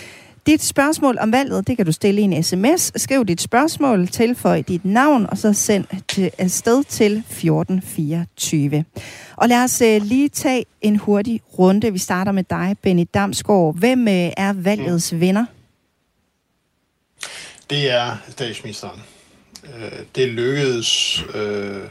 Dit 0.46 0.64
spørgsmål 0.64 1.18
om 1.20 1.32
valget, 1.32 1.68
det 1.68 1.78
kan 1.78 1.86
du 1.86 1.92
stille 1.92 2.22
i 2.22 2.24
en 2.24 2.44
sms. 2.44 3.02
Skriv 3.02 3.26
dit 3.26 3.42
spørgsmål, 3.42 4.08
tilføj 4.08 4.62
dit 4.62 4.86
navn, 4.86 5.28
og 5.30 5.38
så 5.38 5.54
send 5.54 5.86
til 6.08 6.32
afsted 6.38 6.84
til 6.84 7.18
1424. 7.18 8.86
Og 9.36 9.50
lad 9.50 9.64
os 9.64 9.82
uh, 9.82 10.08
lige 10.08 10.30
tage 10.30 10.66
en 10.82 10.96
hurtig 10.96 11.42
runde. 11.60 11.94
Vi 11.94 12.00
starter 12.00 12.32
med 12.32 12.44
dig, 12.44 12.76
Benny 12.82 13.06
Damsgaard. 13.14 13.78
Hvem 13.78 14.02
uh, 14.02 14.14
er 14.14 14.54
valgets 14.54 15.14
mm. 15.14 15.20
vinder? 15.20 15.46
Det 17.70 17.92
er 17.92 18.18
statsministeren. 18.30 19.02
Uh, 19.64 20.00
det 20.16 20.28
lykkedes 20.28 21.24
uh, 21.36 21.82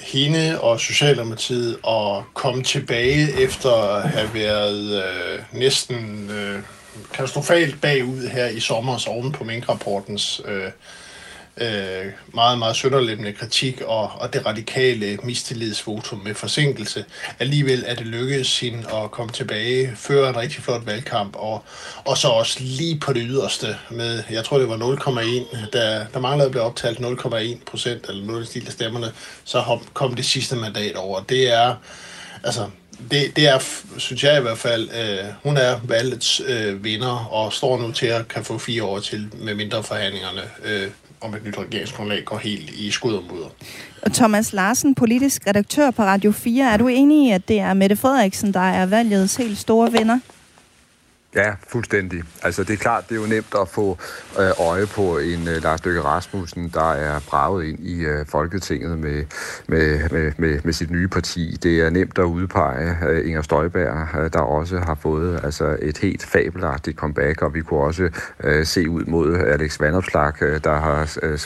hende 0.00 0.60
og 0.60 0.80
Socialdemokratiet 0.80 1.78
at 1.88 2.22
komme 2.34 2.62
tilbage 2.62 3.42
efter 3.42 3.70
at 3.70 4.08
have 4.10 4.34
været 4.34 5.04
uh, 5.04 5.58
næsten... 5.58 6.30
Uh, 6.30 6.79
katastrofalt 7.12 7.80
bagud 7.80 8.28
her 8.28 8.46
i 8.46 8.60
sommer 8.60 9.04
oven 9.08 9.32
på 9.32 9.44
minkrapportens 9.44 10.40
øh, 10.44 10.70
øh, 11.60 12.12
meget, 12.34 12.58
meget 12.58 12.76
sønderlemmende 12.76 13.32
kritik 13.32 13.80
og, 13.80 14.10
og 14.20 14.32
det 14.32 14.46
radikale 14.46 15.18
mistillidsvotum 15.22 16.20
med 16.24 16.34
forsinkelse. 16.34 17.04
Alligevel 17.38 17.84
er 17.86 17.94
det 17.94 18.06
lykkedes 18.06 18.60
hende 18.60 18.94
at 18.94 19.10
komme 19.10 19.32
tilbage, 19.32 19.96
føre 19.96 20.28
en 20.28 20.36
rigtig 20.36 20.62
flot 20.62 20.86
valgkamp, 20.86 21.36
og, 21.36 21.64
og 22.04 22.18
så 22.18 22.28
også 22.28 22.58
lige 22.60 23.00
på 23.00 23.12
det 23.12 23.22
yderste 23.26 23.76
med, 23.90 24.22
jeg 24.30 24.44
tror 24.44 24.58
det 24.58 24.68
var 24.68 24.76
0,1, 24.76 25.66
der, 25.72 26.06
der 26.06 26.20
manglede 26.20 26.46
at 26.46 26.50
blive 26.50 26.64
optalt 26.64 26.98
0,1 26.98 27.64
procent, 27.66 28.08
eller 28.08 28.26
0 28.26 28.46
stil 28.46 28.66
af 28.66 28.72
stemmerne, 28.72 29.12
så 29.44 29.78
kom 29.94 30.14
det 30.14 30.24
sidste 30.24 30.56
mandat 30.56 30.96
over. 30.96 31.20
Det 31.20 31.52
er, 31.52 31.74
altså, 32.44 32.66
det, 33.10 33.36
det 33.36 33.48
er, 33.48 33.58
synes 33.98 34.24
jeg 34.24 34.38
i 34.38 34.42
hvert 34.42 34.58
fald, 34.58 34.88
øh, 34.88 35.24
hun 35.42 35.56
er 35.56 35.80
valgets 35.84 36.42
øh, 36.46 36.84
vinder 36.84 37.28
og 37.32 37.52
står 37.52 37.78
nu 37.78 37.92
til 37.92 38.06
at 38.06 38.28
kan 38.28 38.44
få 38.44 38.58
fire 38.58 38.84
år 38.84 38.98
til, 38.98 39.28
med 39.34 39.54
mindre 39.54 39.82
forhandlingerne 39.82 40.42
øh, 40.64 40.88
om 41.20 41.34
et 41.34 41.44
nyt 41.44 41.58
regeringsgrundlag 41.58 42.24
går 42.24 42.38
helt 42.38 42.70
i 42.70 42.90
skud 42.90 43.14
og 43.14 43.24
mudder. 43.30 43.48
Og 44.02 44.12
Thomas 44.12 44.52
Larsen, 44.52 44.94
politisk 44.94 45.46
redaktør 45.46 45.90
på 45.90 46.02
Radio 46.02 46.32
4, 46.32 46.72
er 46.72 46.76
du 46.76 46.88
enig 46.88 47.28
i, 47.28 47.30
at 47.30 47.48
det 47.48 47.58
er 47.60 47.74
Mette 47.74 47.96
Frederiksen, 47.96 48.54
der 48.54 48.60
er 48.60 48.86
valgets 48.86 49.36
helt 49.36 49.58
store 49.58 49.92
vinder? 49.92 50.18
Ja, 51.34 51.54
fuldstændig. 51.68 52.22
Altså 52.42 52.64
det 52.64 52.72
er 52.72 52.76
klart, 52.76 53.08
det 53.08 53.16
er 53.16 53.20
jo 53.20 53.26
nemt 53.26 53.54
at 53.60 53.68
få 53.68 53.98
øh, 54.40 54.66
øje 54.68 54.86
på 54.86 55.18
en 55.18 55.48
øh, 55.48 55.62
Lars 55.62 55.84
Løkke 55.84 56.02
Rasmussen, 56.02 56.70
der 56.74 56.92
er 56.92 57.20
braget 57.28 57.64
ind 57.64 57.78
i 57.78 58.00
øh, 58.00 58.26
Folketinget 58.26 58.98
med, 58.98 59.24
med, 59.66 60.08
med, 60.10 60.32
med, 60.36 60.60
med 60.64 60.72
sit 60.72 60.90
nye 60.90 61.08
parti. 61.08 61.56
Det 61.62 61.80
er 61.80 61.90
nemt 61.90 62.18
at 62.18 62.24
udpege 62.24 62.96
øh, 63.08 63.28
Inger 63.28 63.42
Støjberg, 63.42 64.32
der 64.32 64.40
også 64.40 64.78
har 64.78 64.94
fået 64.94 65.40
altså, 65.44 65.76
et 65.82 65.98
helt 65.98 66.22
fabelagtigt 66.22 66.96
comeback, 66.96 67.42
og 67.42 67.54
vi 67.54 67.60
kunne 67.60 67.80
også 67.80 68.10
uh, 68.44 68.64
se 68.64 68.90
ud 68.90 69.04
mod 69.04 69.36
Alex 69.38 69.80
Vandopslag, 69.80 70.32
der 70.40 70.80
har 70.80 71.18
uh, 71.22 71.38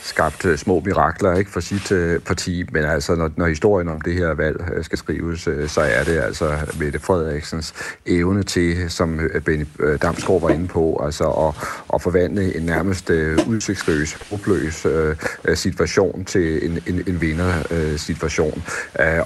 skabt 0.00 0.46
små 0.56 0.82
mirakler 0.84 1.34
ikke 1.34 1.50
for 1.50 1.60
sit 1.60 1.92
uh, 1.92 2.22
parti, 2.22 2.64
men 2.72 2.84
altså 2.84 3.14
når, 3.14 3.30
når 3.36 3.46
historien 3.46 3.88
om 3.88 4.00
det 4.00 4.14
her 4.14 4.34
valg 4.34 4.64
skal 4.82 4.98
skrives, 4.98 5.48
uh, 5.48 5.68
så 5.68 5.80
er 5.80 6.04
det 6.04 6.18
altså 6.18 6.56
Mette 6.78 6.98
Frederiksens 6.98 7.74
evne 8.06 8.42
til, 8.42 8.90
som 8.90 9.29
Benny 9.44 9.66
øh, 9.80 9.98
Damsgaard 10.02 10.40
var 10.40 10.50
inde 10.50 10.68
på, 10.68 11.02
altså 11.04 11.24
at, 11.24 11.54
at 11.94 12.02
forvandle 12.02 12.56
en 12.56 12.62
nærmest 12.62 13.10
øh, 13.10 13.38
udsigtsløs, 13.48 14.18
håbløs 14.30 14.86
øh, 14.86 15.16
situation 15.54 16.24
til 16.24 16.70
en, 16.70 16.82
en, 16.86 17.02
en 17.06 17.20
vinder-situation. 17.20 18.62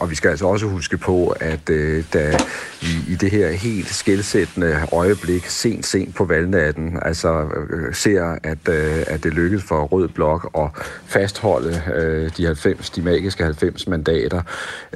Og 0.01 0.11
vi 0.11 0.14
skal 0.14 0.29
altså 0.29 0.47
også 0.47 0.67
huske 0.67 0.97
på, 0.97 1.37
at 1.40 1.69
da 2.12 2.38
i, 2.83 3.12
i 3.12 3.14
det 3.14 3.31
her 3.31 3.51
helt 3.51 3.88
skældsættende 3.88 4.81
øjeblik, 4.93 5.47
sent, 5.47 5.87
sent 5.87 6.14
på 6.14 6.25
valgnatten, 6.25 6.99
altså 7.03 7.49
ser, 7.93 8.25
at, 8.45 8.69
at 9.09 9.25
det 9.25 9.35
lykkedes 9.35 9.64
for 9.64 9.83
Rød 9.85 10.09
Blok 10.09 10.51
at 10.59 10.69
fastholde 11.07 11.83
de 12.37 12.47
90, 12.47 12.90
de 12.90 13.03
magiske 13.03 13.45
90 13.45 13.87
mandater, 13.88 14.43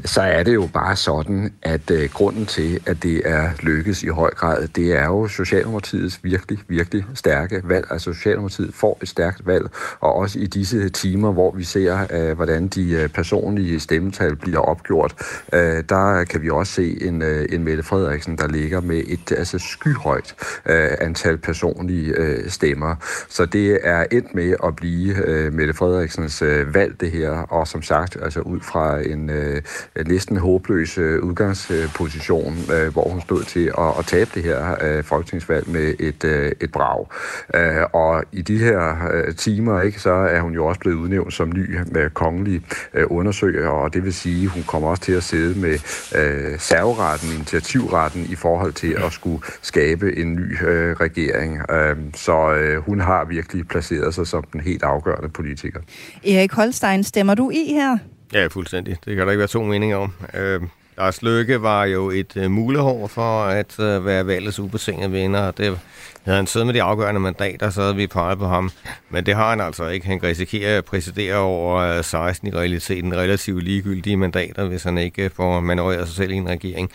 så 0.04 0.20
er 0.20 0.42
det 0.42 0.54
jo 0.54 0.68
bare 0.72 0.96
sådan, 0.96 1.52
at 1.62 1.90
øh, 1.90 2.10
grunden 2.10 2.46
til, 2.46 2.80
at 2.86 3.02
det 3.02 3.22
er 3.24 3.50
lykkes 3.62 4.02
i 4.02 4.08
høj 4.08 4.34
grad, 4.34 4.68
det 4.68 4.92
er 4.92 4.97
jo 5.04 5.28
Socialdemokratiets 5.28 6.24
virkelig, 6.24 6.58
virkelig 6.68 7.06
stærke 7.14 7.60
valg. 7.64 7.86
Altså 7.90 8.12
Socialdemokratiet 8.12 8.74
får 8.74 8.98
et 9.02 9.08
stærkt 9.08 9.46
valg, 9.46 9.68
og 10.00 10.14
også 10.14 10.38
i 10.38 10.46
disse 10.46 10.88
timer, 10.88 11.32
hvor 11.32 11.50
vi 11.50 11.64
ser, 11.64 12.06
øh, 12.10 12.36
hvordan 12.36 12.68
de 12.68 12.90
øh, 12.90 13.08
personlige 13.08 13.80
stemmetal 13.80 14.36
bliver 14.36 14.58
opgjort, 14.60 15.14
øh, 15.52 15.84
der 15.88 16.24
kan 16.24 16.42
vi 16.42 16.50
også 16.50 16.72
se 16.72 17.02
en, 17.02 17.22
øh, 17.22 17.46
en 17.50 17.64
Mette 17.64 17.82
Frederiksen, 17.82 18.38
der 18.38 18.48
ligger 18.48 18.80
med 18.80 19.02
et 19.06 19.32
altså 19.32 19.58
skyhøjt 19.58 20.34
øh, 20.66 20.88
antal 21.00 21.38
personlige 21.38 22.12
øh, 22.16 22.50
stemmer. 22.50 22.94
Så 23.28 23.46
det 23.46 23.78
er 23.82 24.04
endt 24.10 24.34
med 24.34 24.54
at 24.64 24.76
blive 24.76 25.26
øh, 25.26 25.52
Mette 25.52 25.74
Frederiksens 25.74 26.42
øh, 26.42 26.74
valg, 26.74 27.00
det 27.00 27.10
her, 27.10 27.30
og 27.30 27.68
som 27.68 27.82
sagt, 27.82 28.16
altså 28.22 28.40
ud 28.40 28.60
fra 28.60 29.00
en 29.00 29.30
øh, 29.30 29.62
næsten 30.06 30.36
håbløs 30.36 30.98
øh, 30.98 31.22
udgangsposition, 31.22 32.56
øh, 32.72 32.92
hvor 32.92 33.08
hun 33.08 33.20
stod 33.20 33.44
til 33.44 33.72
at, 33.78 33.98
at 33.98 34.06
tabe 34.06 34.30
det 34.34 34.42
her 34.42 34.76
øh, 34.88 35.04
folketingsvalg 35.04 35.68
med 35.68 35.94
et, 36.00 36.24
øh, 36.24 36.52
et 36.60 36.72
brag. 36.72 37.06
Øh, 37.54 37.84
og 37.92 38.24
i 38.32 38.42
de 38.42 38.58
her 38.58 39.08
øh, 39.12 39.34
timer, 39.34 39.80
ikke, 39.80 40.00
så 40.00 40.10
er 40.10 40.40
hun 40.40 40.54
jo 40.54 40.66
også 40.66 40.80
blevet 40.80 40.96
udnævnt 40.96 41.34
som 41.34 41.48
ny 41.48 41.78
med 41.92 42.10
kongelig 42.10 42.62
øh, 42.94 43.04
undersøger, 43.10 43.68
og 43.68 43.94
det 43.94 44.04
vil 44.04 44.14
sige, 44.14 44.44
at 44.44 44.50
hun 44.50 44.62
kommer 44.62 44.88
også 44.88 45.02
til 45.02 45.12
at 45.12 45.22
sidde 45.22 45.60
med 45.60 45.72
øh, 46.18 46.58
serveretten, 46.58 47.28
initiativretten 47.34 48.26
i 48.30 48.34
forhold 48.34 48.72
til 48.72 48.92
at 49.06 49.12
skulle 49.12 49.42
skabe 49.62 50.18
en 50.18 50.34
ny 50.34 50.66
øh, 50.66 50.96
regering. 50.96 51.70
Øh, 51.70 51.96
så 52.14 52.52
øh, 52.54 52.82
hun 52.82 53.00
har 53.00 53.24
virkelig 53.24 53.68
placeret 53.68 54.14
sig 54.14 54.26
som 54.26 54.44
den 54.52 54.60
helt 54.60 54.82
afgørende 54.82 55.28
politiker. 55.28 55.80
Erik 56.26 56.52
Holstein, 56.52 57.04
stemmer 57.04 57.34
du 57.34 57.50
i 57.50 57.72
her? 57.72 57.98
Ja, 58.32 58.46
fuldstændig. 58.46 58.96
Det 59.04 59.16
kan 59.16 59.26
der 59.26 59.32
ikke 59.32 59.38
være 59.38 59.48
to 59.48 59.62
meninger 59.62 59.96
om. 59.96 60.12
Øh, 60.34 60.60
Lars 60.98 61.22
Løkke 61.22 61.62
var 61.62 61.84
jo 61.84 62.10
et 62.10 62.36
øh, 62.36 62.50
mulehår 62.50 63.06
for 63.06 63.44
at 63.44 63.80
øh, 63.80 64.04
være 64.04 64.26
valgets 64.26 64.58
ubetingede 64.58 65.10
vinder, 65.10 65.40
og 65.40 65.58
det 65.58 65.78
havde 66.24 66.36
han 66.36 66.46
siddet 66.46 66.66
med 66.66 66.74
de 66.74 66.82
afgørende 66.82 67.20
mandater, 67.20 67.70
så 67.70 67.80
havde 67.80 67.96
vi 67.96 68.06
peget 68.06 68.38
på 68.38 68.46
ham. 68.46 68.70
Men 69.10 69.26
det 69.26 69.34
har 69.34 69.50
han 69.50 69.60
altså 69.60 69.88
ikke. 69.88 70.06
Han 70.06 70.22
risikerer 70.22 70.78
at 70.78 70.84
præsidere 70.84 71.36
over 71.36 71.76
øh, 71.76 72.04
16 72.04 72.48
i 72.48 72.50
realiteten 72.50 73.16
relativt 73.16 73.62
ligegyldige 73.62 74.16
mandater, 74.16 74.64
hvis 74.64 74.82
han 74.82 74.98
ikke 74.98 75.24
øh, 75.24 75.30
får 75.30 75.60
manøvreret 75.60 76.06
sig 76.06 76.16
selv 76.16 76.30
i 76.30 76.34
en 76.34 76.48
regering. 76.48 76.90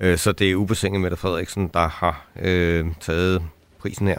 Øh, 0.00 0.18
så 0.18 0.32
det 0.32 0.50
er 0.50 0.54
ubetinget 0.54 1.00
Mette 1.00 1.16
Frederiksen, 1.16 1.70
der 1.74 1.88
har 1.88 2.26
øh, 2.42 2.86
taget 3.00 3.42
prisen 3.80 4.06
her. 4.06 4.18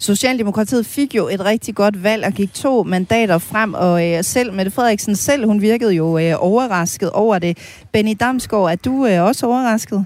Socialdemokratiet 0.00 0.86
fik 0.86 1.14
jo 1.14 1.28
et 1.28 1.44
rigtig 1.44 1.74
godt 1.74 2.02
valg 2.02 2.24
og 2.24 2.32
gik 2.32 2.54
to 2.54 2.82
mandater 2.82 3.38
frem, 3.38 3.74
og 3.74 4.08
øh, 4.08 4.24
selv 4.24 4.52
Mette 4.52 4.70
Frederiksen 4.70 5.16
selv, 5.16 5.46
hun 5.46 5.62
virkede 5.62 5.92
jo 5.92 6.18
øh, 6.18 6.34
overrasket 6.38 7.10
over 7.10 7.38
det. 7.38 7.58
Benny 7.92 8.16
Damsgaard, 8.20 8.70
er 8.70 8.76
du 8.76 9.06
øh, 9.06 9.22
også 9.22 9.46
overrasket? 9.46 10.04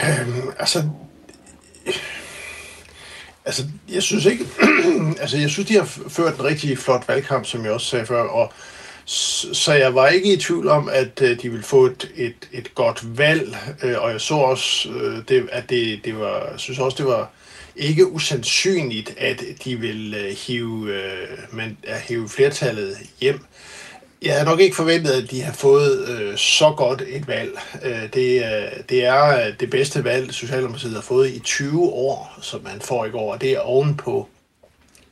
Øhm, 0.00 0.50
altså, 0.58 0.82
altså, 3.44 3.62
jeg 3.92 4.02
synes 4.02 4.24
ikke, 4.24 4.44
altså, 5.22 5.36
jeg 5.36 5.50
synes, 5.50 5.68
de 5.68 5.74
har 5.74 5.84
ført 6.08 6.38
en 6.38 6.44
rigtig 6.44 6.78
flot 6.78 7.08
valgkamp, 7.08 7.46
som 7.46 7.64
jeg 7.64 7.72
også 7.72 7.86
sagde 7.86 8.06
før, 8.06 8.22
og 8.22 8.52
så 9.04 9.72
jeg 9.72 9.94
var 9.94 10.08
ikke 10.08 10.34
i 10.34 10.36
tvivl 10.36 10.68
om, 10.68 10.88
at 10.92 11.22
øh, 11.22 11.42
de 11.42 11.50
ville 11.50 11.64
få 11.64 11.86
et, 11.86 12.10
et, 12.16 12.48
et 12.52 12.74
godt 12.74 13.18
valg, 13.18 13.56
øh, 13.82 14.02
og 14.02 14.10
jeg 14.10 14.20
så 14.20 14.34
også, 14.34 14.88
øh, 14.88 15.18
det, 15.28 15.48
at 15.52 15.70
det, 15.70 16.00
det 16.04 16.18
var, 16.18 16.48
jeg 16.50 16.60
synes 16.60 16.78
også, 16.78 16.96
det 16.96 17.06
var 17.06 17.30
ikke 17.76 18.12
usandsynligt, 18.12 19.14
at 19.18 19.42
de 19.64 19.76
vil 19.76 20.14
øh, 20.14 20.36
hive, 20.46 20.94
øh, 20.94 21.28
uh, 21.32 21.56
man, 21.56 21.76
hive 22.08 22.28
flertallet 22.28 22.96
hjem. 23.20 23.40
Jeg 24.22 24.32
havde 24.32 24.44
nok 24.44 24.60
ikke 24.60 24.76
forventet, 24.76 25.12
at 25.12 25.30
de 25.30 25.42
har 25.42 25.52
fået 25.52 26.08
øh, 26.08 26.36
så 26.36 26.74
godt 26.76 27.02
et 27.06 27.28
valg. 27.28 27.58
Øh, 27.82 28.02
det, 28.14 28.44
øh, 28.44 28.82
det 28.88 29.04
er 29.04 29.46
øh, 29.46 29.60
det 29.60 29.70
bedste 29.70 30.04
valg, 30.04 30.34
Socialdemokratiet 30.34 30.94
har 30.94 31.00
fået 31.00 31.30
i 31.30 31.38
20 31.38 31.82
år, 31.82 32.38
som 32.40 32.62
man 32.62 32.80
får 32.80 33.04
i 33.04 33.10
går, 33.10 33.32
og 33.32 33.40
det 33.40 33.52
er 33.52 33.60
ovenpå 33.60 34.28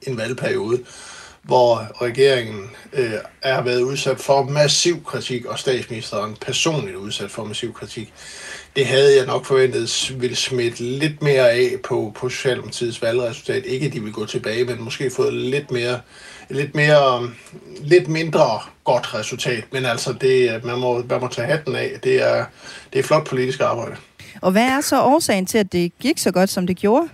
en 0.03 0.17
valgperiode, 0.17 0.85
hvor 1.43 2.03
regeringen 2.03 2.71
øh, 2.93 3.13
er 3.43 3.63
været 3.63 3.83
udsat 3.83 4.21
for 4.21 4.43
massiv 4.43 5.05
kritik, 5.05 5.45
og 5.45 5.59
statsministeren 5.59 6.37
personligt 6.41 6.97
udsat 6.97 7.31
for 7.31 7.45
massiv 7.45 7.75
kritik 7.75 8.13
det 8.77 8.87
havde 8.87 9.17
jeg 9.17 9.27
nok 9.27 9.45
forventet 9.45 10.15
ville 10.21 10.37
smitte 10.37 10.83
lidt 10.83 11.23
mere 11.23 11.51
af 11.51 11.71
på, 11.85 12.13
på 12.15 12.29
Socialdemokratiets 12.29 13.03
valgresultat. 13.03 13.67
Ikke 13.67 13.87
at 13.87 13.93
de 13.93 14.03
vil 14.03 14.13
gå 14.13 14.27
tilbage, 14.27 14.65
men 14.65 14.83
måske 14.85 15.11
fået 15.11 15.35
lidt 15.35 15.71
mere, 15.71 16.01
lidt 16.51 16.75
mere, 16.75 17.19
um, 17.19 17.35
lidt 17.81 18.09
mindre 18.09 18.61
godt 18.85 19.15
resultat. 19.15 19.65
Men 19.73 19.85
altså, 19.85 20.13
det, 20.13 20.55
øh, 20.55 20.67
man, 20.67 20.79
må, 20.79 21.03
man 21.09 21.21
må 21.21 21.29
tage 21.29 21.47
hatten 21.47 21.75
af. 21.75 21.91
Det 22.05 22.31
er, 22.31 22.45
det 22.93 22.99
er 22.99 23.03
flot 23.03 23.27
politisk 23.27 23.61
arbejde. 23.61 23.97
Og 24.41 24.53
hvad 24.53 24.63
er 24.63 24.81
så 24.81 25.03
årsagen 25.03 25.47
til, 25.47 25.59
at 25.59 25.73
det 25.73 25.93
gik 25.99 26.19
så 26.19 26.31
godt, 26.31 26.51
som 26.51 26.67
det 26.67 26.77
gjorde? 26.77 27.09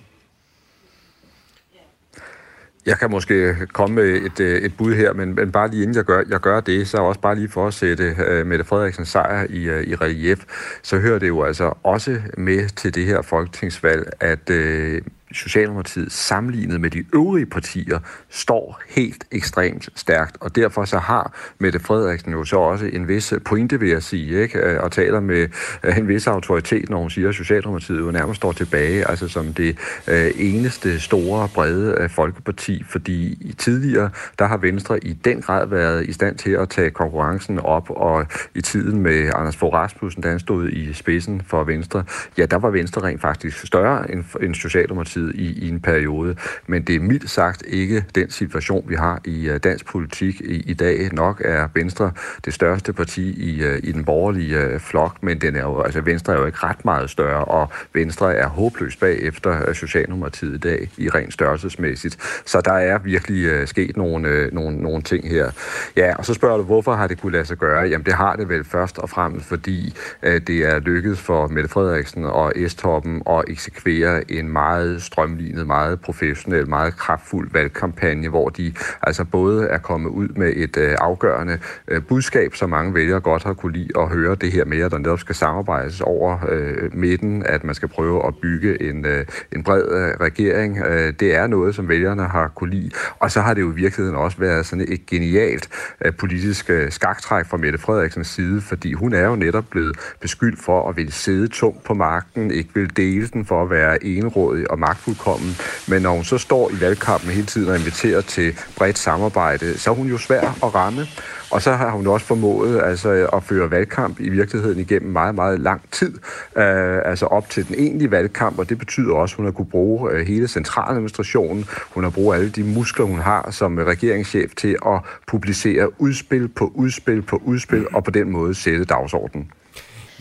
Jeg 2.87 2.99
kan 2.99 3.11
måske 3.11 3.55
komme 3.73 3.95
med 3.95 4.05
et, 4.05 4.41
øh, 4.41 4.63
et 4.63 4.77
bud 4.77 4.95
her, 4.95 5.13
men, 5.13 5.35
men 5.35 5.53
bare 5.53 5.71
lige 5.71 5.83
inden 5.83 5.97
jeg 5.97 6.05
gør, 6.05 6.23
jeg 6.29 6.41
gør 6.41 6.61
det, 6.61 6.89
så 6.89 6.97
også 6.97 7.21
bare 7.21 7.35
lige 7.35 7.49
for 7.49 7.67
at 7.67 7.75
sætte 7.75 8.17
uh, 8.19 8.47
Mette 8.47 8.65
Frederiksens 8.65 9.09
sejr 9.09 9.47
i, 9.51 9.71
uh, 9.71 9.81
i 9.81 9.95
relief, 9.95 10.45
så 10.83 10.99
hører 10.99 11.19
det 11.19 11.29
jo 11.29 11.43
altså 11.43 11.73
også 11.83 12.21
med 12.39 12.69
til 12.69 12.95
det 12.95 13.07
her 13.07 13.23
folketingsvalg, 13.23 14.11
at 14.21 14.51
uh, 14.51 15.03
Socialdemokratiet 15.33 16.13
sammenlignet 16.13 16.81
med 16.81 16.91
de 16.91 17.05
øvrige 17.15 17.47
partier 17.47 17.99
står 18.31 18.81
helt 18.89 19.25
ekstremt 19.33 19.89
stærkt, 19.95 20.37
og 20.41 20.57
derfor 20.57 20.85
så 20.85 20.99
har 20.99 21.33
Mette 21.59 21.81
Frederiksen 21.81 22.33
jo 22.33 22.45
så 22.45 22.57
også 22.57 22.87
en 22.87 23.09
vis 23.09 23.35
pointe, 23.45 23.81
vil 23.81 23.89
jeg 23.89 24.03
sige, 24.03 24.43
ikke? 24.43 24.59
Øh, 24.59 24.83
og 24.83 24.93
taler 24.93 25.21
med 25.21 25.49
øh, 25.83 25.99
en 25.99 26.09
vis 26.09 26.27
autoritet, 26.27 26.91
når 26.91 26.99
hun 26.99 27.11
siger, 27.11 27.29
at 27.29 27.35
Socialdemokratiet 27.35 27.99
jo 27.99 28.11
nærmest 28.11 28.37
står 28.37 28.53
tilbage, 28.53 29.11
altså 29.11 29.29
som 29.29 29.55
det 29.55 29.79
øh, 30.09 30.31
eneste 30.37 31.01
store, 31.01 31.49
brede 31.55 32.09
folkeparti, 32.09 32.85
fordi 32.89 33.55
tidligere, 33.59 34.11
der 34.39 34.47
har 34.47 34.57
Venstre 34.57 35.05
i 35.05 35.13
den 35.13 35.43
grad 35.43 35.67
været 35.67 36.07
i 36.07 36.13
stand 36.13 36.37
til 36.37 36.51
at 36.51 36.69
tage 36.69 36.91
konkurrencen 36.91 37.59
op, 37.59 37.91
og 37.91 38.27
i 38.55 38.61
tiden 38.61 39.01
med 39.01 39.31
Anders 39.35 39.57
Fogh 39.57 39.75
Rasmussen, 39.75 40.23
da 40.23 40.29
han 40.29 40.39
stod 40.39 40.69
i 40.69 40.93
spidsen 40.93 41.43
for 41.47 41.65
Venstre, 41.65 42.05
ja, 42.39 42.47
der 42.47 42.57
var 42.57 42.71
Venstre 42.71 43.03
rent 43.03 43.21
faktisk 43.21 43.67
større 43.67 44.11
end, 44.11 44.55
Socialdemokratiet, 44.55 45.16
Socialdemokratiet 45.17 45.35
i, 45.35 45.67
i 45.67 45.69
en 45.69 45.81
periode. 45.81 46.37
Men 46.67 46.83
det 46.83 46.97
er 46.97 47.01
mildt 47.01 47.31
sagt 47.31 47.63
ikke 47.67 48.05
den 48.15 48.31
situation, 48.31 48.85
vi 48.89 48.95
har 48.95 49.21
i 49.25 49.51
uh, 49.51 49.57
dansk 49.57 49.87
politik 49.87 50.41
i, 50.41 50.71
i 50.71 50.75
dag. 50.75 51.09
Nok 51.13 51.43
er 51.45 51.69
Venstre 51.75 52.13
det 52.45 52.55
største 52.55 52.93
parti 52.93 53.51
i, 53.51 53.65
uh, 53.65 53.77
i 53.83 53.93
den 53.93 54.05
borgerlige 54.05 54.75
uh, 54.75 54.81
flok, 54.81 55.23
men 55.23 55.41
den 55.41 55.57
er 55.57 55.63
jo, 55.63 55.81
altså 55.81 56.01
Venstre 56.01 56.33
er 56.33 56.39
jo 56.39 56.47
ikke 56.47 56.59
ret 56.63 56.85
meget 56.85 57.11
større, 57.11 57.45
og 57.45 57.73
Venstre 57.95 58.35
er 58.35 58.47
håbløst 58.47 59.01
bagefter 59.01 59.69
uh, 59.69 59.75
Socialdemokratiet 59.75 60.55
i 60.55 60.59
dag 60.59 60.91
i 60.97 61.09
rent 61.09 61.33
størrelsesmæssigt. 61.33 62.17
Så 62.45 62.61
der 62.61 62.73
er 62.73 62.99
virkelig 62.99 63.61
uh, 63.61 63.67
sket 63.69 63.97
nogle, 63.97 64.29
uh, 64.29 64.55
nogle, 64.55 64.77
nogle 64.77 65.03
ting 65.03 65.29
her. 65.29 65.51
Ja, 65.97 66.17
og 66.17 66.25
så 66.25 66.35
spørger 66.35 66.57
du, 66.57 66.63
hvorfor 66.63 66.95
har 66.95 67.07
det 67.07 67.21
kunne 67.21 67.33
lade 67.33 67.45
sig 67.45 67.57
gøre? 67.57 67.83
Jamen 67.83 68.07
det 68.07 68.15
har 68.15 68.37
det 68.37 68.49
vel 68.49 68.65
først 68.65 68.99
og 68.99 69.11
fremmest, 69.11 69.47
fordi 69.47 69.95
uh, 70.23 70.29
det 70.47 70.65
er 70.65 70.79
lykkedes 70.79 71.21
for 71.21 71.47
Mette 71.49 71.69
Frederiksen 71.69 72.25
og 72.25 72.53
S-toppen 72.69 73.23
at 73.31 73.45
eksekvere 73.49 74.31
en 74.31 74.49
meget 74.49 75.03
strømlignet, 75.07 75.67
meget 75.67 76.01
professionel, 76.01 76.69
meget 76.69 76.97
kraftfuld 76.97 77.51
valgkampagne, 77.53 78.29
hvor 78.29 78.49
de 78.49 78.73
altså 79.03 79.25
både 79.25 79.67
er 79.67 79.79
kommet 79.79 80.11
ud 80.11 80.29
med 80.29 80.53
et 80.57 80.77
øh, 80.77 80.97
afgørende 81.01 81.59
øh, 81.89 82.03
budskab, 82.03 82.55
som 82.55 82.71
mange 82.71 82.95
vælgere 82.95 83.21
godt 83.21 83.43
har 83.45 83.53
kunne 83.55 83.73
lide 83.73 83.89
at 83.99 84.09
høre 84.09 84.35
det 84.35 84.53
her 84.53 84.65
med, 84.65 84.81
at 84.81 84.91
der 84.91 84.99
netop 84.99 85.21
skal 85.21 85.35
samarbejdes 85.35 86.01
over 86.01 86.39
øh, 86.49 86.97
midten, 86.97 87.47
at 87.47 87.65
man 87.65 87.75
skal 87.75 87.89
prøve 87.89 88.27
at 88.27 88.35
bygge 88.43 88.83
en, 88.83 89.07
øh, 89.07 89.27
en 89.53 89.65
bred 89.65 89.83
øh, 89.83 90.27
regering. 90.27 90.79
Øh, 90.79 91.13
det 91.21 91.35
er 91.35 91.47
noget, 91.47 91.75
som 91.75 91.89
vælgerne 91.89 92.23
har 92.23 92.49
kunne 92.49 92.71
lide. 92.71 92.91
Og 93.19 93.31
så 93.31 93.41
har 93.41 93.55
det 93.55 93.61
jo 93.61 93.73
i 93.73 93.75
virkeligheden 93.75 94.19
også 94.19 94.39
været 94.39 94.67
sådan 94.67 94.87
et 94.89 95.07
genialt 95.07 95.69
øh, 96.05 96.13
politisk 96.13 96.71
øh, 96.71 96.91
skaktræk 96.91 97.47
fra 97.47 97.57
Mette 97.57 97.79
Frederiksens 97.79 98.29
side, 98.29 98.61
fordi 98.61 98.93
hun 98.93 99.13
er 99.13 99.27
jo 99.27 99.37
netop 99.37 99.65
blevet 99.71 99.97
beskyldt 100.21 100.61
for 100.61 100.89
at 100.89 100.97
ville 100.97 101.13
sidde 101.13 101.49
tungt 101.49 101.85
på 101.85 101.95
magten, 101.95 102.51
ikke 102.51 102.71
vil 102.75 102.97
dele 102.97 103.27
den 103.27 103.45
for 103.45 103.63
at 103.63 103.71
være 103.71 104.05
enrådig 104.05 104.71
og 104.71 104.79
magt 104.79 104.96
magtfuldkommen. 104.97 105.57
Men 105.89 106.03
når 106.03 106.11
hun 106.11 106.25
så 106.25 106.39
står 106.39 106.71
i 106.71 106.81
valgkampen 106.81 107.31
hele 107.31 107.47
tiden 107.47 107.69
og 107.69 107.79
inviterer 107.79 108.21
til 108.21 108.59
bredt 108.77 108.99
samarbejde, 108.99 109.79
så 109.79 109.91
er 109.91 109.95
hun 109.95 110.09
jo 110.09 110.19
svær 110.19 110.41
at 110.41 110.75
ramme. 110.75 111.07
Og 111.51 111.63
så 111.63 111.73
har 111.73 111.91
hun 111.91 112.07
også 112.07 112.27
formået 112.27 112.83
altså, 112.83 113.29
at 113.33 113.43
føre 113.43 113.71
valgkamp 113.71 114.21
i 114.21 114.29
virkeligheden 114.29 114.81
igennem 114.81 115.13
meget, 115.13 115.35
meget 115.35 115.61
lang 115.61 115.81
tid. 115.93 116.13
Øh, 116.57 116.99
altså 117.05 117.27
op 117.27 117.51
til 117.51 117.69
den 117.69 117.75
egentlige 117.79 118.11
valgkamp, 118.11 118.59
og 118.59 118.69
det 118.69 118.79
betyder 118.79 119.15
også, 119.15 119.33
at 119.33 119.37
hun 119.37 119.45
har 119.45 119.53
kunne 119.53 119.71
bruge 119.71 120.11
øh, 120.11 120.27
hele 120.27 120.49
centraladministrationen. 120.49 121.65
Hun 121.95 122.05
har 122.05 122.11
brugt 122.11 122.37
alle 122.37 122.51
de 122.51 122.65
muskler, 122.65 123.07
hun 123.07 123.19
har 123.19 123.51
som 123.51 123.79
regeringschef 123.79 124.55
til 124.57 124.77
at 124.87 125.01
publicere 125.27 126.01
udspil 126.01 126.49
på 126.49 126.73
udspil 126.75 127.23
på 127.23 127.43
udspil, 127.45 127.87
og 127.95 128.05
på 128.05 128.11
den 128.11 128.31
måde 128.31 128.55
sætte 128.55 128.85
dagsordenen. 128.85 129.51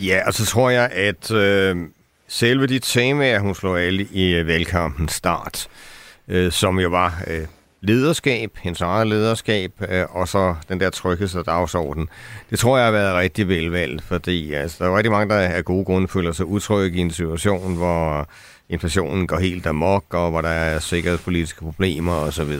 Ja, 0.00 0.20
og 0.26 0.34
så 0.34 0.46
tror 0.46 0.70
jeg, 0.70 0.90
at 0.92 1.30
øh, 1.30 1.76
selve 2.28 2.66
de 2.66 2.78
temaer, 2.78 3.38
hun 3.38 3.54
slog 3.54 3.80
alle 3.80 4.08
i 4.12 4.34
øh, 4.34 4.46
valgkampens 4.46 5.12
start, 5.12 5.68
øh, 6.28 6.52
som 6.52 6.80
jo 6.80 6.88
var 6.88 7.22
øh, 7.26 7.46
lederskab, 7.80 8.50
hendes 8.62 8.80
eget 8.80 9.06
lederskab, 9.06 9.72
øh, 9.88 10.04
og 10.10 10.28
så 10.28 10.54
den 10.68 10.80
der 10.80 10.90
trykkes 10.90 11.34
og 11.34 11.46
dagsorden. 11.46 12.08
Det 12.50 12.58
tror 12.58 12.76
jeg 12.76 12.86
har 12.86 12.92
været 12.92 13.14
rigtig 13.14 13.48
velvalgt, 13.48 14.02
fordi 14.02 14.52
altså, 14.52 14.84
der 14.84 14.90
er 14.90 14.96
rigtig 14.96 15.12
mange, 15.12 15.34
der 15.34 15.40
af 15.40 15.64
gode 15.64 15.84
grunde 15.84 16.08
føler 16.08 16.32
sig 16.32 16.46
utrygge 16.46 16.98
i 16.98 17.00
en 17.00 17.10
situation, 17.10 17.76
hvor 17.76 18.28
inflationen 18.68 19.26
går 19.26 19.38
helt 19.38 19.66
amok, 19.66 20.04
og 20.10 20.30
hvor 20.30 20.40
der 20.40 20.48
er 20.48 20.78
sikkerhedspolitiske 20.78 21.60
problemer 21.60 22.12
osv. 22.12 22.52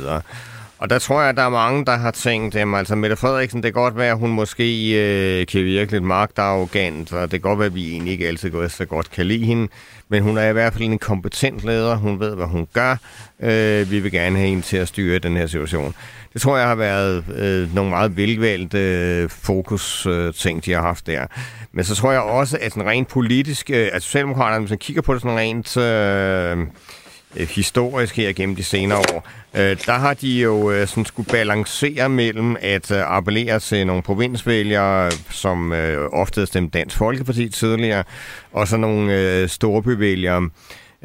Og 0.79 0.91
der 0.91 0.99
tror 0.99 1.21
jeg, 1.21 1.29
at 1.29 1.37
der 1.37 1.43
er 1.43 1.49
mange, 1.49 1.85
der 1.85 1.97
har 1.97 2.11
tænkt, 2.11 2.57
at 2.57 2.69
altså 2.75 2.95
Mette 2.95 3.17
Frederiksen, 3.17 3.63
det 3.63 3.75
kan 3.75 3.83
godt 3.83 3.97
være, 3.97 4.11
at 4.11 4.19
hun 4.19 4.31
måske 4.31 4.93
øh, 4.93 5.47
kan 5.47 5.65
virke 5.65 5.93
lidt 5.93 6.03
magtarrogant, 6.05 7.13
og 7.13 7.23
det 7.23 7.31
kan 7.31 7.41
godt 7.41 7.59
være, 7.59 7.67
at 7.67 7.75
vi 7.75 7.93
egentlig 7.93 8.13
ikke 8.13 8.29
altid 8.29 8.51
går 8.51 8.69
så 8.69 8.85
godt 8.85 9.11
kan 9.11 9.27
lide 9.27 9.45
hende, 9.45 9.69
men 10.09 10.23
hun 10.23 10.39
er 10.39 10.49
i 10.49 10.53
hvert 10.53 10.73
fald 10.73 10.85
en 10.85 10.99
kompetent 10.99 11.65
leder, 11.65 11.97
hun 11.97 12.21
ved, 12.21 12.35
hvad 12.35 12.47
hun 12.47 12.67
gør. 12.73 12.97
Øh, 13.41 13.91
vi 13.91 14.01
vil 14.01 14.13
gerne 14.13 14.37
have 14.37 14.49
hende 14.49 14.63
til 14.63 14.77
at 14.77 14.89
styre 14.89 15.19
den 15.19 15.37
her 15.37 15.47
situation. 15.47 15.95
Det 16.33 16.43
tror 16.43 16.57
jeg 16.57 16.69
har 16.69 16.75
været 16.75 17.25
øh, 17.37 17.75
nogle 17.75 17.91
meget 17.91 18.17
velvalgte 18.17 18.79
øh, 18.79 19.29
fokus-ting, 19.29 20.57
øh, 20.57 20.65
de 20.65 20.73
har 20.73 20.83
haft 20.83 21.07
der. 21.07 21.27
Men 21.73 21.85
så 21.85 21.95
tror 21.95 22.13
jeg 22.13 22.21
også, 22.21 22.59
at 22.61 22.75
den 22.75 22.87
rent 22.87 23.09
politisk, 23.09 23.71
øh, 23.71 23.89
at 23.93 24.03
Socialdemokraterne, 24.03 24.61
hvis 24.61 24.71
man 24.71 24.79
kigger 24.79 25.03
på 25.03 25.15
det 25.15 25.23
sådan 25.23 25.39
rent... 25.39 25.77
Øh, 25.77 26.67
Øh, 27.37 27.49
historisk 27.49 28.17
her 28.17 28.33
gennem 28.33 28.57
de 28.57 28.65
senere 28.65 28.99
år, 28.99 29.29
øh, 29.55 29.77
der 29.87 29.93
har 29.93 30.15
de 30.15 30.29
jo 30.29 30.71
øh, 30.71 30.87
sådan 30.87 31.05
skulle 31.05 31.29
balancere 31.33 32.09
mellem 32.09 32.57
at 32.61 32.91
øh, 32.91 32.99
appellere 33.01 33.61
til 33.61 33.87
nogle 33.87 34.03
provinsvælgere, 34.03 35.11
som 35.31 35.73
øh, 35.73 36.09
ofte 36.13 36.47
stemte 36.47 36.79
Dansk 36.79 36.97
Folkeparti 36.97 37.49
tidligere, 37.49 38.05
og 38.53 38.69
så 38.69 38.77
nogle 38.77 39.21
øh, 39.21 39.49
storbyvælgere, 39.49 40.51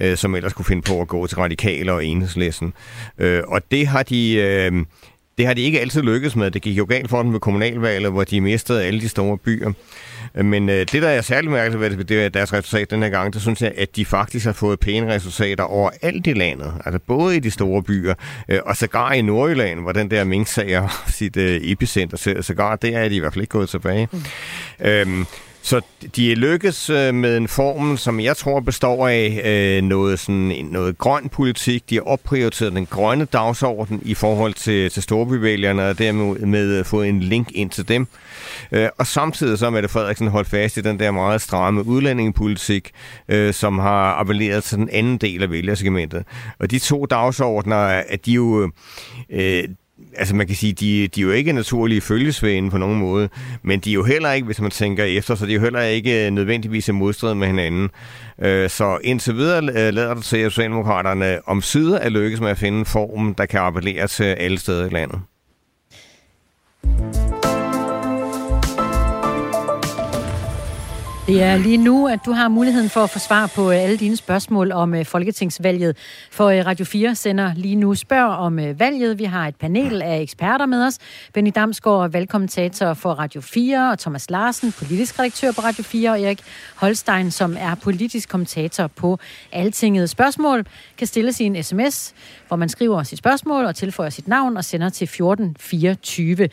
øh, 0.01 0.17
som 0.17 0.35
ellers 0.35 0.53
kunne 0.53 0.65
finde 0.65 0.81
på 0.81 1.01
at 1.01 1.07
gå 1.07 1.27
til 1.27 1.37
radikale 1.37 1.93
og 1.93 2.05
enhedslæsen. 2.05 2.73
Øh, 3.17 3.43
og 3.47 3.61
det 3.71 3.87
har 3.87 4.03
de... 4.03 4.33
Øh, 4.33 4.85
det 5.37 5.47
har 5.47 5.53
de 5.53 5.61
ikke 5.61 5.79
altid 5.79 6.01
lykkedes 6.01 6.35
med. 6.35 6.51
Det 6.51 6.61
gik 6.61 6.77
jo 6.77 6.85
galt 6.89 7.09
for 7.09 7.23
dem 7.23 7.33
ved 7.33 7.39
kommunalvalget, 7.39 8.11
hvor 8.11 8.23
de 8.23 8.41
mistede 8.41 8.83
alle 8.83 9.01
de 9.01 9.09
store 9.09 9.37
byer. 9.37 9.71
Men 10.35 10.69
øh, 10.69 10.79
det, 10.79 10.93
der 10.93 11.09
er 11.09 11.21
særligt 11.21 11.51
mærkeligt 11.51 11.97
ved 11.97 12.05
det, 12.05 12.25
er 12.25 12.29
deres 12.29 12.53
resultat 12.53 12.91
den 12.91 13.03
her 13.03 13.09
gang, 13.09 13.33
det 13.33 13.41
synes 13.41 13.61
jeg, 13.61 13.73
at 13.77 13.95
de 13.95 14.05
faktisk 14.05 14.45
har 14.45 14.53
fået 14.53 14.79
pæne 14.79 15.13
resultater 15.13 15.63
over 15.63 15.89
alt 16.01 16.27
i 16.27 16.33
landet. 16.33 16.73
Altså 16.85 16.99
både 17.07 17.37
i 17.37 17.39
de 17.39 17.51
store 17.51 17.83
byer, 17.83 18.13
øh, 18.49 18.59
og 18.65 18.77
sågar 18.77 19.13
i 19.13 19.21
Nordjylland, 19.21 19.79
hvor 19.79 19.91
den 19.91 20.11
der 20.11 20.23
Mink-sag 20.23 20.71
er 20.71 21.01
sit 21.19 21.37
øh, 21.37 21.59
epicenter. 21.63 22.17
Så, 22.17 22.35
sågar 22.41 22.75
der 22.75 22.97
er 22.97 23.09
de 23.09 23.15
i 23.15 23.19
hvert 23.19 23.33
fald 23.33 23.43
ikke 23.43 23.51
gået 23.51 23.69
tilbage. 23.69 24.07
Mm. 24.11 24.23
Øhm, 24.87 25.25
så 25.61 25.81
de 26.15 26.31
er 26.31 26.35
lykkes 26.35 26.89
øh, 26.89 27.13
med 27.13 27.37
en 27.37 27.47
formel, 27.47 27.97
som 27.97 28.19
jeg 28.19 28.37
tror 28.37 28.59
består 28.59 29.07
af 29.07 29.41
øh, 29.43 29.83
noget, 29.83 30.19
sådan, 30.19 30.67
noget 30.71 30.97
grøn 30.97 31.29
politik. 31.29 31.89
De 31.89 31.95
har 31.95 32.01
opprioriteret 32.01 32.73
den 32.73 32.85
grønne 32.85 33.25
dagsorden 33.25 34.01
i 34.05 34.13
forhold 34.13 34.53
til, 34.53 34.91
til 34.91 35.03
storbyvælgerne, 35.03 35.89
og 35.89 35.97
dermed 35.97 36.39
med 36.39 36.79
øh, 36.79 36.85
fået 36.85 37.09
en 37.09 37.19
link 37.19 37.51
ind 37.51 37.69
til 37.69 37.87
dem. 37.87 38.07
Øh, 38.71 38.89
og 38.97 39.07
samtidig 39.07 39.59
så 39.59 39.65
er 39.65 39.69
Mette 39.69 39.89
Frederiksen 39.89 40.27
holdt 40.27 40.49
fast 40.49 40.77
i 40.77 40.81
den 40.81 40.99
der 40.99 41.11
meget 41.11 41.41
stramme 41.41 41.85
udlændingepolitik, 41.85 42.91
øh, 43.29 43.53
som 43.53 43.79
har 43.79 44.13
appelleret 44.13 44.63
til 44.63 44.77
den 44.77 44.89
anden 44.91 45.17
del 45.17 45.43
af 45.43 45.51
vælgersegmentet. 45.51 46.23
Og 46.59 46.71
de 46.71 46.79
to 46.79 47.05
dagsordner, 47.05 47.77
at 48.09 48.25
de 48.25 48.31
jo... 48.31 48.71
Øh, 49.29 49.63
altså 50.15 50.35
man 50.35 50.47
kan 50.47 50.55
sige, 50.55 50.73
de, 50.73 51.07
de 51.07 51.21
er 51.21 51.25
jo 51.25 51.31
ikke 51.31 51.53
naturlige 51.53 52.01
følgesvende 52.01 52.69
på 52.69 52.77
nogen 52.77 52.99
måde, 52.99 53.29
men 53.63 53.79
de 53.79 53.89
er 53.89 53.93
jo 53.93 54.03
heller 54.03 54.31
ikke, 54.31 54.45
hvis 54.45 54.61
man 54.61 54.71
tænker 54.71 55.03
efter, 55.03 55.35
så 55.35 55.45
de 55.45 55.51
er 55.51 55.55
jo 55.55 55.61
heller 55.61 55.81
ikke 55.81 56.25
øh, 56.25 56.31
nødvendigvis 56.31 56.87
i 56.87 56.91
modstrid 56.91 57.33
med 57.33 57.47
hinanden. 57.47 57.89
Øh, 58.41 58.69
så 58.69 58.97
indtil 59.03 59.35
videre 59.35 59.63
øh, 59.63 59.93
lader 59.93 60.13
det 60.13 60.23
til, 60.23 60.37
at 60.37 60.51
Socialdemokraterne 60.51 61.39
om 61.45 61.61
syde 61.61 61.97
er 61.97 62.09
lykkes 62.09 62.41
med 62.41 62.49
at 62.49 62.57
finde 62.57 62.79
en 62.79 62.85
form, 62.85 63.35
der 63.35 63.45
kan 63.45 63.59
appellere 63.59 64.07
til 64.07 64.23
alle 64.23 64.59
steder 64.59 64.85
i 64.85 64.89
landet. 64.89 65.19
Det 71.31 71.43
er 71.43 71.57
lige 71.57 71.77
nu, 71.77 72.07
at 72.07 72.19
du 72.25 72.31
har 72.31 72.47
muligheden 72.47 72.89
for 72.89 73.03
at 73.03 73.09
få 73.09 73.19
svar 73.19 73.51
på 73.55 73.71
øh, 73.71 73.83
alle 73.83 73.97
dine 73.97 74.17
spørgsmål 74.17 74.71
om 74.71 74.93
øh, 74.93 75.05
folketingsvalget. 75.05 75.97
For 76.31 76.49
øh, 76.49 76.65
Radio 76.65 76.85
4 76.85 77.15
sender 77.15 77.53
lige 77.55 77.75
nu 77.75 77.95
spørg 77.95 78.25
om 78.25 78.59
valget. 78.79 79.19
Vi 79.19 79.23
har 79.23 79.47
et 79.47 79.55
panel 79.55 80.01
af 80.01 80.21
eksperter 80.21 80.65
med 80.65 80.85
os. 80.85 80.97
Benny 81.33 81.51
Damsgaard, 81.55 82.11
valgkommentator 82.11 82.93
for 82.93 83.09
Radio 83.13 83.41
4, 83.41 83.91
og 83.91 83.99
Thomas 83.99 84.29
Larsen, 84.29 84.71
politisk 84.71 85.19
redaktør 85.19 85.51
på 85.51 85.61
Radio 85.61 85.83
4, 85.83 86.11
og 86.11 86.21
Erik 86.21 86.41
Holstein, 86.75 87.31
som 87.31 87.57
er 87.59 87.75
politisk 87.75 88.29
kommentator 88.29 88.87
på 88.87 89.19
Altinget. 89.51 90.09
Spørgsmål 90.09 90.65
kan 90.97 91.07
stilles 91.07 91.39
i 91.39 91.43
en 91.43 91.63
sms, 91.63 92.13
hvor 92.47 92.57
man 92.57 92.69
skriver 92.69 93.03
sit 93.03 93.17
spørgsmål 93.17 93.65
og 93.65 93.75
tilføjer 93.75 94.09
sit 94.09 94.27
navn 94.27 94.57
og 94.57 94.65
sender 94.65 94.89
til 94.89 95.05
1424. 95.05 96.49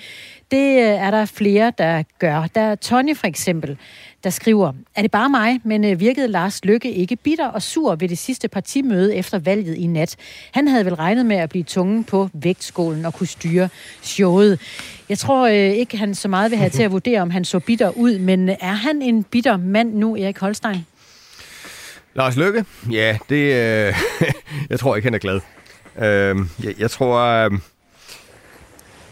Det 0.51 0.81
er 0.81 1.11
der 1.11 1.25
flere, 1.25 1.73
der 1.79 2.03
gør. 2.19 2.47
Der 2.55 2.61
er 2.61 2.75
Tony 2.75 3.17
for 3.17 3.27
eksempel, 3.27 3.79
der 4.25 4.31
skriver, 4.31 4.73
er 4.95 5.03
det 5.03 5.11
bare 5.11 5.29
mig, 5.29 5.61
men 5.65 5.85
øh, 5.85 6.01
virkede 6.01 6.29
Lars 6.29 6.65
Lykke 6.65 6.93
ikke 6.93 7.17
bitter 7.17 7.49
og 7.49 7.63
sur 7.63 7.95
ved 7.95 8.09
det 8.09 8.19
sidste 8.19 8.49
partimøde 8.49 9.17
efter 9.17 9.39
valget 9.39 9.77
i 9.77 9.87
nat? 9.87 10.17
Han 10.53 10.69
havde 10.69 10.85
vel 10.85 10.95
regnet 10.95 11.27
med 11.27 11.37
at 11.37 11.49
blive 11.49 11.65
tungen 11.65 12.05
på 12.05 12.29
vægtskålen 12.33 13.05
og 13.05 13.15
kunne 13.15 13.27
styre 13.27 13.69
showet. 14.03 14.61
Jeg 15.09 15.19
tror 15.19 15.47
øh, 15.47 15.55
ikke, 15.55 15.97
han 15.97 16.15
så 16.15 16.29
meget 16.29 16.51
vil 16.51 16.59
have 16.59 16.71
til 16.71 16.83
at 16.83 16.93
vurdere, 16.93 17.21
om 17.21 17.31
han 17.31 17.45
så 17.45 17.59
bitter 17.59 17.91
ud, 17.91 18.19
men 18.19 18.49
øh, 18.49 18.57
er 18.61 18.73
han 18.73 19.03
en 19.03 19.25
bitter 19.25 19.57
mand 19.57 19.95
nu, 19.95 20.17
Erik 20.17 20.39
Holstein? 20.39 20.87
Lars 22.15 22.37
Lykke? 22.37 22.65
Ja, 22.91 23.19
det... 23.29 23.55
Øh, 23.55 23.95
jeg 24.71 24.81
tror 24.81 24.97
ikke, 24.97 25.07
han 25.07 25.15
er 25.15 25.19
glad. 25.19 25.41
Øh, 25.99 26.37
jeg, 26.65 26.75
jeg 26.79 26.91
tror... 26.91 27.19
Øh, 27.19 27.51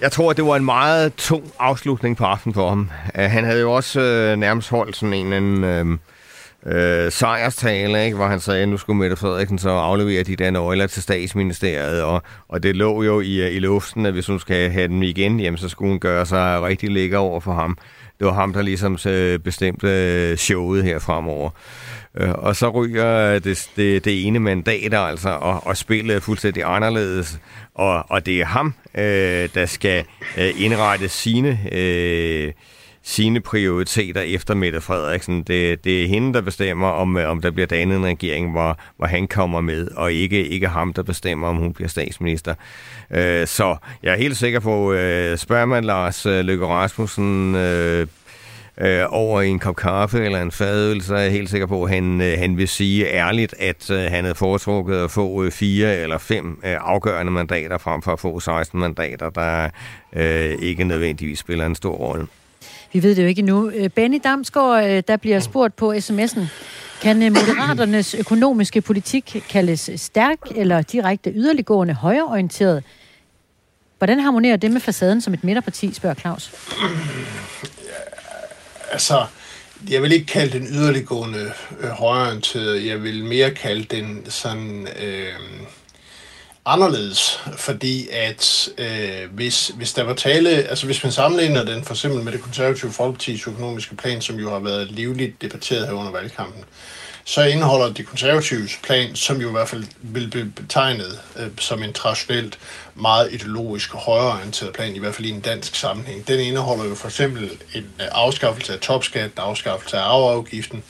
jeg 0.00 0.12
tror, 0.12 0.32
det 0.32 0.46
var 0.46 0.56
en 0.56 0.64
meget 0.64 1.14
tung 1.14 1.52
afslutning 1.58 2.16
på 2.16 2.24
aftenen 2.24 2.54
for 2.54 2.68
ham. 2.68 2.90
Uh, 3.18 3.20
han 3.24 3.44
havde 3.44 3.60
jo 3.60 3.72
også 3.72 4.00
uh, 4.00 4.40
nærmest 4.40 4.70
holdt 4.70 4.96
sådan 4.96 5.12
en 5.12 5.32
eller 5.32 5.36
anden... 5.36 5.98
Uh, 6.66 7.12
sejrstale, 7.12 8.04
ikke? 8.04 8.16
hvor 8.16 8.26
han 8.26 8.40
sagde, 8.40 8.62
at 8.62 8.68
nu 8.68 8.76
skulle 8.76 8.98
Mette 8.98 9.16
Frederiksen 9.16 9.58
så 9.58 9.70
aflevere 9.70 10.22
de 10.22 10.36
der 10.36 10.50
nøgler 10.50 10.86
til 10.86 11.02
statsministeriet, 11.02 12.02
og, 12.02 12.22
og 12.48 12.62
det 12.62 12.76
lå 12.76 13.02
jo 13.02 13.20
i, 13.20 13.56
i 13.56 13.58
luften, 13.58 14.06
at 14.06 14.12
hvis 14.12 14.26
hun 14.26 14.40
skal 14.40 14.70
have 14.70 14.88
dem 14.88 15.02
igen, 15.02 15.40
jamen, 15.40 15.58
så 15.58 15.68
skulle 15.68 15.90
hun 15.90 16.00
gøre 16.00 16.26
sig 16.26 16.62
rigtig 16.62 16.90
lækker 16.90 17.18
over 17.18 17.40
for 17.40 17.52
ham. 17.52 17.78
Det 18.18 18.26
var 18.26 18.32
ham, 18.32 18.52
der 18.52 18.62
ligesom 18.62 18.98
bestemte 19.44 20.36
showet 20.36 20.84
her 20.84 20.98
fremover. 20.98 21.50
Øh, 22.16 22.30
og 22.32 22.56
så 22.56 22.68
ryger 22.68 23.38
det, 23.38 23.70
det, 23.76 24.04
det 24.04 24.26
ene 24.26 24.38
mandat 24.38 24.94
altså, 24.94 25.28
og, 25.28 25.66
og 25.66 25.76
spillet 25.76 26.16
er 26.16 26.20
fuldstændig 26.20 26.62
anderledes. 26.66 27.38
Og, 27.74 28.10
og 28.10 28.26
det 28.26 28.40
er 28.40 28.44
ham, 28.44 28.74
øh, 28.94 29.48
der 29.54 29.66
skal 29.66 30.04
øh, 30.38 30.50
indrette 30.58 31.08
sine, 31.08 31.58
øh, 31.72 32.52
sine 33.02 33.40
prioriteter 33.40 34.20
efter 34.20 34.54
Mette 34.54 34.80
Frederiksen. 34.80 35.42
Det, 35.42 35.84
det 35.84 36.04
er 36.04 36.08
hende, 36.08 36.34
der 36.34 36.40
bestemmer, 36.40 36.88
om, 36.88 37.16
øh, 37.16 37.30
om 37.30 37.40
der 37.40 37.50
bliver 37.50 37.66
dannet 37.66 37.96
en 37.96 38.04
regering, 38.04 38.50
hvor, 38.50 38.78
hvor 38.96 39.06
han 39.06 39.28
kommer 39.28 39.60
med, 39.60 39.88
og 39.88 40.12
ikke, 40.12 40.48
ikke 40.48 40.68
ham, 40.68 40.92
der 40.92 41.02
bestemmer, 41.02 41.48
om 41.48 41.56
hun 41.56 41.72
bliver 41.72 41.88
statsminister. 41.88 42.54
Øh, 43.10 43.46
så 43.46 43.76
jeg 44.02 44.12
er 44.12 44.18
helt 44.18 44.36
sikker 44.36 44.60
på, 44.60 44.92
øh, 44.92 45.38
spørger 45.38 45.66
man 45.66 45.84
Lars 45.84 46.26
øh, 46.26 46.44
Løkke 46.44 46.66
Rasmussen... 46.66 47.54
Øh, 47.54 48.06
øh, 48.80 49.04
over 49.08 49.42
en 49.42 49.58
kop 49.58 49.76
kaffe 49.76 50.24
eller 50.24 50.42
en 50.42 50.52
fadøl, 50.52 51.02
så 51.02 51.14
er 51.14 51.20
jeg 51.20 51.32
helt 51.32 51.50
sikker 51.50 51.66
på, 51.66 51.84
at 51.84 51.90
han, 51.90 52.20
øh, 52.20 52.38
han 52.38 52.56
vil 52.56 52.68
sige 52.68 53.06
ærligt, 53.06 53.54
at 53.58 53.90
øh, 53.90 53.98
han 53.98 54.24
havde 54.24 54.34
foretrukket 54.34 54.96
at 54.96 55.10
få 55.10 55.44
øh, 55.44 55.52
fire 55.52 55.96
eller 55.96 56.18
fem 56.18 56.60
øh, 56.64 56.76
afgørende 56.80 57.32
mandater 57.32 57.78
frem 57.78 58.02
for 58.02 58.12
at 58.12 58.20
få 58.20 58.40
16 58.40 58.80
mandater, 58.80 59.30
der 59.30 59.68
øh, 60.12 60.58
ikke 60.58 60.84
nødvendigvis 60.84 61.38
spiller 61.38 61.66
en 61.66 61.74
stor 61.74 61.94
rolle. 61.94 62.26
Vi 62.92 63.02
ved 63.02 63.14
det 63.14 63.22
jo 63.22 63.28
ikke 63.28 63.38
endnu. 63.38 63.70
Øh, 63.70 63.88
Benny 63.88 64.20
Damsgaard, 64.24 64.84
øh, 64.84 65.02
der 65.08 65.16
bliver 65.16 65.40
spurgt 65.40 65.76
på 65.76 65.92
sms'en. 65.92 66.40
Kan 67.02 67.22
øh, 67.22 67.32
Moderaternes 67.32 68.14
økonomiske 68.14 68.80
politik 68.80 69.44
kaldes 69.48 69.90
stærk 69.96 70.38
eller 70.54 70.82
direkte 70.82 71.32
yderliggående 71.34 71.94
højreorienteret? 71.94 72.84
Hvordan 73.98 74.20
harmonerer 74.20 74.56
det 74.56 74.70
med 74.70 74.80
facaden 74.80 75.20
som 75.20 75.34
et 75.34 75.44
midterparti, 75.44 75.92
spørger 75.94 76.14
Claus? 76.14 76.52
Altså, 78.90 79.26
jeg 79.90 80.02
vil 80.02 80.12
ikke 80.12 80.26
kalde 80.26 80.58
den 80.58 80.66
yderliggående 80.66 81.52
øh, 81.80 81.88
højreorienteret, 81.88 82.86
jeg 82.86 83.02
vil 83.02 83.24
mere 83.24 83.50
kalde 83.50 83.84
den 83.84 84.30
sådan 84.30 84.88
øh, 85.02 85.32
anderledes, 86.66 87.40
fordi 87.56 88.08
at 88.12 88.68
øh, 88.78 89.32
hvis, 89.32 89.68
hvis 89.68 89.92
der 89.92 90.02
var 90.02 90.14
tale, 90.14 90.50
altså 90.50 90.86
hvis 90.86 91.02
man 91.02 91.12
sammenligner 91.12 91.64
den 91.64 91.84
for 91.84 91.94
eksempel 91.94 92.22
med 92.22 92.32
det 92.32 92.40
konservative 92.40 92.92
folkepartis 92.92 93.46
økonomiske 93.46 93.96
plan, 93.96 94.20
som 94.20 94.36
jo 94.36 94.50
har 94.50 94.58
været 94.58 94.90
livligt 94.90 95.42
debatteret 95.42 95.86
her 95.86 95.94
under 95.94 96.12
valgkampen, 96.12 96.64
så 97.28 97.42
indeholder 97.42 97.92
de 97.92 98.02
konservatives 98.02 98.78
plan, 98.82 99.16
som 99.16 99.40
jo 99.40 99.48
i 99.48 99.52
hvert 99.52 99.68
fald 99.68 99.84
vil 100.00 100.28
blive 100.30 100.52
betegnet 100.56 101.20
øh, 101.36 101.48
som 101.58 101.82
en 101.82 101.92
traditionelt 101.92 102.58
meget 102.94 103.32
ideologisk 103.32 103.92
højreorienteret 103.92 104.72
plan, 104.72 104.96
i 104.96 104.98
hvert 104.98 105.14
fald 105.14 105.26
i 105.26 105.30
en 105.30 105.40
dansk 105.40 105.74
sammenhæng. 105.74 106.28
Den 106.28 106.40
indeholder 106.40 106.84
jo 106.84 106.94
for 106.94 107.08
eksempel 107.08 107.50
en 107.74 107.84
øh, 108.00 108.06
afskaffelse 108.12 108.72
af 108.72 108.78
topskat, 108.78 109.24
en 109.24 109.32
afskaffelse 109.36 109.96
af 109.96 110.02
arveafgiften, 110.02 110.82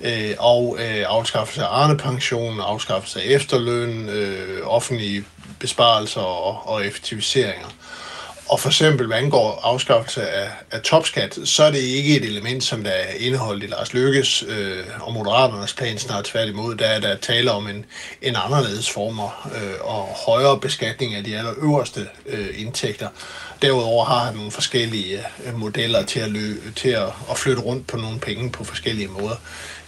øh, 0.00 0.34
og 0.38 0.78
øh, 0.80 1.04
afskaffelse 1.08 1.62
af 1.62 1.82
Arne-pension, 1.82 2.60
afskaffelse 2.60 3.22
af 3.22 3.24
efterløn, 3.26 4.08
øh, 4.08 4.66
offentlige 4.66 5.24
besparelser 5.58 6.20
og, 6.20 6.68
og 6.68 6.86
effektiviseringer. 6.86 7.68
Og 8.52 8.60
for 8.60 8.68
eksempel, 8.68 9.06
hvad 9.06 9.16
angår 9.16 9.60
afskaffelse 9.62 10.28
af, 10.28 10.50
af 10.70 10.80
topskat, 10.80 11.38
så 11.44 11.64
er 11.64 11.70
det 11.70 11.78
ikke 11.78 12.16
et 12.16 12.24
element, 12.24 12.64
som 12.64 12.84
der 12.84 12.90
er 12.90 13.14
indeholdt 13.18 13.64
i 13.64 13.66
Lars 13.66 13.92
Lykkes 13.92 14.44
øh, 14.48 14.84
og 15.00 15.12
Moderaternes 15.12 15.74
plan, 15.74 15.98
snart 15.98 16.24
tværtimod. 16.24 16.74
Der 16.74 16.86
er 16.86 17.00
der 17.00 17.16
tale 17.16 17.50
om 17.50 17.68
en, 17.68 17.84
en 18.22 18.36
anderledes 18.36 18.90
former 18.90 19.50
øh, 19.54 19.74
og 19.80 20.08
højere 20.26 20.60
beskatning 20.60 21.14
af 21.14 21.24
de 21.24 21.38
allerøverste 21.38 22.08
øh, 22.26 22.48
indtægter. 22.56 23.08
Derudover 23.62 24.04
har 24.04 24.24
han 24.24 24.34
nogle 24.34 24.50
forskellige 24.50 25.18
øh, 25.46 25.58
modeller 25.58 26.02
til, 26.02 26.20
at, 26.20 26.30
lø- 26.30 26.72
til 26.76 26.88
at, 26.88 27.08
at 27.30 27.38
flytte 27.38 27.62
rundt 27.62 27.86
på 27.86 27.96
nogle 27.96 28.18
penge 28.20 28.50
på 28.50 28.64
forskellige 28.64 29.08
måder 29.08 29.36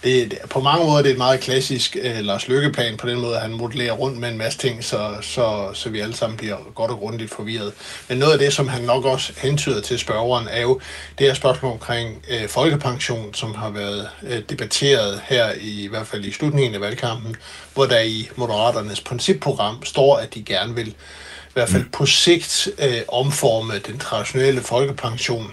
det, 0.05 0.31
det, 0.31 0.39
på 0.49 0.59
mange 0.59 0.85
måder 0.85 1.01
det 1.01 1.09
er 1.09 1.13
et 1.13 1.17
meget 1.17 1.39
klassisk 1.39 1.97
øh, 2.01 2.19
Lars 2.19 2.47
Lykkeplan 2.47 2.97
på 2.97 3.07
den 3.07 3.19
måde, 3.19 3.35
at 3.35 3.41
han 3.41 3.51
modellerer 3.51 3.93
rundt 3.93 4.17
med 4.17 4.29
en 4.29 4.37
masse 4.37 4.59
ting, 4.59 4.83
så, 4.83 5.15
så, 5.21 5.69
så 5.73 5.89
vi 5.89 5.99
alle 5.99 6.15
sammen 6.15 6.37
bliver 6.37 6.57
godt 6.75 6.91
og 6.91 6.97
grundigt 6.97 7.33
forvirret. 7.33 7.73
Men 8.09 8.17
noget 8.17 8.33
af 8.33 8.39
det, 8.39 8.53
som 8.53 8.67
han 8.67 8.81
nok 8.81 9.05
også 9.05 9.33
hentyder 9.37 9.81
til 9.81 9.99
spørgeren, 9.99 10.47
er 10.51 10.61
jo 10.61 10.79
det 11.17 11.27
her 11.27 11.33
spørgsmål 11.33 11.71
omkring 11.71 12.25
øh, 12.29 12.47
folkepension, 12.47 13.33
som 13.33 13.55
har 13.55 13.69
været 13.69 14.09
øh, 14.23 14.41
debatteret 14.49 15.21
her 15.25 15.51
i, 15.61 15.83
i 15.83 15.87
hvert 15.87 16.07
fald 16.07 16.25
i 16.25 16.31
slutningen 16.31 16.75
af 16.75 16.81
valgkampen, 16.81 17.35
hvor 17.73 17.85
der 17.85 17.99
i 17.99 18.29
Moderaternes 18.35 19.01
principprogram 19.01 19.85
står, 19.85 20.17
at 20.17 20.33
de 20.33 20.43
gerne 20.43 20.75
vil 20.75 20.87
i 20.87 21.53
hvert 21.53 21.69
fald 21.69 21.85
på 21.93 22.05
sigt 22.05 22.67
øh, 22.79 23.01
omforme 23.07 23.79
den 23.79 23.99
traditionelle 23.99 24.61
folkepension 24.61 25.51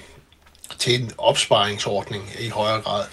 til 0.79 1.03
en 1.03 1.11
opsparingsordning 1.19 2.31
i 2.41 2.49
højere 2.49 2.81
grad. 2.81 3.05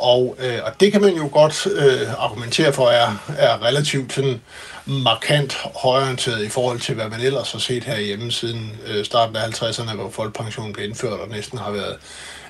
Og, 0.00 0.36
øh, 0.38 0.58
og 0.64 0.80
det 0.80 0.92
kan 0.92 1.00
man 1.00 1.14
jo 1.14 1.28
godt 1.32 1.66
øh, 1.66 2.08
argumentere 2.18 2.72
for 2.72 2.88
er, 2.88 3.24
er 3.38 3.66
relativt 3.66 4.12
sådan 4.12 4.40
markant 4.86 5.56
højorienteret 5.82 6.44
i 6.44 6.48
forhold 6.48 6.80
til, 6.80 6.94
hvad 6.94 7.08
man 7.08 7.20
ellers 7.20 7.52
har 7.52 7.58
set 7.58 7.84
herhjemme 7.84 8.32
siden 8.32 8.72
øh, 8.86 9.04
starten 9.04 9.36
af 9.36 9.42
50'erne, 9.42 9.94
hvor 9.94 10.10
folkepensionen 10.10 10.72
blev 10.72 10.86
indført 10.88 11.20
og 11.20 11.28
næsten 11.28 11.58
har 11.58 11.70
været 11.70 11.96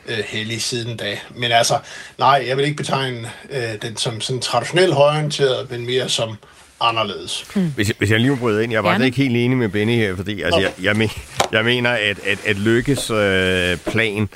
øh, 0.09 0.19
hellig 0.27 0.63
siden 0.63 0.97
da. 0.97 1.19
Men 1.35 1.53
altså, 1.53 1.79
nej, 2.19 2.45
jeg 2.47 2.57
vil 2.57 2.65
ikke 2.65 2.77
betegne 2.77 3.31
øh, 3.51 3.83
den 3.83 3.97
som 3.97 4.21
sådan 4.21 4.41
traditionelt 4.41 4.95
højorienteret, 4.95 5.71
men 5.71 5.87
mere 5.87 6.09
som 6.09 6.37
anderledes. 6.81 7.45
Hmm. 7.55 7.73
Hvis, 7.75 7.89
jeg, 7.89 7.95
hvis 7.99 8.11
jeg 8.11 8.21
lige 8.21 8.31
må 8.31 8.37
bryde 8.37 8.65
ind, 8.65 8.73
jeg 8.73 8.85
var 8.85 8.99
ikke 8.99 9.17
helt 9.17 9.37
enig 9.37 9.59
med 9.59 9.69
Benny 9.69 9.97
her, 9.97 10.17
fordi 10.17 10.43
altså, 10.43 10.61
jeg, 10.61 10.73
jeg, 10.83 10.97
men, 10.97 11.11
jeg 11.53 11.65
mener, 11.65 11.91
at, 11.91 12.19
at, 12.27 12.39
at 12.47 12.59
Lykkes 12.59 13.11
øh, 13.11 13.77
plan 13.77 14.29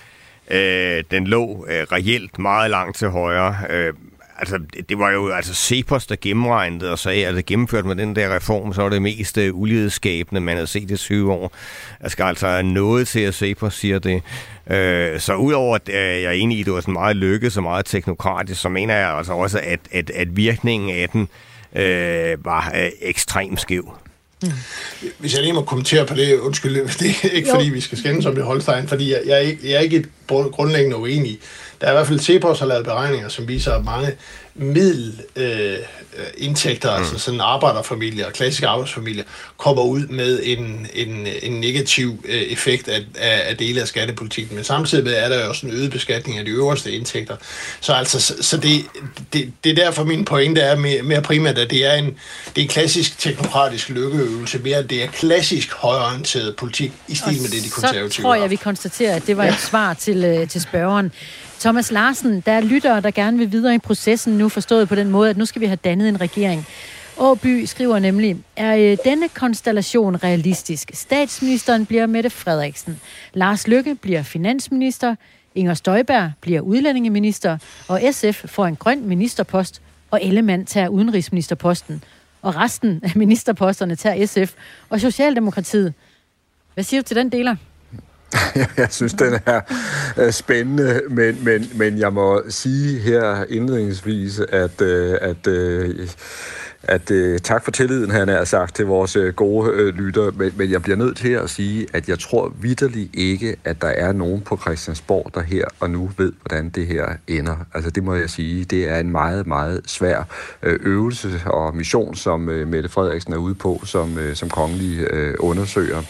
Øh, 0.50 1.04
den 1.11 1.26
lå 1.26 1.66
øh, 1.68 1.83
reelt 1.92 2.38
meget 2.38 2.70
langt 2.70 2.96
til 2.96 3.09
højre. 3.09 3.57
Øh, 3.70 3.92
altså, 4.38 4.59
det, 4.59 4.88
det 4.88 4.98
var 4.98 5.11
jo 5.11 5.28
altså 5.28 5.54
Cepos, 5.54 6.07
der 6.07 6.16
gennemregnede 6.20 6.92
og 6.92 6.98
sagde, 6.98 7.26
at 7.26 7.35
det 7.35 7.46
gennemført 7.46 7.85
med 7.85 7.96
den 7.96 8.16
der 8.16 8.37
reform, 8.37 8.72
så 8.72 8.83
var 8.83 8.88
det 8.88 9.02
mest 9.02 9.38
øh, 9.38 9.54
ulighedsskabende, 9.54 10.40
man 10.40 10.54
havde 10.54 10.66
set 10.66 10.90
i 10.90 10.96
20 10.96 11.33
år. 11.33 11.52
Jeg 12.02 12.11
skal 12.11 12.24
altså 12.24 12.62
noget 12.62 13.09
til, 13.09 13.20
at 13.20 13.35
Cepos 13.35 13.74
siger 13.74 13.98
det. 13.98 14.22
Øh, 14.70 15.20
så 15.20 15.35
udover 15.35 15.74
at 15.74 15.88
øh, 15.88 15.94
jeg 15.94 16.24
er 16.24 16.30
enig 16.30 16.59
i, 16.59 16.61
at 16.61 16.66
det 16.66 16.74
var 16.74 16.80
sådan 16.80 16.92
meget 16.92 17.16
lykke, 17.16 17.50
så 17.50 17.61
meget 17.61 17.87
teknokratisk, 17.87 18.61
så 18.61 18.68
mener 18.68 18.94
jeg 18.96 19.11
altså 19.11 19.33
også, 19.33 19.61
at, 19.62 19.80
at, 19.92 20.11
at 20.11 20.37
virkningen 20.37 20.90
af 20.90 21.09
den 21.09 21.28
øh, 21.76 22.44
var 22.44 22.72
øh, 22.76 22.90
ekstremt 23.00 23.61
skæv. 23.61 24.04
Mm. 24.44 25.11
Hvis 25.18 25.35
jeg 25.35 25.42
lige 25.42 25.52
må 25.52 25.62
kommentere 25.62 26.07
på 26.07 26.14
det, 26.14 26.38
undskyld, 26.38 26.88
det 27.00 27.16
er 27.22 27.28
ikke 27.28 27.48
jo. 27.48 27.54
fordi, 27.54 27.68
vi 27.68 27.80
skal 27.80 27.98
skændes 27.98 28.26
om 28.26 28.35
det 28.35 28.44
Holstein, 28.44 28.88
fordi 28.88 29.12
jeg, 29.12 29.20
jeg, 29.26 29.35
er 29.35 29.38
ikke, 29.38 29.70
jeg 29.70 29.76
er 29.76 29.80
ikke 29.80 30.04
grundlæggende 30.26 30.96
uenig. 30.96 31.38
Der 31.85 31.90
er 31.90 31.94
i 31.94 31.97
hvert 31.97 32.07
fald 32.07 32.20
Cepos 32.20 32.59
har 32.59 32.66
lavet 32.66 32.85
beregninger, 32.85 33.29
som 33.29 33.49
viser, 33.49 33.73
at 33.73 33.85
mange 33.85 34.12
middelindtægter, 34.55 36.92
øh, 36.92 36.99
mm. 36.99 37.03
altså 37.03 37.18
sådan 37.18 37.40
arbejderfamilier, 37.40 38.31
klassiske 38.31 38.66
arbejdsfamilier, 38.66 39.25
kommer 39.57 39.83
ud 39.83 40.07
med 40.07 40.40
en, 40.42 40.87
en, 40.94 41.27
en 41.42 41.61
negativ 41.61 42.25
øh, 42.29 42.42
effekt 42.42 42.88
af, 42.88 43.05
af, 43.18 43.42
af 43.49 43.57
dele 43.57 43.81
af 43.81 43.88
skattepolitikken. 43.88 44.55
Men 44.55 44.64
samtidig 44.64 45.14
er 45.14 45.29
der 45.29 45.44
jo 45.44 45.49
også 45.49 45.66
en 45.66 45.73
øget 45.73 45.90
beskatning 45.90 46.38
af 46.38 46.44
de 46.44 46.51
øverste 46.51 46.92
indtægter. 46.92 47.37
Så 47.81 47.92
altså, 47.92 48.20
så, 48.20 48.35
så 48.40 48.57
det, 48.57 48.85
det, 49.33 49.53
det 49.64 49.70
er 49.70 49.75
derfor 49.85 50.05
min 50.05 50.25
pointe 50.25 50.61
er 50.61 50.77
mere, 50.77 51.03
mere 51.03 51.23
primært, 51.23 51.59
at 51.59 51.70
det 51.70 51.87
er 51.87 51.94
en, 51.94 52.05
det 52.05 52.59
er 52.59 52.62
en 52.62 52.68
klassisk 52.68 53.18
teknokratisk 53.18 53.88
lykkeøvelse, 53.88 54.59
mere 54.59 54.77
at 54.77 54.90
det 54.90 55.03
er 55.03 55.07
klassisk 55.07 55.73
højorienteret 55.73 56.57
politik 56.57 56.92
i 57.09 57.14
stil 57.14 57.42
med 57.42 57.51
det, 57.51 57.64
de 57.64 57.70
konservative 57.70 58.12
så 58.12 58.23
tror 58.23 58.35
jeg, 58.35 58.51
vi 58.51 58.57
konstaterer, 58.57 59.16
at 59.16 59.27
det 59.27 59.37
var 59.37 59.44
ja. 59.44 59.53
et 59.53 59.61
svar 59.61 59.94
til, 59.94 60.25
øh, 60.25 60.49
til 60.49 60.61
spørgeren. 60.61 61.12
Thomas 61.64 61.90
Larsen, 61.90 62.40
der 62.40 62.53
er 62.53 62.61
lyttere, 62.61 63.00
der 63.00 63.11
gerne 63.11 63.38
vil 63.38 63.53
videre 63.53 63.74
i 63.74 63.79
processen 63.79 64.38
nu, 64.38 64.48
forstået 64.48 64.88
på 64.88 64.94
den 64.94 65.11
måde, 65.11 65.31
at 65.31 65.37
nu 65.37 65.44
skal 65.44 65.61
vi 65.61 65.66
have 65.66 65.79
dannet 65.85 66.09
en 66.09 66.20
regering. 66.20 66.66
Åby 67.18 67.64
skriver 67.64 67.98
nemlig, 67.98 68.37
er 68.57 68.77
øh, 68.77 68.96
denne 69.05 69.29
konstellation 69.29 70.16
realistisk? 70.16 70.90
Statsministeren 70.94 71.87
bliver 71.87 72.07
Mette 72.07 72.31
Frederiksen. 72.31 73.00
Lars 73.35 73.68
Lykke 73.68 73.94
bliver 73.94 74.22
finansminister. 74.22 75.14
Inger 75.55 75.74
Støjberg 75.74 76.31
bliver 76.40 76.61
udlændingeminister. 76.61 77.59
Og 77.88 78.00
SF 78.12 78.44
får 78.44 78.66
en 78.66 78.77
grøn 78.77 79.09
ministerpost. 79.09 79.83
Og 80.11 80.24
Ellemann 80.24 80.66
tager 80.66 80.88
udenrigsministerposten. 80.88 82.05
Og 82.42 82.57
resten 82.57 83.00
af 83.03 83.12
ministerposterne 83.16 83.96
tager 83.96 84.27
SF 84.27 84.55
og 84.88 85.00
Socialdemokratiet. 85.00 85.94
Hvad 86.74 86.85
siger 86.85 87.03
du 87.03 87.07
til 87.07 87.16
den 87.16 87.33
deler? 87.33 87.57
jeg 88.77 88.88
synes, 88.90 89.14
den 89.14 89.38
er 89.47 89.61
spændende, 90.31 91.03
men, 91.11 91.44
men, 91.44 91.70
men 91.75 91.99
jeg 91.99 92.12
må 92.12 92.42
sige 92.49 92.99
her 92.99 93.44
indledningsvis, 93.49 94.40
at, 94.40 94.81
øh, 94.81 95.18
at 95.20 95.47
øh, 95.47 96.09
at 96.88 97.11
øh, 97.11 97.38
tak 97.38 97.64
for 97.64 97.70
tilliden, 97.70 98.11
han 98.11 98.29
er 98.29 98.44
sagt 98.44 98.75
til 98.75 98.87
vores 98.87 99.16
øh, 99.16 99.35
gode 99.35 99.70
øh, 99.73 99.94
lytter, 99.94 100.31
men, 100.31 100.53
men 100.57 100.70
jeg 100.70 100.83
bliver 100.83 100.97
nødt 100.97 101.16
til 101.16 101.33
at 101.33 101.51
sige, 101.51 101.87
at 101.92 102.09
jeg 102.09 102.18
tror 102.18 102.53
vidderligt 102.61 103.11
ikke, 103.14 103.57
at 103.64 103.83
der 103.83 103.88
er 103.88 104.12
nogen 104.12 104.40
på 104.40 104.57
Christiansborg, 104.57 105.31
der 105.35 105.40
her 105.42 105.64
og 105.81 105.90
nu 105.90 106.11
ved, 106.16 106.33
hvordan 106.42 106.68
det 106.68 106.87
her 106.87 107.07
ender. 107.29 107.57
Altså 107.75 107.90
det 107.90 108.05
må 108.05 108.14
jeg 108.14 108.31
sige, 108.31 108.64
det 108.64 108.90
er 108.90 108.99
en 108.99 109.11
meget, 109.11 109.47
meget 109.47 109.81
svær 109.87 110.23
øh, 110.62 110.79
øvelse 110.83 111.40
og 111.47 111.77
mission, 111.77 112.14
som 112.14 112.49
øh, 112.49 112.68
Mette 112.68 112.88
Frederiksen 112.88 113.33
er 113.33 113.37
ude 113.37 113.55
på 113.55 113.81
som, 113.85 114.18
øh, 114.18 114.35
som 114.35 114.49
kongelig 114.49 115.01
øh, 115.01 115.35
undersøger. 115.38 116.03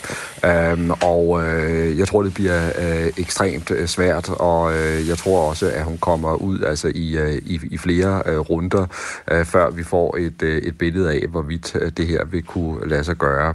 Um, 0.73 0.91
og 1.03 1.43
øh, 1.47 1.99
jeg 1.99 2.09
tror, 2.09 2.23
det 2.23 2.35
bliver 2.35 2.67
øh, 2.67 3.13
ekstremt 3.17 3.71
øh, 3.71 3.87
svært, 3.87 4.29
og 4.29 4.73
øh, 4.73 5.09
jeg 5.09 5.19
tror 5.19 5.49
også, 5.49 5.71
at 5.71 5.85
hun 5.85 5.99
kommer 5.99 6.35
ud 6.35 6.61
altså 6.61 6.93
i, 6.95 7.17
øh, 7.17 7.35
i, 7.35 7.61
i 7.71 7.79
flere 7.79 8.23
øh, 8.27 8.39
runder, 8.39 8.87
øh, 9.31 9.45
før 9.45 9.71
vi 9.71 9.83
får 9.83 10.17
et 10.17 10.43
øh, 10.43 10.63
et 10.65 10.79
billede 10.79 11.13
af, 11.13 11.27
hvorvidt 11.29 11.77
øh, 11.81 11.93
det 11.97 12.07
her 12.07 12.25
vil 12.25 12.43
kunne 12.43 12.89
lade 12.89 13.05
sig 13.05 13.17
gøre. 13.17 13.55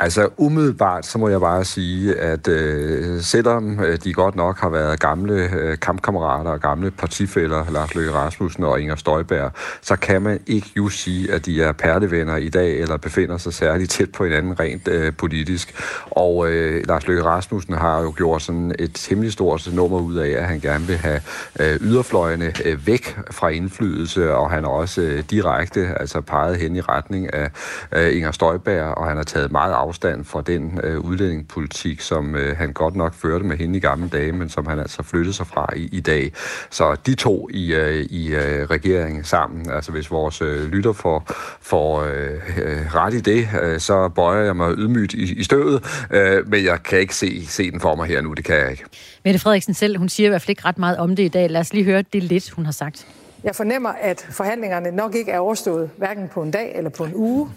Altså 0.00 0.28
umiddelbart, 0.36 1.06
så 1.06 1.18
må 1.18 1.28
jeg 1.28 1.40
bare 1.40 1.64
sige, 1.64 2.14
at 2.14 2.48
øh, 2.48 3.20
selvom 3.20 3.80
øh, 3.80 3.98
de 4.04 4.12
godt 4.12 4.36
nok 4.36 4.58
har 4.58 4.68
været 4.68 5.00
gamle 5.00 5.34
øh, 5.54 5.78
kampkammerater 5.78 6.50
og 6.50 6.60
gamle 6.60 6.90
partifælder, 6.90 7.70
Lars 7.70 7.94
Løkke 7.94 8.12
Rasmussen 8.12 8.64
og 8.64 8.80
Inger 8.80 8.96
Støjberg, 8.96 9.52
så 9.82 9.96
kan 9.96 10.22
man 10.22 10.40
ikke 10.46 10.70
just 10.76 10.98
sige, 10.98 11.32
at 11.32 11.46
de 11.46 11.62
er 11.62 11.72
perlevenner 11.72 12.36
i 12.36 12.48
dag, 12.48 12.80
eller 12.80 12.96
befinder 12.96 13.38
sig 13.38 13.54
særligt 13.54 13.90
tæt 13.90 14.12
på 14.12 14.24
hinanden 14.24 14.60
rent 14.60 14.88
øh, 14.88 15.12
politisk. 15.18 15.74
Og 16.10 16.50
øh, 16.50 16.84
Lars 16.88 17.06
Løkke 17.06 17.24
Rasmussen 17.24 17.74
har 17.74 18.00
jo 18.00 18.12
gjort 18.16 18.42
sådan 18.42 18.74
et 18.78 18.90
temmelig 18.94 19.32
stort 19.32 19.70
nummer 19.72 20.00
ud 20.00 20.16
af, 20.16 20.28
at 20.28 20.44
han 20.44 20.60
gerne 20.60 20.86
vil 20.86 20.96
have 20.96 21.20
øh, 21.60 21.76
yderfløjene 21.80 22.52
øh, 22.64 22.86
væk 22.86 23.18
fra 23.30 23.48
indflydelse, 23.48 24.34
og 24.34 24.50
han 24.50 24.64
har 24.64 24.70
også 24.70 25.00
øh, 25.00 25.24
direkte 25.30 25.88
altså 26.00 26.20
peget 26.20 26.49
meget 26.50 26.62
hen 26.62 26.76
i 26.76 26.80
retning 26.80 27.34
af 27.34 27.50
øh, 27.92 28.16
Inger 28.16 28.30
Støjberg, 28.30 28.98
og 28.98 29.06
han 29.06 29.16
har 29.16 29.24
taget 29.24 29.52
meget 29.52 29.72
afstand 29.72 30.24
fra 30.24 30.42
den 30.46 30.80
øh, 30.82 30.98
udlændingepolitik, 31.00 32.00
som 32.00 32.36
øh, 32.36 32.56
han 32.56 32.72
godt 32.72 32.96
nok 32.96 33.14
førte 33.14 33.44
med 33.44 33.56
hende 33.56 33.76
i 33.76 33.80
gamle 33.80 34.08
dage, 34.08 34.32
men 34.32 34.48
som 34.48 34.66
han 34.66 34.78
altså 34.78 35.02
flyttede 35.02 35.32
sig 35.32 35.46
fra 35.46 35.68
i, 35.76 35.88
i 35.92 36.00
dag. 36.00 36.32
Så 36.70 36.96
de 37.06 37.14
to 37.14 37.48
i, 37.50 37.74
øh, 37.74 38.06
i 38.10 38.34
øh, 38.34 38.66
regeringen 38.70 39.24
sammen, 39.24 39.70
altså 39.70 39.92
hvis 39.92 40.10
vores 40.10 40.42
øh, 40.42 40.72
lytter 40.72 40.92
får, 40.92 41.24
får 41.60 42.02
øh, 42.02 42.12
øh, 42.58 42.94
ret 42.94 43.14
i 43.14 43.20
det, 43.20 43.48
øh, 43.62 43.80
så 43.80 44.08
bøjer 44.08 44.44
jeg 44.44 44.56
mig 44.56 44.74
ydmygt 44.78 45.14
i, 45.14 45.34
i 45.34 45.42
støvet, 45.42 46.06
øh, 46.10 46.48
men 46.50 46.64
jeg 46.64 46.82
kan 46.82 46.98
ikke 46.98 47.14
se, 47.14 47.46
se 47.46 47.70
den 47.70 47.80
for 47.80 47.94
mig 47.94 48.06
her 48.06 48.20
nu, 48.20 48.32
det 48.32 48.44
kan 48.44 48.56
jeg 48.56 48.70
ikke. 48.70 48.84
Mette 49.24 49.40
Frederiksen 49.40 49.74
selv, 49.74 49.98
hun 49.98 50.08
siger 50.08 50.26
i 50.26 50.30
hvert 50.30 50.42
fald 50.42 50.50
ikke 50.50 50.64
ret 50.64 50.78
meget 50.78 50.96
om 50.96 51.16
det 51.16 51.22
i 51.22 51.28
dag. 51.28 51.50
Lad 51.50 51.60
os 51.60 51.72
lige 51.72 51.84
høre 51.84 52.02
det 52.12 52.22
lidt, 52.22 52.50
hun 52.50 52.64
har 52.64 52.72
sagt. 52.72 53.06
Jeg 53.44 53.56
fornemmer, 53.56 53.88
at 53.88 54.28
forhandlingerne 54.30 54.90
nok 54.90 55.14
ikke 55.14 55.32
er 55.32 55.38
overstået, 55.38 55.90
hverken 55.96 56.28
på 56.28 56.42
en 56.42 56.50
dag 56.50 56.76
eller 56.76 56.90
på 56.90 57.04
en 57.04 57.14
uge. 57.14 57.48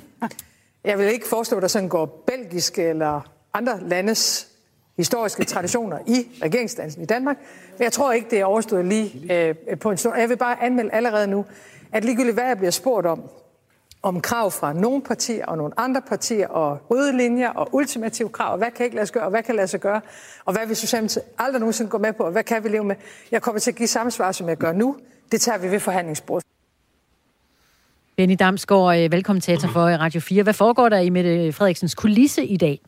Jeg 0.84 0.98
vil 1.00 1.08
ikke 1.08 1.28
forestå, 1.28 1.56
at 1.56 1.62
der 1.62 1.68
sådan 1.68 1.90
går 1.90 2.24
belgiske 2.28 2.84
eller 2.84 3.22
andre 3.54 3.80
landes 3.82 4.48
historiske 4.98 5.44
traditioner 5.44 6.00
i 6.08 6.28
regeringsdansen 6.44 7.02
i 7.02 7.06
Danmark. 7.06 7.38
Men 7.78 7.84
jeg 7.84 7.92
tror 7.92 8.12
ikke, 8.12 8.30
det 8.30 8.40
er 8.40 8.46
overstået 8.46 8.86
lige 8.86 9.34
øh, 9.34 9.78
på 9.80 9.92
en 9.92 9.98
stund. 9.98 10.18
Jeg 10.18 10.30
vil 10.30 10.38
bare 10.38 10.64
anmelde 10.64 10.94
allerede 10.94 11.28
nu, 11.28 11.46
at 11.92 12.06
ligegyldigt 12.06 12.36
hvad 12.36 12.48
jeg 12.48 12.58
bliver 12.58 12.72
spurgt 12.72 13.08
om, 13.08 13.24
om 14.04 14.22
krav 14.22 14.52
fra 14.52 14.74
nogle 14.74 15.02
partier 15.02 15.46
og 15.46 15.58
nogle 15.58 15.74
andre 15.78 16.02
partier, 16.02 16.48
og 16.48 16.78
røde 16.90 17.18
linjer 17.18 17.50
og 17.50 17.70
ultimative 17.72 18.30
krav, 18.30 18.52
og 18.52 18.58
hvad 18.58 18.72
kan 18.72 18.86
ikke 18.86 18.96
lade 18.96 19.06
sig 19.06 19.14
gøre, 19.14 19.24
og 19.24 19.30
hvad 19.30 19.44
kan 19.44 19.56
lade 19.56 19.68
sig 19.68 19.80
gøre, 19.80 20.02
og 20.46 20.54
hvad 20.54 20.68
vil 20.68 20.76
Socialdemokratiet 20.76 21.26
aldrig 21.38 21.60
nogensinde 21.60 21.92
gå 21.92 21.98
med 21.98 22.14
på, 22.14 22.24
og 22.24 22.32
hvad 22.32 22.44
kan 22.44 22.64
vi 22.64 22.70
leve 22.70 22.84
med? 22.84 22.96
Jeg 23.32 23.42
kommer 23.42 23.60
til 23.60 23.72
at 23.72 23.78
give 23.78 23.88
samme 23.88 24.12
svar, 24.12 24.32
som 24.32 24.50
jeg 24.50 24.58
gør 24.58 24.72
nu. 24.72 24.98
Det 25.32 25.42
tager 25.42 25.58
vi 25.58 25.72
ved 25.72 25.80
forhandlingsbordet. 25.80 26.44
Benny 28.16 28.36
Damsgaard, 28.40 28.98
øh, 28.98 29.12
velkommentator 29.12 29.70
for 29.70 29.82
Radio 29.82 30.22
4. 30.22 30.44
Hvad 30.44 30.54
foregår 30.54 30.90
der 30.90 31.00
i 31.00 31.10
Mette 31.10 31.54
Frederiksens 31.54 31.96
kulisse 31.96 32.46
i 32.46 32.58
dag? 32.58 32.80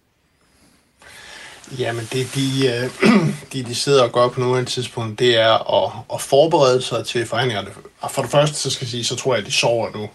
Jamen, 1.79 2.07
det 2.11 2.27
de, 2.35 2.67
øh, 2.67 2.89
de, 3.53 3.63
de 3.63 3.75
sidder 3.75 4.03
og 4.03 4.11
gør 4.11 4.27
på 4.27 4.39
nuværende 4.39 4.71
tidspunkt, 4.71 5.19
det 5.19 5.37
er 5.39 5.83
at, 5.83 5.91
at 6.13 6.21
forberede 6.21 6.81
sig 6.81 7.05
til 7.05 7.25
forhandlingerne. 7.25 7.69
Og 7.99 8.11
for 8.11 8.21
det 8.21 8.31
første, 8.31 8.55
så 8.55 8.69
skal 8.69 8.85
jeg 8.85 8.89
sige, 8.89 9.03
så 9.03 9.15
tror 9.15 9.33
jeg, 9.33 9.41
at 9.41 9.47
de 9.47 9.51
sover 9.51 9.89
nu. 9.95 10.09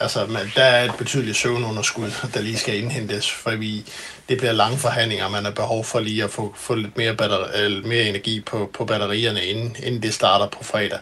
Altså, 0.00 0.26
man, 0.26 0.52
der 0.54 0.62
er 0.62 0.84
et 0.84 0.94
betydeligt 0.98 1.36
søvnunderskud, 1.36 2.10
der 2.34 2.40
lige 2.40 2.58
skal 2.58 2.78
indhentes, 2.78 3.30
for 3.30 3.50
vi, 3.50 3.84
det 4.28 4.38
bliver 4.38 4.52
lange 4.52 4.78
forhandlinger, 4.78 5.28
man 5.28 5.44
har 5.44 5.50
behov 5.50 5.84
for 5.84 6.00
lige 6.00 6.24
at 6.24 6.30
få, 6.30 6.54
få 6.56 6.74
lidt 6.74 6.96
mere, 6.96 7.14
batteri, 7.14 7.64
eller 7.64 7.86
mere 7.86 8.02
energi 8.02 8.40
på, 8.40 8.70
på 8.74 8.84
batterierne, 8.84 9.44
inden, 9.44 9.76
inden 9.82 10.02
det 10.02 10.14
starter 10.14 10.46
på 10.46 10.64
fredag. 10.64 10.98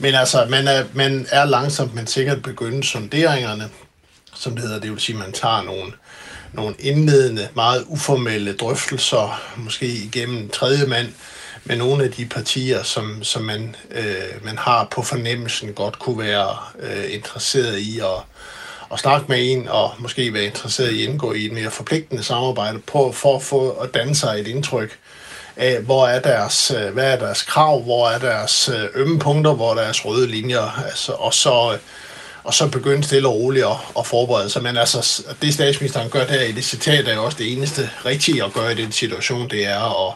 Men 0.00 0.14
altså, 0.14 0.46
man 0.50 0.68
er, 0.68 0.84
man 0.92 1.26
er 1.30 1.44
langsomt, 1.44 1.94
men 1.94 2.06
sikkert 2.06 2.42
begyndt 2.42 2.86
sonderingerne, 2.86 3.68
som 4.34 4.52
det 4.52 4.62
hedder. 4.62 4.80
Det 4.80 4.90
vil 4.90 5.00
sige, 5.00 5.16
at 5.16 5.22
man 5.22 5.32
tager 5.32 5.62
nogle, 5.62 5.92
nogle 6.52 6.74
indledende, 6.78 7.48
meget 7.54 7.84
uformelle 7.86 8.56
drøftelser, 8.56 9.42
måske 9.56 9.86
igennem 9.86 10.48
tredje 10.48 10.86
mand, 10.86 11.08
med 11.64 11.76
nogle 11.76 12.04
af 12.04 12.10
de 12.12 12.26
partier, 12.26 12.82
som, 12.82 13.24
som 13.24 13.42
man, 13.42 13.76
øh, 13.90 14.44
man 14.44 14.58
har 14.58 14.88
på 14.90 15.02
fornemmelsen 15.02 15.72
godt 15.72 15.98
kunne 15.98 16.18
være 16.18 16.56
øh, 16.80 17.14
interesseret 17.14 17.78
i 17.78 17.98
at, 17.98 18.22
at 18.92 18.98
snakke 18.98 19.26
med 19.28 19.52
en, 19.52 19.68
og 19.68 19.92
måske 19.98 20.34
være 20.34 20.44
interesseret 20.44 20.92
i 20.92 21.02
at 21.02 21.08
indgå 21.08 21.32
i 21.32 21.44
et 21.44 21.52
mere 21.52 21.70
forpligtende 21.70 22.22
samarbejde 22.22 22.78
på, 22.78 23.12
for 23.12 23.36
at 23.36 23.42
få 23.42 23.70
at 23.70 23.94
danne 23.94 24.14
sig 24.14 24.40
et 24.40 24.46
indtryk 24.46 24.98
af, 25.56 25.80
hvor 25.80 26.06
er 26.06 26.20
deres, 26.20 26.72
øh, 26.76 26.92
hvad 26.92 27.12
er 27.12 27.18
deres 27.18 27.42
krav, 27.42 27.82
hvor 27.82 28.08
er 28.08 28.18
deres 28.18 28.68
øh, 28.68 28.84
ømme 28.94 29.18
punkter, 29.18 29.54
hvor 29.54 29.70
er 29.70 29.74
deres 29.74 30.04
røde 30.04 30.26
linjer, 30.26 30.84
altså, 30.86 31.12
og 31.12 31.34
så 31.34 31.78
og 32.48 32.54
så 32.54 32.68
begynde 32.68 33.04
stille 33.04 33.28
og 33.28 33.34
roligt 33.34 33.64
at, 33.64 33.76
at 33.98 34.06
forberede 34.06 34.50
sig. 34.50 34.62
Men 34.62 34.76
altså, 34.76 35.22
det 35.42 35.54
statsministeren 35.54 36.10
gør 36.10 36.26
der 36.26 36.42
i 36.42 36.52
det 36.52 36.64
citat, 36.64 37.08
er 37.08 37.14
jo 37.14 37.24
også 37.24 37.38
det 37.38 37.52
eneste 37.52 37.90
rigtige 38.04 38.44
at 38.44 38.52
gøre 38.52 38.72
i 38.72 38.74
den 38.74 38.92
situation, 38.92 39.50
det 39.50 39.66
er 39.66 40.08
at, 40.08 40.14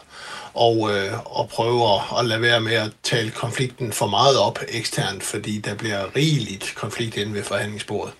og, 0.53 0.89
øh, 0.91 1.39
og 1.39 1.49
prøve 1.49 1.83
at, 2.19 2.25
lade 2.25 2.41
være 2.41 2.61
med 2.61 2.73
at 2.73 2.91
tale 3.03 3.31
konflikten 3.31 3.91
for 3.91 4.07
meget 4.07 4.37
op 4.39 4.59
eksternt, 4.67 5.23
fordi 5.23 5.59
der 5.59 5.75
bliver 5.75 6.15
rigeligt 6.15 6.73
konflikt 6.75 7.17
inde 7.17 7.33
ved 7.33 7.43
forhandlingsbordet. 7.43 8.13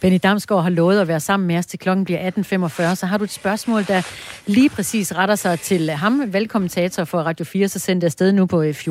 Benny 0.00 0.18
Damsgaard 0.22 0.62
har 0.62 0.70
lovet 0.70 1.00
at 1.00 1.08
være 1.08 1.20
sammen 1.20 1.46
med 1.46 1.58
os 1.58 1.66
til 1.66 1.78
klokken 1.78 2.04
bliver 2.04 2.30
18.45, 2.30 2.94
så 2.94 3.06
har 3.06 3.18
du 3.18 3.24
et 3.24 3.30
spørgsmål, 3.30 3.84
der 3.88 4.02
lige 4.46 4.68
præcis 4.68 5.14
retter 5.14 5.34
sig 5.34 5.60
til 5.60 5.90
ham, 5.90 6.32
velkommentator 6.32 7.04
for 7.04 7.18
Radio 7.18 7.44
4, 7.44 7.68
så 7.68 7.78
send 7.78 8.00
det 8.00 8.06
afsted 8.06 8.32
nu 8.32 8.46
på 8.46 8.62
øh, 8.62 8.70
14.24. 8.70 8.88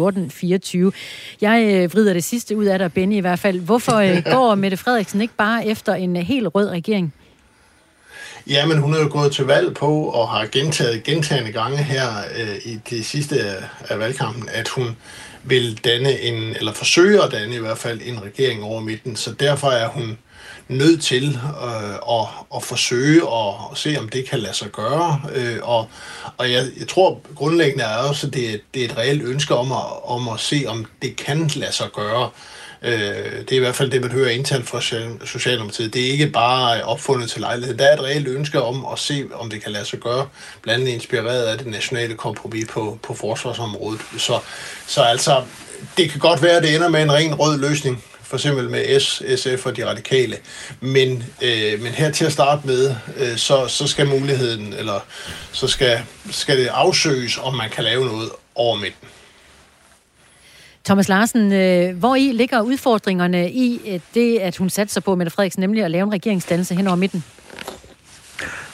Jeg 1.41 1.73
øh, 1.73 1.93
vrider 1.93 2.13
det 2.13 2.23
sidste 2.23 2.57
ud 2.57 2.65
af 2.65 2.79
dig, 2.79 2.93
Benny 2.93 3.15
i 3.15 3.19
hvert 3.19 3.39
fald. 3.39 3.59
Hvorfor 3.59 3.95
øh, 3.95 4.23
går 4.31 4.55
Mette 4.55 4.77
Frederiksen 4.77 5.21
ikke 5.21 5.33
bare 5.37 5.67
efter 5.67 5.93
en 5.95 6.15
helt 6.15 6.47
rød 6.55 6.69
regering? 6.69 7.13
Jamen, 8.47 8.77
hun 8.77 8.93
er 8.93 8.99
jo 8.99 9.07
gået 9.11 9.31
til 9.31 9.45
valg 9.45 9.73
på 9.73 10.03
og 10.05 10.29
har 10.29 10.47
gentaget 10.51 11.03
gentagende 11.03 11.51
gange 11.51 11.77
her 11.77 12.07
øh, 12.37 12.55
i 12.65 12.79
det 12.89 13.05
sidste 13.05 13.55
af 13.89 13.99
valgkampen, 13.99 14.49
at 14.53 14.67
hun 14.67 14.97
vil 15.43 15.79
danne 15.83 16.19
en, 16.19 16.55
eller 16.55 16.73
forsøge 16.73 17.23
at 17.23 17.31
danne 17.31 17.55
i 17.55 17.59
hvert 17.59 17.77
fald 17.77 18.01
en 18.05 18.23
regering 18.23 18.63
over 18.63 18.81
midten. 18.81 19.15
Så 19.15 19.31
derfor 19.31 19.67
er 19.67 19.87
hun 19.87 20.17
nødt 20.67 21.03
til 21.03 21.39
øh, 21.63 21.93
at, 21.93 22.27
at 22.55 22.63
forsøge 22.63 23.21
at, 23.21 23.53
at 23.71 23.77
se, 23.77 23.95
om 23.99 24.09
det 24.09 24.29
kan 24.29 24.39
lade 24.39 24.53
sig 24.53 24.71
gøre. 24.71 25.21
Øh, 25.35 25.57
og 25.61 25.89
og 26.37 26.51
jeg, 26.51 26.65
jeg 26.79 26.87
tror 26.87 27.21
grundlæggende 27.35 27.83
er 27.83 27.97
også, 27.97 28.27
at 28.27 28.33
det, 28.33 28.61
det 28.73 28.81
er 28.81 28.85
et 28.85 28.97
reelt 28.97 29.23
ønske 29.23 29.55
om 29.55 29.71
at, 29.71 29.85
om 30.03 30.29
at 30.29 30.39
se, 30.39 30.63
om 30.67 30.85
det 31.01 31.15
kan 31.15 31.51
lade 31.55 31.73
sig 31.73 31.87
gøre. 31.95 32.23
Øh, 32.23 32.60
Øh, 32.83 33.39
det 33.39 33.51
er 33.51 33.55
i 33.55 33.59
hvert 33.59 33.75
fald 33.75 33.91
det, 33.91 34.01
man 34.01 34.11
hører 34.11 34.29
internt 34.29 34.67
fra 34.67 34.81
Socialdemokratiet. 35.25 35.93
Det 35.93 36.07
er 36.07 36.11
ikke 36.11 36.27
bare 36.27 36.83
opfundet 36.83 37.29
til 37.29 37.41
lejlighed. 37.41 37.77
Der 37.77 37.85
er 37.85 37.93
et 37.93 38.03
reelt 38.03 38.27
ønske 38.27 38.61
om 38.61 38.85
at 38.91 38.99
se, 38.99 39.25
om 39.33 39.49
det 39.49 39.63
kan 39.63 39.71
lade 39.71 39.85
sig 39.85 39.99
gøre, 39.99 40.27
blandt 40.61 40.81
andet 40.81 40.93
inspireret 40.93 41.43
af 41.43 41.57
det 41.57 41.67
nationale 41.67 42.15
kompromis 42.15 42.67
på, 42.69 42.99
på 43.03 43.13
forsvarsområdet. 43.13 44.01
Så, 44.17 44.39
så 44.87 45.01
altså, 45.01 45.43
det 45.97 46.09
kan 46.09 46.19
godt 46.19 46.41
være, 46.41 46.57
at 46.57 46.63
det 46.63 46.75
ender 46.75 46.89
med 46.89 47.01
en 47.01 47.13
ren 47.13 47.35
rød 47.35 47.59
løsning, 47.59 48.03
for 48.21 48.37
eksempel 48.37 48.69
med 48.69 48.99
S, 48.99 49.23
SF 49.35 49.65
og 49.65 49.77
de 49.77 49.89
radikale. 49.89 50.37
Men, 50.79 51.23
øh, 51.41 51.81
men 51.81 51.93
her 51.93 52.11
til 52.11 52.25
at 52.25 52.31
starte 52.31 52.67
med, 52.67 52.95
øh, 53.17 53.37
så, 53.37 53.67
så 53.67 53.87
skal 53.87 54.07
muligheden, 54.07 54.73
eller 54.73 54.99
så 55.51 55.67
skal, 55.67 56.01
skal 56.31 56.57
det 56.57 56.67
afsøges, 56.67 57.37
om 57.37 57.55
man 57.55 57.69
kan 57.69 57.83
lave 57.83 58.05
noget 58.05 58.29
over 58.55 58.75
midten. 58.75 59.07
Thomas 60.91 61.09
Larsen, 61.09 61.53
øh, 61.53 61.97
hvor 61.97 62.15
i 62.15 62.31
ligger 62.33 62.61
udfordringerne 62.61 63.51
i 63.51 63.81
øh, 63.87 63.99
det, 64.13 64.39
at 64.39 64.57
hun 64.57 64.69
satser 64.69 65.01
på, 65.01 65.15
Mette 65.15 65.31
Frederiksen, 65.31 65.61
nemlig 65.61 65.83
at 65.83 65.91
lave 65.91 66.03
en 66.03 66.13
regeringsdannelse 66.13 66.75
hen 66.75 66.87
over 66.87 66.95
midten? 66.95 67.23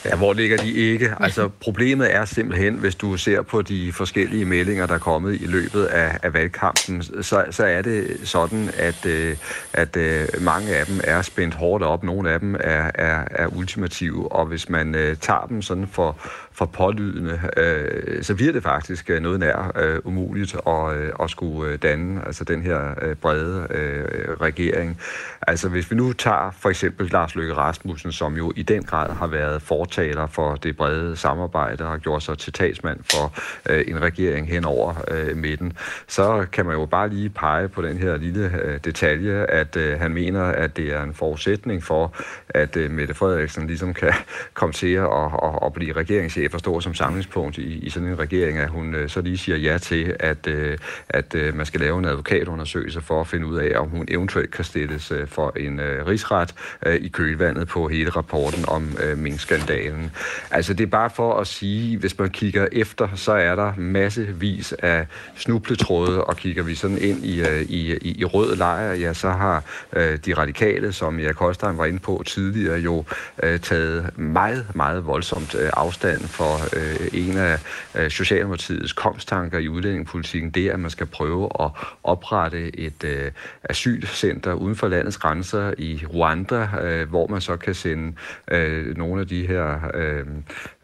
Ja, 0.04 0.16
hvor 0.16 0.32
ligger 0.32 0.56
de 0.56 0.72
ikke? 0.72 1.14
Altså, 1.20 1.48
problemet 1.48 2.14
er 2.14 2.24
simpelthen, 2.24 2.74
hvis 2.74 2.94
du 2.94 3.16
ser 3.16 3.42
på 3.42 3.62
de 3.62 3.92
forskellige 3.92 4.44
meldinger, 4.44 4.86
der 4.86 4.94
er 4.94 4.98
kommet 4.98 5.40
i 5.40 5.46
løbet 5.46 5.84
af, 5.84 6.18
af 6.22 6.34
valgkampen, 6.34 7.02
så, 7.02 7.44
så 7.50 7.64
er 7.64 7.82
det 7.82 8.20
sådan, 8.24 8.70
at, 8.76 9.06
øh, 9.06 9.36
at 9.72 9.96
øh, 9.96 10.26
mange 10.40 10.76
af 10.76 10.86
dem 10.86 11.00
er 11.04 11.22
spændt 11.22 11.54
hårdt 11.54 11.84
op. 11.84 12.04
Nogle 12.04 12.30
af 12.30 12.40
dem 12.40 12.54
er, 12.54 12.90
er, 12.94 13.24
er 13.30 13.46
ultimative, 13.46 14.32
og 14.32 14.46
hvis 14.46 14.68
man 14.68 14.94
øh, 14.94 15.16
tager 15.16 15.46
dem 15.48 15.62
sådan 15.62 15.88
for, 15.92 16.16
for 16.58 16.66
pålydende, 16.66 17.40
øh, 17.56 18.22
så 18.22 18.34
bliver 18.34 18.52
det 18.52 18.62
faktisk 18.62 19.10
øh, 19.10 19.20
noget 19.20 19.40
nær 19.40 19.72
øh, 19.76 19.98
umuligt 20.04 20.56
at, 20.66 20.96
øh, 20.96 21.12
at 21.22 21.30
skulle 21.30 21.72
øh, 21.72 21.78
danne 21.82 22.26
altså 22.26 22.44
den 22.44 22.62
her 22.62 22.94
øh, 23.02 23.16
brede 23.16 23.66
øh, 23.70 24.36
regering. 24.40 25.00
Altså 25.46 25.68
hvis 25.68 25.90
vi 25.90 25.96
nu 25.96 26.12
tager 26.12 26.50
for 26.50 26.70
eksempel 26.70 27.10
Lars 27.12 27.34
Løkke 27.34 27.54
Rasmussen, 27.54 28.12
som 28.12 28.36
jo 28.36 28.52
i 28.56 28.62
den 28.62 28.82
grad 28.82 29.10
har 29.10 29.26
været 29.26 29.62
fortaler 29.62 30.26
for 30.26 30.54
det 30.54 30.76
brede 30.76 31.16
samarbejde 31.16 31.84
og 31.84 31.90
har 31.90 31.98
gjort 31.98 32.22
sig 32.22 32.38
til 32.38 32.52
talsmand 32.52 33.00
for 33.12 33.32
øh, 33.70 33.84
en 33.88 34.02
regering 34.02 34.48
hen 34.48 34.64
over 34.64 34.94
øh, 35.10 35.36
midten, 35.36 35.72
så 36.06 36.46
kan 36.52 36.66
man 36.66 36.76
jo 36.76 36.86
bare 36.86 37.08
lige 37.08 37.28
pege 37.28 37.68
på 37.68 37.82
den 37.82 37.98
her 37.98 38.16
lille 38.16 38.62
øh, 38.62 38.80
detalje, 38.84 39.46
at 39.46 39.76
øh, 39.76 40.00
han 40.00 40.12
mener, 40.14 40.42
at 40.42 40.76
det 40.76 40.94
er 40.94 41.02
en 41.02 41.14
forudsætning 41.14 41.82
for, 41.82 42.14
at 42.48 42.76
øh, 42.76 42.90
Mette 42.90 43.14
Frederiksen 43.14 43.66
ligesom 43.66 43.94
kan 43.94 44.12
komme 44.54 44.72
til 44.72 44.92
at, 44.92 45.04
at, 45.42 45.58
at 45.66 45.72
blive 45.72 45.92
regeringschef 45.92 46.47
forstår 46.50 46.80
som 46.80 46.94
samlingspunkt 46.94 47.58
i, 47.58 47.78
i 47.78 47.90
sådan 47.90 48.08
en 48.08 48.18
regering, 48.18 48.58
at 48.58 48.68
hun 48.68 48.94
øh, 48.94 49.08
så 49.08 49.20
lige 49.20 49.38
siger 49.38 49.58
ja 49.58 49.78
til, 49.78 50.16
at, 50.20 50.46
øh, 50.46 50.78
at 51.08 51.34
øh, 51.34 51.54
man 51.54 51.66
skal 51.66 51.80
lave 51.80 51.98
en 51.98 52.04
advokatundersøgelse 52.04 53.00
for 53.00 53.20
at 53.20 53.26
finde 53.26 53.46
ud 53.46 53.58
af, 53.58 53.78
om 53.80 53.88
hun 53.88 54.04
eventuelt 54.08 54.50
kan 54.50 54.64
stilles 54.64 55.10
øh, 55.10 55.26
for 55.26 55.52
en 55.56 55.80
øh, 55.80 56.06
rigsret 56.06 56.54
øh, 56.86 56.94
i 56.94 57.08
kølvandet 57.08 57.68
på 57.68 57.88
hele 57.88 58.10
rapporten 58.10 58.64
om 58.68 58.96
øh, 59.04 59.18
minkskandalen. 59.18 60.10
Altså 60.50 60.74
det 60.74 60.84
er 60.84 60.90
bare 60.90 61.10
for 61.10 61.40
at 61.40 61.46
sige, 61.46 61.98
hvis 61.98 62.18
man 62.18 62.30
kigger 62.30 62.66
efter, 62.72 63.08
så 63.14 63.32
er 63.32 63.54
der 63.54 63.72
massevis 63.76 64.72
af 64.72 65.06
snubletråde, 65.36 66.24
og 66.24 66.36
kigger 66.36 66.62
vi 66.62 66.74
sådan 66.74 66.98
ind 66.98 67.24
i, 67.24 67.40
øh, 67.40 67.60
i, 67.60 67.96
i, 67.96 68.18
i 68.18 68.24
rød 68.24 68.56
lejr, 68.56 68.92
ja, 68.92 69.14
så 69.14 69.30
har 69.30 69.64
øh, 69.92 70.18
de 70.26 70.34
radikale, 70.34 70.92
som 70.92 71.20
jeg 71.20 71.34
Kostein 71.34 71.78
var 71.78 71.84
inde 71.84 71.98
på 71.98 72.22
tidligere, 72.26 72.78
jo 72.78 73.04
øh, 73.42 73.60
taget 73.60 74.18
meget, 74.18 74.66
meget 74.74 75.06
voldsomt 75.06 75.54
øh, 75.54 75.70
afstand 75.72 76.20
for 76.38 76.76
øh, 76.76 77.08
en 77.12 77.36
af 77.36 77.58
øh, 77.94 78.10
Socialdemokratiets 78.10 78.92
kongstanker 78.92 79.58
i 79.58 79.68
udlændingepolitikken, 79.68 80.50
det 80.50 80.66
er, 80.66 80.72
at 80.72 80.80
man 80.80 80.90
skal 80.90 81.06
prøve 81.06 81.48
at 81.60 81.70
oprette 82.04 82.80
et 82.80 83.04
øh, 83.04 83.30
asylcenter 83.64 84.52
uden 84.52 84.76
for 84.76 84.88
landets 84.88 85.16
grænser 85.16 85.74
i 85.78 86.04
Rwanda, 86.14 86.68
øh, 86.82 87.08
hvor 87.08 87.26
man 87.26 87.40
så 87.40 87.56
kan 87.56 87.74
sende 87.74 88.12
øh, 88.50 88.96
nogle 88.96 89.20
af 89.20 89.26
de 89.28 89.46
her 89.46 89.78
øh, 89.94 90.26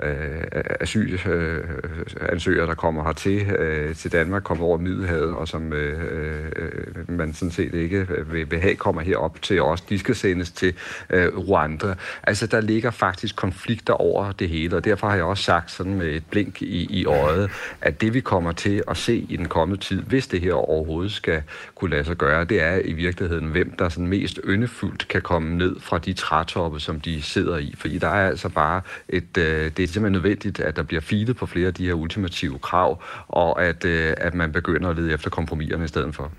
øh, 0.02 0.44
asylansøgere, 0.80 2.62
øh, 2.62 2.68
der 2.68 2.74
kommer 2.74 3.04
hertil 3.04 3.50
øh, 3.50 3.94
til 3.94 4.12
Danmark, 4.12 4.42
kommer 4.42 4.64
over 4.64 4.78
Middelhavet, 4.78 5.34
og 5.34 5.48
som 5.48 5.72
øh, 5.72 6.44
øh, 6.56 7.08
man 7.08 7.34
sådan 7.34 7.52
set 7.52 7.74
ikke 7.74 8.06
vil, 8.26 8.50
vil 8.50 8.60
have 8.60 8.74
kommer 8.74 9.02
herop 9.02 9.42
til 9.42 9.62
os. 9.62 9.80
De 9.80 9.98
skal 9.98 10.14
sendes 10.14 10.50
til 10.50 10.74
øh, 11.10 11.38
Rwanda. 11.38 11.94
Altså, 12.22 12.46
der 12.46 12.60
ligger 12.60 12.90
faktisk 12.90 13.36
konflikter 13.36 13.94
over 13.94 14.32
det 14.32 14.48
hele, 14.48 14.76
og 14.76 14.84
derfor 14.84 15.08
har 15.08 15.14
jeg 15.14 15.24
også 15.24 15.43
sagt 15.44 15.70
sådan 15.70 15.94
med 15.94 16.06
et 16.06 16.22
blink 16.30 16.62
i, 16.62 16.86
i 16.90 17.04
øjet, 17.06 17.50
at 17.80 18.00
det 18.00 18.14
vi 18.14 18.20
kommer 18.20 18.52
til 18.52 18.82
at 18.88 18.96
se 18.96 19.26
i 19.28 19.36
den 19.36 19.48
kommende 19.48 19.82
tid, 19.82 20.02
hvis 20.02 20.26
det 20.26 20.40
her 20.40 20.52
overhovedet 20.52 21.12
skal 21.12 21.42
kunne 21.74 21.90
lade 21.90 22.04
sig 22.04 22.16
gøre, 22.16 22.44
det 22.44 22.62
er 22.62 22.80
i 22.84 22.92
virkeligheden, 22.92 23.46
hvem 23.46 23.74
der 23.78 23.88
sådan 23.88 24.06
mest 24.06 24.40
yndefuldt 24.44 25.08
kan 25.08 25.22
komme 25.22 25.58
ned 25.58 25.80
fra 25.80 25.98
de 25.98 26.12
trætoppe, 26.12 26.80
som 26.80 27.00
de 27.00 27.22
sidder 27.22 27.58
i. 27.58 27.74
Fordi 27.78 27.98
der 27.98 28.08
er 28.08 28.28
altså 28.28 28.48
bare 28.48 28.80
et, 29.08 29.38
øh, 29.38 29.70
det 29.76 29.82
er 29.82 29.86
simpelthen 29.86 30.12
nødvendigt, 30.12 30.60
at 30.60 30.76
der 30.76 30.82
bliver 30.82 31.00
filet 31.00 31.36
på 31.36 31.46
flere 31.46 31.66
af 31.66 31.74
de 31.74 31.86
her 31.86 31.94
ultimative 31.94 32.58
krav, 32.58 33.02
og 33.28 33.64
at, 33.64 33.84
øh, 33.84 34.14
at 34.16 34.34
man 34.34 34.52
begynder 34.52 34.90
at 34.90 34.96
lede 34.96 35.12
efter 35.12 35.30
kompromiserne 35.30 35.84
i 35.84 35.88
stedet 35.88 36.14
for. 36.14 36.32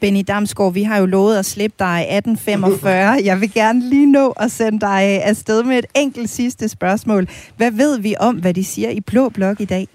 Benny 0.00 0.24
Damsgaard, 0.28 0.72
vi 0.72 0.82
har 0.82 0.98
jo 0.98 1.06
lovet 1.06 1.38
at 1.38 1.46
slippe 1.46 1.76
dig 1.78 2.06
1845. 2.08 3.20
Jeg 3.24 3.40
vil 3.40 3.52
gerne 3.52 3.90
lige 3.90 4.12
nå 4.12 4.30
at 4.30 4.50
sende 4.50 4.80
dig 4.80 5.22
afsted 5.24 5.62
med 5.62 5.78
et 5.78 5.86
enkelt 5.94 6.30
sidste 6.30 6.68
spørgsmål. 6.68 7.28
Hvad 7.56 7.70
ved 7.70 8.00
vi 8.00 8.14
om, 8.20 8.36
hvad 8.48 8.54
de 8.54 8.64
siger 8.64 8.90
i 8.90 9.00
Blå 9.00 9.28
Blok 9.28 9.60
i 9.60 9.64
dag? 9.64 9.88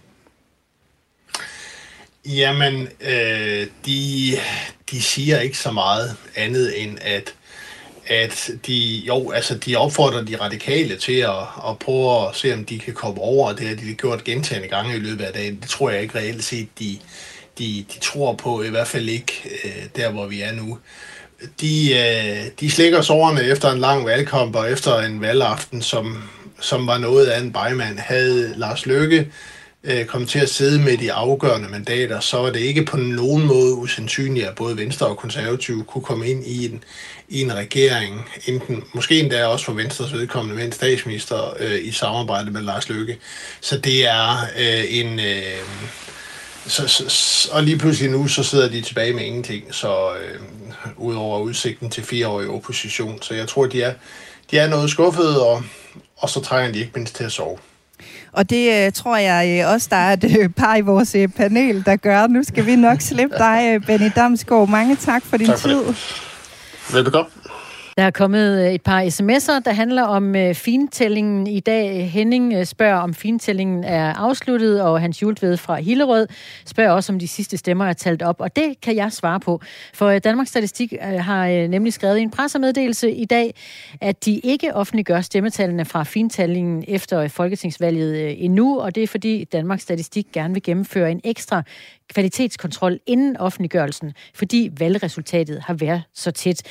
Jamen, 2.25 2.87
øh, 3.01 3.67
de, 3.85 4.31
de 4.91 5.01
siger 5.01 5.39
ikke 5.39 5.57
så 5.57 5.71
meget 5.71 6.15
andet 6.35 6.83
end, 6.83 6.97
at 7.01 7.35
at 8.07 8.51
de, 8.67 9.03
jo, 9.07 9.31
altså 9.31 9.57
de 9.57 9.75
opfordrer 9.75 10.21
de 10.21 10.35
radikale 10.35 10.95
til 10.95 11.13
at, 11.13 11.43
at 11.69 11.79
prøve 11.79 12.29
at 12.29 12.35
se, 12.35 12.53
om 12.53 12.65
de 12.65 12.79
kan 12.79 12.93
komme 12.93 13.21
over. 13.21 13.53
Det 13.53 13.67
har 13.67 13.75
de 13.75 13.93
gjort 13.93 14.23
gentagende 14.23 14.67
gange 14.67 14.95
i 14.95 14.99
løbet 14.99 15.23
af 15.23 15.33
dagen. 15.33 15.55
Det 15.61 15.69
tror 15.69 15.89
jeg 15.89 16.01
ikke 16.01 16.17
reelt 16.17 16.43
set, 16.43 16.67
de, 16.79 16.97
de, 17.57 17.85
de 17.93 17.99
tror 18.01 18.33
på, 18.33 18.63
i 18.63 18.69
hvert 18.69 18.87
fald 18.87 19.09
ikke 19.09 19.33
øh, 19.63 19.83
der, 19.95 20.11
hvor 20.11 20.27
vi 20.27 20.41
er 20.41 20.51
nu. 20.51 20.77
De, 21.61 21.93
øh, 21.93 22.51
de 22.59 22.71
slikker 22.71 23.01
sårene 23.01 23.43
efter 23.43 23.71
en 23.71 23.79
lang 23.79 24.05
valgkamp 24.05 24.55
og 24.55 24.71
efter 24.71 24.99
en 24.99 25.21
valgaften, 25.21 25.81
som, 25.81 26.23
som 26.59 26.87
var 26.87 26.97
noget 26.97 27.25
af 27.25 27.39
en 27.39 27.53
bejmand. 27.53 27.99
Havde 27.99 28.53
Lars 28.57 28.85
Løkke 28.85 29.31
øh, 29.83 30.05
kom 30.05 30.25
til 30.25 30.39
at 30.39 30.49
sidde 30.49 30.81
med 30.81 30.97
de 30.97 31.13
afgørende 31.13 31.69
mandater, 31.69 32.19
så 32.19 32.37
var 32.37 32.49
det 32.49 32.59
ikke 32.59 32.85
på 32.85 32.97
nogen 32.97 33.45
måde 33.45 33.73
usandsynligt, 33.73 34.47
at 34.47 34.55
både 34.55 34.77
Venstre 34.77 35.07
og 35.07 35.17
Konservative 35.17 35.83
kunne 35.83 36.03
komme 36.03 36.27
ind 36.27 36.43
i 36.45 36.65
en, 36.65 36.83
i 37.29 37.41
en 37.41 37.55
regering, 37.55 38.29
enten, 38.47 38.83
måske 38.93 39.19
endda 39.19 39.45
også 39.45 39.65
for 39.65 39.73
Venstres 39.73 40.13
vedkommende 40.13 40.55
med 40.55 40.65
en 40.65 40.71
statsminister 40.71 41.53
øh, 41.59 41.79
i 41.85 41.91
samarbejde 41.91 42.51
med 42.51 42.61
Lars 42.61 42.89
Løkke. 42.89 43.17
Så 43.61 43.77
det 43.77 44.07
er 44.07 44.47
øh, 44.59 44.83
en... 44.89 45.19
Øh, 45.19 45.63
så, 46.67 46.87
så, 46.87 47.49
og 47.51 47.63
lige 47.63 47.77
pludselig 47.77 48.11
nu, 48.11 48.27
så 48.27 48.43
sidder 48.43 48.69
de 48.69 48.81
tilbage 48.81 49.13
med 49.13 49.23
ingenting, 49.23 49.75
så 49.75 50.09
øh, 50.13 50.39
udover 50.97 51.39
udsigten 51.39 51.89
til 51.89 52.03
fire 52.03 52.27
år 52.27 52.41
i 52.41 52.47
opposition. 52.47 53.21
Så 53.21 53.33
jeg 53.33 53.47
tror, 53.47 53.65
de 53.65 53.81
er, 53.81 53.93
de 54.51 54.57
er 54.57 54.67
noget 54.67 54.89
skuffede, 54.89 55.45
og, 55.45 55.63
og 56.23 56.29
så 56.29 56.41
trænger 56.41 56.71
de 56.71 56.79
ikke 56.79 56.91
mindst 56.95 57.15
til 57.15 57.23
at 57.23 57.31
sove. 57.31 57.57
Og 58.31 58.49
det 58.49 58.87
uh, 58.87 58.93
tror 58.93 59.17
jeg 59.17 59.65
uh, 59.65 59.73
også, 59.73 59.87
der 59.91 59.95
er 59.95 60.13
et 60.13 60.23
uh, 60.23 60.49
par 60.57 60.75
i 60.75 60.81
vores 60.81 61.15
panel, 61.35 61.85
der 61.85 61.95
gør. 61.95 62.27
Nu 62.27 62.43
skal 62.43 62.65
vi 62.65 62.75
nok 62.75 63.01
slippe 63.01 63.37
dig, 63.37 63.81
Benny 63.87 64.11
Damsgaard. 64.15 64.69
Mange 64.69 64.95
tak 64.95 65.23
for 65.25 65.37
din 65.37 65.47
tak 65.47 65.59
for 65.59 65.67
tid. 65.67 65.85
Det. 65.85 65.95
Velbekomme. 66.93 67.31
Der 67.97 68.03
er 68.03 68.11
kommet 68.11 68.65
øh, 68.65 68.73
et 68.73 68.81
par 68.81 69.01
sms'er, 69.01 69.59
der 69.65 69.71
handler 69.71 70.03
om 70.03 70.35
øh, 70.35 70.55
fintællingen 70.55 71.47
i 71.47 71.59
dag. 71.59 72.11
Henning 72.11 72.53
øh, 72.53 72.65
spørger, 72.65 72.95
om 72.95 73.13
fintællingen 73.13 73.83
er 73.83 74.13
afsluttet, 74.13 74.81
og 74.81 75.01
Hans 75.01 75.21
Jultved 75.21 75.57
fra 75.57 75.75
Hillerød 75.75 76.27
spørger 76.65 76.91
også, 76.91 77.13
om 77.13 77.19
de 77.19 77.27
sidste 77.27 77.57
stemmer 77.57 77.85
er 77.85 77.93
talt 77.93 78.21
op. 78.21 78.41
Og 78.41 78.55
det 78.55 78.81
kan 78.81 78.95
jeg 78.95 79.11
svare 79.11 79.39
på, 79.39 79.61
for 79.93 80.07
øh, 80.07 80.21
Danmarks 80.23 80.49
Statistik 80.49 80.93
øh, 80.93 81.19
har 81.19 81.67
nemlig 81.67 81.93
skrevet 81.93 82.17
i 82.17 82.21
en 82.21 82.31
pressemeddelelse 82.31 83.11
i 83.11 83.25
dag, 83.25 83.55
at 84.01 84.25
de 84.25 84.39
ikke 84.39 84.75
offentliggør 84.75 85.21
stemmetallene 85.21 85.85
fra 85.85 86.03
fintællingen 86.03 86.83
efter 86.87 87.27
folketingsvalget 87.27 88.45
endnu, 88.45 88.79
og 88.79 88.95
det 88.95 89.03
er 89.03 89.07
fordi 89.07 89.43
Danmarks 89.43 89.83
Statistik 89.83 90.27
gerne 90.33 90.53
vil 90.53 90.63
gennemføre 90.63 91.11
en 91.11 91.21
ekstra 91.23 91.63
kvalitetskontrol 92.13 92.99
inden 93.05 93.37
offentliggørelsen, 93.37 94.13
fordi 94.33 94.69
valgresultatet 94.77 95.61
har 95.61 95.73
været 95.73 96.03
så 96.13 96.31
tæt. 96.31 96.63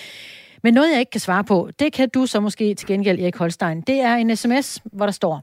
Men 0.62 0.74
noget, 0.74 0.90
jeg 0.90 1.00
ikke 1.00 1.10
kan 1.10 1.20
svare 1.20 1.44
på, 1.44 1.70
det 1.78 1.92
kan 1.92 2.08
du 2.14 2.26
så 2.26 2.40
måske 2.40 2.74
til 2.74 2.86
gengæld, 2.88 3.20
Erik 3.20 3.36
Holstein. 3.36 3.80
Det 3.80 4.00
er 4.00 4.14
en 4.14 4.36
sms, 4.36 4.78
hvor 4.92 5.06
der 5.06 5.12
står, 5.12 5.42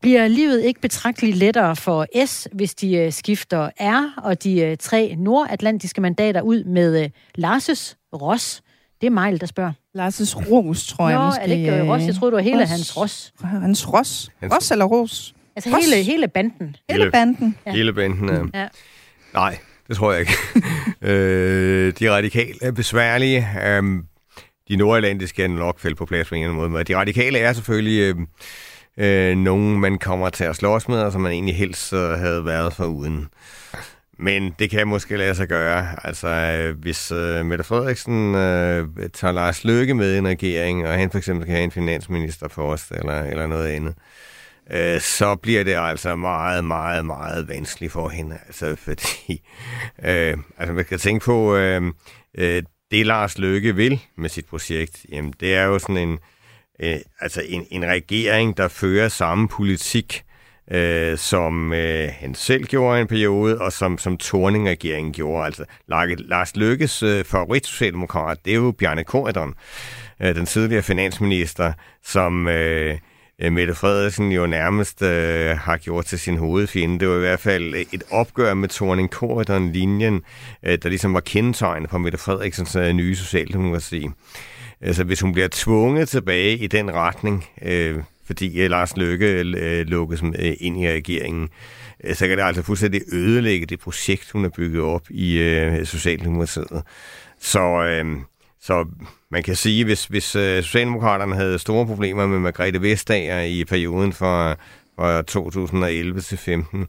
bliver 0.00 0.28
livet 0.28 0.62
ikke 0.62 0.80
betragteligt 0.80 1.36
lettere 1.36 1.76
for 1.76 2.06
S, 2.26 2.48
hvis 2.52 2.74
de 2.74 2.96
øh, 2.96 3.12
skifter 3.12 3.70
R 3.80 4.20
og 4.22 4.42
de 4.44 4.60
øh, 4.60 4.76
tre 4.76 5.14
nordatlantiske 5.18 6.00
mandater 6.00 6.40
ud 6.40 6.64
med 6.64 7.02
øh, 7.04 7.10
Larses 7.34 7.96
Ross? 8.12 8.62
Det 9.00 9.06
er 9.06 9.10
Mejl, 9.10 9.40
der 9.40 9.46
spørger. 9.46 9.72
Larses 9.94 10.36
Ros, 10.36 10.86
tror 10.86 11.04
Nå, 11.04 11.10
jeg 11.10 11.26
måske. 11.26 11.42
er 11.42 11.46
det 11.46 11.56
ikke 11.56 11.92
Ross? 11.92 12.06
Jeg 12.06 12.14
troede, 12.14 12.30
det 12.30 12.36
var 12.36 12.42
hele 12.42 12.62
Ros. 12.62 12.70
hans 12.70 12.96
Ros. 12.96 13.32
Hans 13.44 13.88
Ros? 13.92 14.30
Ros 14.42 14.70
eller 14.70 14.84
Ros? 14.84 15.34
Altså 15.56 15.70
Ros. 15.70 15.84
hele, 15.84 16.02
hele 16.02 16.28
banden. 16.28 16.76
Hele, 16.90 17.00
hele 17.02 17.10
banden. 17.10 17.56
Ja. 17.66 17.72
Hele 17.72 17.92
banden, 17.92 18.28
ja. 18.54 18.60
ja. 18.60 18.68
Nej, 19.34 19.58
det 19.88 19.96
tror 19.96 20.12
jeg 20.12 20.20
ikke. 20.20 20.32
øh, 21.12 21.92
de 21.98 22.10
radikale 22.10 22.54
er 22.62 22.72
besværlige. 22.72 23.46
Um, 23.78 24.04
de 24.70 24.76
nordatlantiske 24.76 25.42
er 25.44 25.48
nok 25.48 25.80
falde 25.80 25.96
på 25.96 26.06
plads 26.06 26.28
på 26.28 26.34
en 26.34 26.42
eller 26.42 26.50
anden 26.50 26.60
måde. 26.60 26.70
Men 26.70 26.86
de 26.86 26.96
radikale 26.96 27.38
er 27.38 27.52
selvfølgelig 27.52 28.14
øh, 28.98 29.30
øh, 29.30 29.36
nogen, 29.36 29.80
man 29.80 29.98
kommer 29.98 30.30
til 30.30 30.44
at 30.44 30.56
slås 30.56 30.88
med, 30.88 30.98
og 30.98 31.12
som 31.12 31.20
man 31.20 31.32
egentlig 31.32 31.56
helst 31.56 31.92
øh, 31.92 32.10
havde 32.10 32.44
været 32.44 32.72
for 32.72 32.84
uden. 32.84 33.28
Men 34.18 34.54
det 34.58 34.70
kan 34.70 34.88
måske 34.88 35.16
lade 35.16 35.34
sig 35.34 35.48
gøre. 35.48 36.06
Altså, 36.06 36.28
øh, 36.28 36.78
hvis 36.78 37.12
øh, 37.12 37.46
Mette 37.46 37.64
Frederiksen 37.64 38.34
øh, 38.34 38.88
tager 39.12 39.32
Lars 39.32 39.64
Løkke 39.64 39.94
med 39.94 40.14
i 40.14 40.18
en 40.18 40.28
regering, 40.28 40.86
og 40.86 40.94
han 40.94 41.10
for 41.10 41.18
eksempel 41.18 41.46
kan 41.46 41.54
have 41.54 41.64
en 41.64 41.70
finansminister 41.70 42.48
for 42.48 42.72
os, 42.72 42.90
eller, 42.90 43.22
eller 43.22 43.46
noget 43.46 43.68
andet, 43.68 43.94
øh, 44.70 45.00
så 45.00 45.36
bliver 45.36 45.64
det 45.64 45.74
altså 45.78 46.16
meget, 46.16 46.64
meget, 46.64 47.06
meget 47.06 47.48
vanskeligt 47.48 47.92
for 47.92 48.08
hende. 48.08 48.38
Altså, 48.46 48.76
fordi, 48.76 49.42
øh, 50.04 50.36
altså 50.58 50.72
man 50.72 50.84
kan 50.84 50.98
tænke 50.98 51.24
på, 51.24 51.56
øh, 51.56 51.82
øh, 52.38 52.62
det 52.90 53.06
Lars 53.06 53.38
Løkke 53.38 53.76
vil 53.76 54.00
med 54.16 54.28
sit 54.28 54.46
projekt, 54.46 55.06
jamen 55.12 55.34
det 55.40 55.54
er 55.54 55.64
jo 55.64 55.78
sådan 55.78 55.96
en, 55.96 56.18
øh, 56.80 56.96
altså 57.20 57.42
en, 57.48 57.66
en 57.70 57.84
regering, 57.84 58.56
der 58.56 58.68
fører 58.68 59.08
samme 59.08 59.48
politik, 59.48 60.24
øh, 60.70 61.18
som 61.18 61.72
øh, 61.72 62.08
han 62.12 62.34
selv 62.34 62.64
gjorde 62.64 63.00
en 63.00 63.06
periode, 63.06 63.60
og 63.60 63.72
som, 63.72 63.98
som 63.98 64.16
Torning-regeringen 64.16 65.12
gjorde. 65.12 65.46
Altså 65.46 65.64
Lars 66.18 66.56
Løkkes 66.56 67.02
øh, 67.02 67.24
favorit-socialdemokrat, 67.24 68.38
det 68.44 68.50
er 68.50 68.56
jo 68.56 68.72
Bjarne 68.78 69.04
Korydon, 69.04 69.54
øh, 70.20 70.34
den 70.34 70.46
tidligere 70.46 70.82
finansminister, 70.82 71.72
som... 72.02 72.48
Øh, 72.48 72.98
Øh, 73.40 73.52
Mette 73.52 73.74
Frederiksen 73.74 74.32
jo 74.32 74.46
nærmest 74.46 75.02
øh, 75.02 75.58
har 75.58 75.76
gjort 75.76 76.04
til 76.04 76.18
sin 76.18 76.36
hovedfinde. 76.36 77.00
Det 77.00 77.08
var 77.08 77.16
i 77.16 77.20
hvert 77.20 77.40
fald 77.40 77.74
øh, 77.74 77.84
et 77.92 78.02
opgør 78.10 78.54
med 78.54 78.68
Torning 78.68 79.08
Corridon-linjen, 79.08 80.22
øh, 80.62 80.78
der 80.82 80.88
ligesom 80.88 81.14
var 81.14 81.20
kendetegnet 81.20 81.90
på 81.90 81.98
Mette 81.98 82.18
Frederiksens 82.18 82.76
øh, 82.76 82.92
nye 82.92 83.16
socialdemokrati. 83.16 84.08
Altså 84.80 85.04
hvis 85.04 85.20
hun 85.20 85.32
bliver 85.32 85.48
tvunget 85.50 86.08
tilbage 86.08 86.56
i 86.56 86.66
den 86.66 86.94
retning, 86.94 87.44
øh, 87.62 88.02
fordi 88.24 88.60
øh, 88.60 88.70
Lars 88.70 88.96
Løkke 88.96 89.26
øh, 89.26 89.86
lukkes 89.86 90.22
øh, 90.22 90.54
ind 90.60 90.80
i 90.80 90.88
regeringen, 90.88 91.48
øh, 92.04 92.14
så 92.14 92.28
kan 92.28 92.38
det 92.38 92.44
altså 92.44 92.62
fuldstændig 92.62 93.00
ødelægge 93.12 93.66
det 93.66 93.80
projekt, 93.80 94.30
hun 94.30 94.42
har 94.42 94.50
bygget 94.56 94.82
op 94.82 95.02
i 95.10 95.38
øh, 95.38 95.86
Socialdemokratiet. 95.86 96.82
Så, 97.40 97.84
øh, 97.84 98.16
så 98.62 98.86
man 99.30 99.42
kan 99.42 99.56
sige, 99.56 99.84
hvis, 99.84 100.04
hvis 100.04 100.36
øh, 100.36 100.62
Socialdemokraterne 100.62 101.34
havde 101.34 101.58
store 101.58 101.86
problemer 101.86 102.26
med 102.26 102.38
Margrethe 102.38 102.82
Vestager 102.82 103.40
i 103.40 103.64
perioden 103.64 104.12
fra, 104.12 104.52
fra 104.96 105.22
2011 105.22 106.20
til 106.20 106.38
15, 106.38 106.86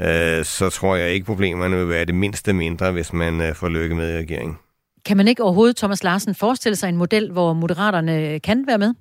øh, 0.00 0.44
så 0.44 0.70
tror 0.72 0.96
jeg 0.96 1.10
ikke, 1.10 1.26
problemerne 1.26 1.76
vil 1.76 1.88
være 1.88 2.04
det 2.04 2.14
mindste 2.14 2.52
mindre, 2.52 2.92
hvis 2.92 3.12
man 3.12 3.40
øh, 3.40 3.54
får 3.54 3.68
lykke 3.68 3.94
med 3.94 4.14
i 4.14 4.18
regeringen. 4.18 4.56
Kan 5.04 5.16
man 5.16 5.28
ikke 5.28 5.42
overhovedet, 5.42 5.76
Thomas 5.76 6.04
Larsen, 6.04 6.34
forestille 6.34 6.76
sig 6.76 6.88
en 6.88 6.96
model, 6.96 7.32
hvor 7.32 7.52
moderaterne 7.52 8.40
kan 8.40 8.66
være 8.66 8.78
med? 8.78 8.94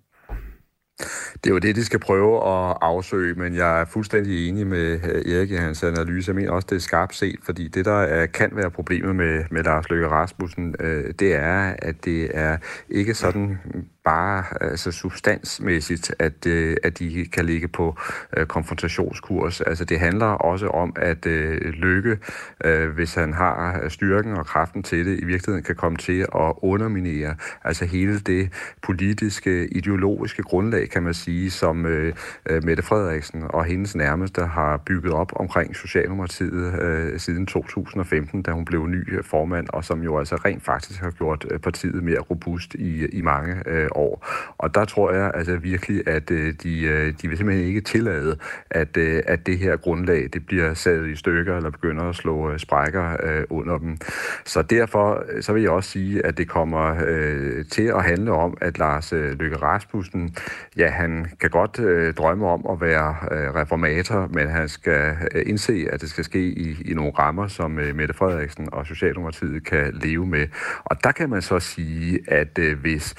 Det 1.44 1.50
er 1.50 1.50
jo 1.50 1.58
det, 1.58 1.76
de 1.76 1.86
skal 1.86 2.00
prøve 2.00 2.36
at 2.38 2.78
afsøge, 2.82 3.34
men 3.36 3.56
jeg 3.56 3.82
er 3.82 3.86
fuldstændig 3.86 4.50
enig 4.50 4.68
med 4.68 5.00
øh, 5.04 5.34
Erik 5.34 5.52
i 5.52 5.56
hans 5.56 5.84
analyse. 5.84 6.30
Jeg 6.30 6.36
mener 6.36 6.52
også, 6.52 6.68
det 6.70 6.76
er 6.76 6.80
skarpt 6.80 7.16
set, 7.16 7.40
fordi 7.44 7.68
det, 7.68 7.86
der 7.86 8.26
kan 8.26 8.50
være 8.54 8.72
problemet 8.72 9.16
med, 9.16 9.44
med 9.52 9.64
Lars 9.64 9.90
Løkke 9.90 10.08
Rasmussen, 10.08 10.76
øh, 10.80 11.14
det 11.20 11.36
er, 11.36 11.76
at 11.80 12.06
det 12.06 12.30
er 12.34 12.58
ikke 12.90 13.14
sådan 13.14 13.60
bare 14.08 14.44
altså 14.62 14.92
substansmæssigt, 14.92 16.16
at, 16.20 16.46
øh, 16.48 16.78
at 16.84 17.00
de 17.00 17.26
kan 17.26 17.46
ligge 17.46 17.68
på 17.68 17.98
øh, 18.38 18.46
konfrontationskurs. 18.46 19.62
Altså 19.62 19.86
det 19.86 20.00
handler 20.00 20.26
også 20.26 20.68
om, 20.68 20.94
at 20.96 21.26
øh, 21.26 21.62
Lykke, 21.62 22.18
øh, 22.66 22.90
hvis 22.90 23.14
han 23.14 23.34
har 23.34 23.90
styrken 23.90 24.34
og 24.34 24.46
kraften 24.46 24.84
til 24.84 25.06
det, 25.06 25.20
i 25.20 25.26
virkeligheden 25.26 25.64
kan 25.64 25.76
komme 25.76 25.98
til 25.98 26.22
at 26.22 26.54
underminere 26.58 27.36
altså 27.64 27.86
hele 27.86 28.20
det 28.20 28.50
politiske, 28.82 29.68
ideologiske 29.68 30.44
grundlag, 30.44 30.87
kan 30.92 31.04
man 31.04 31.14
sige, 31.14 31.52
som 31.52 31.86
øh, 31.86 32.14
øh, 32.50 32.64
Mette 32.64 32.84
Frederiksen 32.84 33.44
og 33.50 33.66
hendes 33.66 33.96
nærmeste 33.96 34.42
har 34.42 34.78
bygget 34.78 35.14
op 35.14 35.32
omkring 35.36 35.76
Socialdemokratiet 35.76 36.82
øh, 36.82 37.20
siden 37.20 37.46
2015, 37.46 38.42
da 38.42 38.52
hun 38.52 38.66
blev 38.66 38.88
ny 38.88 39.18
øh, 39.18 39.24
formand, 39.24 39.68
og 39.70 39.84
som 39.84 40.02
jo 40.04 40.20
altså 40.20 40.36
rent 40.36 40.64
faktisk 40.64 41.02
har 41.02 41.12
gjort 41.12 41.46
øh, 41.52 41.60
partiet 41.60 42.04
mere 42.04 42.20
robust 42.20 42.74
i, 42.74 43.06
i 43.06 43.22
mange 43.22 43.56
øh, 43.66 43.88
år. 43.92 44.28
Og 44.58 44.76
der 44.76 44.86
tror 44.86 45.12
jeg 45.12 45.32
altså 45.34 45.58
virkelig, 45.58 46.08
at 46.08 46.32
øh, 46.32 46.54
de, 46.64 46.82
øh, 46.82 47.14
de 47.22 47.28
vil 47.28 47.38
simpelthen 47.38 47.68
ikke 47.68 47.82
tillade, 47.82 48.38
at, 48.70 48.98
øh, 48.98 49.24
at 49.28 49.48
det 49.48 49.58
her 49.58 49.78
grundlag 49.78 50.30
det 50.34 50.46
bliver 50.46 50.74
sat 50.74 51.06
i 51.06 51.16
stykker 51.16 51.58
eller 51.58 51.70
begynder 51.70 52.04
at 52.04 52.16
slå 52.16 52.52
øh, 52.52 52.60
sprækker 52.60 53.18
øh, 53.24 53.44
under 53.50 53.78
dem. 53.78 53.98
Så 54.46 54.62
derfor 54.62 55.24
så 55.42 55.54
vil 55.54 55.62
jeg 55.62 55.72
også 55.72 55.90
sige, 55.90 56.26
at 56.26 56.38
det 56.38 56.48
kommer 56.48 56.96
øh, 57.08 57.66
til 57.66 57.84
at 57.84 58.04
handle 58.04 58.32
om, 58.32 58.58
at 58.62 58.78
Lars 58.78 59.14
øh, 59.14 59.40
Løkke 59.40 59.58
Rasmussen, 59.58 60.36
ja, 60.78 60.90
han 60.90 61.28
kan 61.40 61.50
godt 61.50 61.80
øh, 61.80 62.14
drømme 62.14 62.48
om 62.48 62.66
at 62.70 62.82
være 62.82 63.16
øh, 63.32 63.56
reformator, 63.56 64.28
men 64.28 64.50
han 64.50 64.70
skal 64.70 65.18
øh, 65.36 65.44
indse, 65.46 65.88
at 65.92 66.02
det 66.02 66.10
skal 66.10 66.24
ske 66.24 66.40
i, 66.40 66.82
i 66.86 66.94
nogle 66.94 67.12
rammer, 67.12 67.48
som 67.48 67.80
øh, 67.80 67.96
Mette 67.96 68.14
Frederiksen 68.14 68.70
og 68.72 68.86
Socialdemokratiet 68.86 69.66
kan 69.66 69.94
leve 69.94 70.26
med. 70.26 70.48
Og 70.86 71.04
der 71.04 71.12
kan 71.12 71.30
man 71.30 71.42
så 71.42 71.60
sige, 71.60 72.20
at 72.28 72.60
øh, 72.60 72.80
hvis 72.80 73.16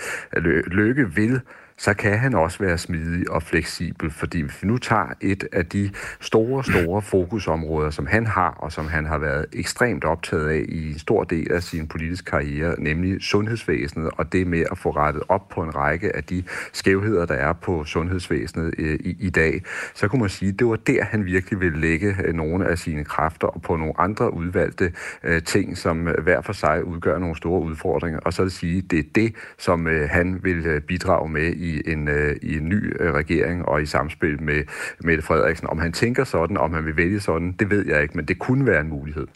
Løkke 0.66 1.14
vil 1.14 1.40
så 1.78 1.94
kan 1.94 2.18
han 2.18 2.34
også 2.34 2.58
være 2.58 2.78
smidig 2.78 3.30
og 3.30 3.42
fleksibel, 3.42 4.10
fordi 4.10 4.40
hvis 4.40 4.62
vi 4.62 4.68
nu 4.68 4.78
tager 4.78 5.06
et 5.20 5.44
af 5.52 5.66
de 5.66 5.90
store, 6.20 6.64
store 6.64 7.02
fokusområder, 7.02 7.90
som 7.90 8.06
han 8.06 8.26
har, 8.26 8.50
og 8.50 8.72
som 8.72 8.86
han 8.86 9.06
har 9.06 9.18
været 9.18 9.46
ekstremt 9.52 10.04
optaget 10.04 10.48
af 10.48 10.64
i 10.68 10.92
en 10.92 10.98
stor 10.98 11.24
del 11.24 11.52
af 11.52 11.62
sin 11.62 11.88
politiske 11.88 12.30
karriere, 12.30 12.74
nemlig 12.78 13.22
sundhedsvæsenet, 13.22 14.10
og 14.16 14.32
det 14.32 14.46
med 14.46 14.64
at 14.70 14.78
få 14.78 14.90
rettet 14.90 15.22
op 15.28 15.48
på 15.48 15.62
en 15.62 15.76
række 15.76 16.16
af 16.16 16.24
de 16.24 16.42
skævheder, 16.72 17.26
der 17.26 17.34
er 17.34 17.52
på 17.52 17.84
sundhedsvæsenet 17.84 18.74
øh, 18.78 18.98
i, 19.00 19.16
i 19.20 19.30
dag, 19.30 19.62
så 19.94 20.08
kunne 20.08 20.20
man 20.20 20.30
sige, 20.30 20.48
at 20.48 20.58
det 20.58 20.66
var 20.66 20.76
der, 20.76 21.04
han 21.04 21.24
virkelig 21.24 21.60
ville 21.60 21.80
lægge 21.80 22.16
øh, 22.24 22.34
nogle 22.34 22.68
af 22.68 22.78
sine 22.78 23.04
kræfter 23.04 23.48
og 23.48 23.62
på 23.62 23.76
nogle 23.76 24.00
andre 24.00 24.34
udvalgte 24.34 24.92
øh, 25.24 25.42
ting, 25.42 25.78
som 25.78 26.08
øh, 26.08 26.22
hver 26.22 26.40
for 26.40 26.52
sig 26.52 26.84
udgør 26.84 27.18
nogle 27.18 27.36
store 27.36 27.60
udfordringer, 27.60 28.20
og 28.20 28.32
så 28.32 28.42
at 28.42 28.52
sige, 28.52 28.82
det 28.82 28.98
er 28.98 29.08
det, 29.14 29.34
som 29.58 29.86
øh, 29.86 30.08
han 30.10 30.44
vil 30.44 30.66
øh, 30.66 30.80
bidrage 30.80 31.28
med 31.28 31.52
i 31.52 31.67
i 31.68 31.92
en, 31.92 32.08
øh, 32.08 32.36
i 32.42 32.56
en 32.56 32.68
ny 32.68 33.02
øh, 33.02 33.12
regering 33.12 33.64
og 33.68 33.82
i 33.82 33.86
samspil 33.86 34.42
med 34.42 34.64
Mette 35.00 35.22
Frederiksen. 35.22 35.66
Om 35.70 35.78
han 35.78 35.92
tænker 35.92 36.24
sådan, 36.24 36.56
om 36.56 36.72
han 36.72 36.86
vil 36.86 36.96
vælge 36.96 37.20
sådan, 37.20 37.52
det 37.52 37.70
ved 37.70 37.86
jeg 37.86 38.02
ikke, 38.02 38.16
men 38.16 38.24
det 38.24 38.38
kunne 38.38 38.66
være 38.66 38.80
en 38.80 38.88
mulighed. 38.88 39.26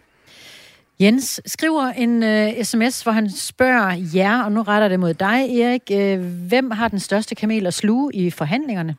Jens 1.00 1.40
skriver 1.46 1.82
en 1.82 2.22
uh, 2.22 2.64
sms, 2.64 3.02
hvor 3.02 3.12
han 3.12 3.30
spørger 3.30 4.08
jer, 4.14 4.42
og 4.42 4.52
nu 4.52 4.62
retter 4.62 4.88
det 4.88 5.00
mod 5.00 5.14
dig, 5.14 5.60
Erik. 5.60 5.82
Uh, 5.90 6.24
hvem 6.48 6.70
har 6.70 6.88
den 6.88 7.00
største 7.00 7.34
kamel 7.34 7.66
at 7.66 7.74
sluge 7.74 8.14
i 8.14 8.30
forhandlingerne? 8.30 8.96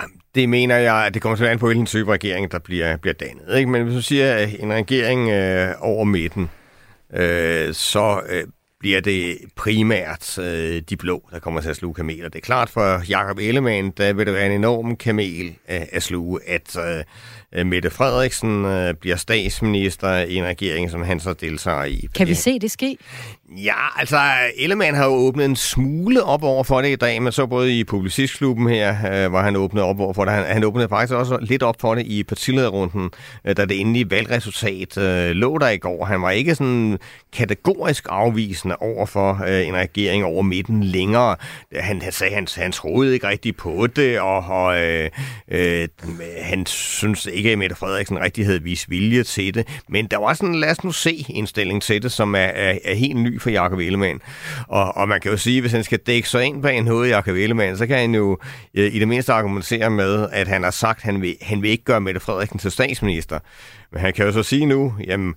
Jamen, 0.00 0.20
det 0.34 0.48
mener 0.48 0.76
jeg, 0.76 1.06
at 1.06 1.14
det 1.14 1.22
kommer 1.22 1.36
til 1.36 1.44
at 1.44 1.48
være 1.48 1.58
på, 1.58 1.66
hvilken 1.66 1.86
type 1.86 2.12
regering, 2.12 2.52
der 2.52 2.58
bliver, 2.58 2.96
bliver 2.96 3.14
dannet. 3.14 3.58
Ikke? 3.58 3.70
Men 3.70 3.84
hvis 3.84 3.94
du 3.94 4.02
siger 4.02 4.36
en 4.36 4.72
regering 4.72 5.20
uh, 5.20 5.88
over 5.88 6.04
midten, 6.04 6.42
uh, 7.10 7.72
så 7.72 8.20
uh, 8.32 8.50
bliver 8.84 9.00
det 9.00 9.38
primært 9.56 10.38
øh, 10.38 10.82
de 10.90 10.96
blå, 10.96 11.28
der 11.30 11.38
kommer 11.38 11.60
til 11.60 11.68
at 11.68 11.76
sluge 11.76 11.94
kameler. 11.94 12.28
Det 12.28 12.38
er 12.38 12.40
klart 12.40 12.70
for 12.70 13.02
Jakob 13.08 13.38
Ellemann, 13.38 13.90
der 13.90 14.12
vil 14.12 14.26
det 14.26 14.34
være 14.34 14.46
en 14.46 14.52
enorm 14.52 14.96
kamel 14.96 15.46
øh, 15.46 15.80
at 15.92 16.02
sluge, 16.02 16.40
at 16.48 16.76
øh, 16.76 17.04
Mette 17.64 17.90
Frederiksen 17.90 18.64
øh, 18.64 18.94
bliver 18.94 19.16
statsminister 19.16 20.16
i 20.18 20.34
en 20.34 20.44
regering, 20.44 20.90
som 20.90 21.02
han 21.02 21.20
så 21.20 21.32
deltager 21.32 21.84
i. 21.84 22.08
Kan 22.14 22.28
vi 22.28 22.34
se 22.34 22.58
det 22.58 22.70
ske? 22.70 22.96
Ja, 23.56 24.00
altså 24.00 24.16
Ellemann 24.56 24.96
har 24.96 25.04
jo 25.04 25.12
åbnet 25.12 25.44
en 25.44 25.56
smule 25.56 26.22
op 26.22 26.42
over 26.42 26.64
for 26.64 26.80
det 26.80 26.88
i 26.88 26.96
dag, 26.96 27.22
men 27.22 27.32
så 27.32 27.46
både 27.46 27.78
i 27.78 27.84
Publicistklubben 27.84 28.68
her, 28.68 28.96
øh, 29.12 29.30
hvor 29.30 29.40
han 29.40 29.56
åbnede 29.56 29.84
op 29.84 30.00
over 30.00 30.12
for 30.12 30.24
det. 30.24 30.34
Han, 30.34 30.44
han 30.44 30.64
åbnede 30.64 30.88
faktisk 30.88 31.14
også 31.14 31.38
lidt 31.40 31.62
op 31.62 31.80
for 31.80 31.94
det 31.94 32.06
i 32.06 32.22
partilederrunden, 32.22 33.10
øh, 33.44 33.56
da 33.56 33.64
det 33.64 33.80
endelige 33.80 34.10
valgresultat 34.10 34.98
øh, 34.98 35.30
lå 35.30 35.58
der 35.58 35.68
i 35.68 35.76
går. 35.76 36.04
Han 36.04 36.22
var 36.22 36.30
ikke 36.30 36.54
sådan 36.54 36.98
kategorisk 37.32 38.06
afvisende 38.08 38.76
over 38.76 39.06
for 39.06 39.44
øh, 39.48 39.68
en 39.68 39.74
regering 39.74 40.24
over 40.24 40.42
midten 40.42 40.84
længere. 40.84 41.36
Han, 41.76 42.02
han 42.02 42.12
sagde, 42.12 42.34
han, 42.34 42.46
han 42.56 42.72
troede 42.72 43.14
ikke 43.14 43.28
rigtigt 43.28 43.56
på 43.56 43.86
det, 43.86 44.20
og, 44.20 44.44
og 44.44 44.78
øh, 44.82 45.10
øh, 45.48 45.88
han 46.42 46.66
synes 46.66 47.26
ikke, 47.26 47.43
at 47.52 47.58
Mette 47.58 47.76
Frederiksen 47.76 48.20
rigtig 48.20 48.46
havde 48.46 48.62
vist 48.62 48.90
vilje 48.90 49.22
til 49.22 49.54
det. 49.54 49.82
Men 49.88 50.06
der 50.06 50.16
var 50.16 50.34
sådan, 50.34 50.54
lad 50.54 50.70
os 50.70 50.84
nu 50.84 50.92
se 50.92 51.26
indstilling 51.28 51.82
til 51.82 52.02
det, 52.02 52.12
som 52.12 52.34
er, 52.34 52.38
er, 52.38 52.78
er 52.84 52.94
helt 52.94 53.16
ny 53.16 53.40
for 53.40 53.50
Jakob 53.50 53.78
Ellemann. 53.78 54.20
Og, 54.68 54.96
og 54.96 55.08
man 55.08 55.20
kan 55.20 55.30
jo 55.30 55.36
sige, 55.36 55.60
hvis 55.60 55.72
han 55.72 55.84
skal 55.84 55.98
dække 55.98 56.28
sig 56.28 56.44
ind 56.44 56.62
bag 56.62 56.82
hoved 56.82 57.08
Jakob 57.08 57.34
Ellemann, 57.34 57.76
så 57.76 57.86
kan 57.86 57.98
han 57.98 58.14
jo 58.14 58.38
øh, 58.74 58.94
i 58.94 58.98
det 58.98 59.08
mindste 59.08 59.32
argumentere 59.32 59.90
med, 59.90 60.28
at 60.32 60.48
han 60.48 60.62
har 60.62 60.70
sagt, 60.70 60.98
at 60.98 61.04
han 61.04 61.22
vil, 61.22 61.36
han 61.42 61.62
vil 61.62 61.70
ikke 61.70 61.84
gøre 61.84 62.00
Mette 62.00 62.20
Frederiksen 62.20 62.58
til 62.58 62.70
statsminister. 62.70 63.38
Men 63.92 64.00
han 64.00 64.12
kan 64.12 64.26
jo 64.26 64.32
så 64.32 64.42
sige 64.42 64.66
nu, 64.66 64.94
jamen, 65.06 65.34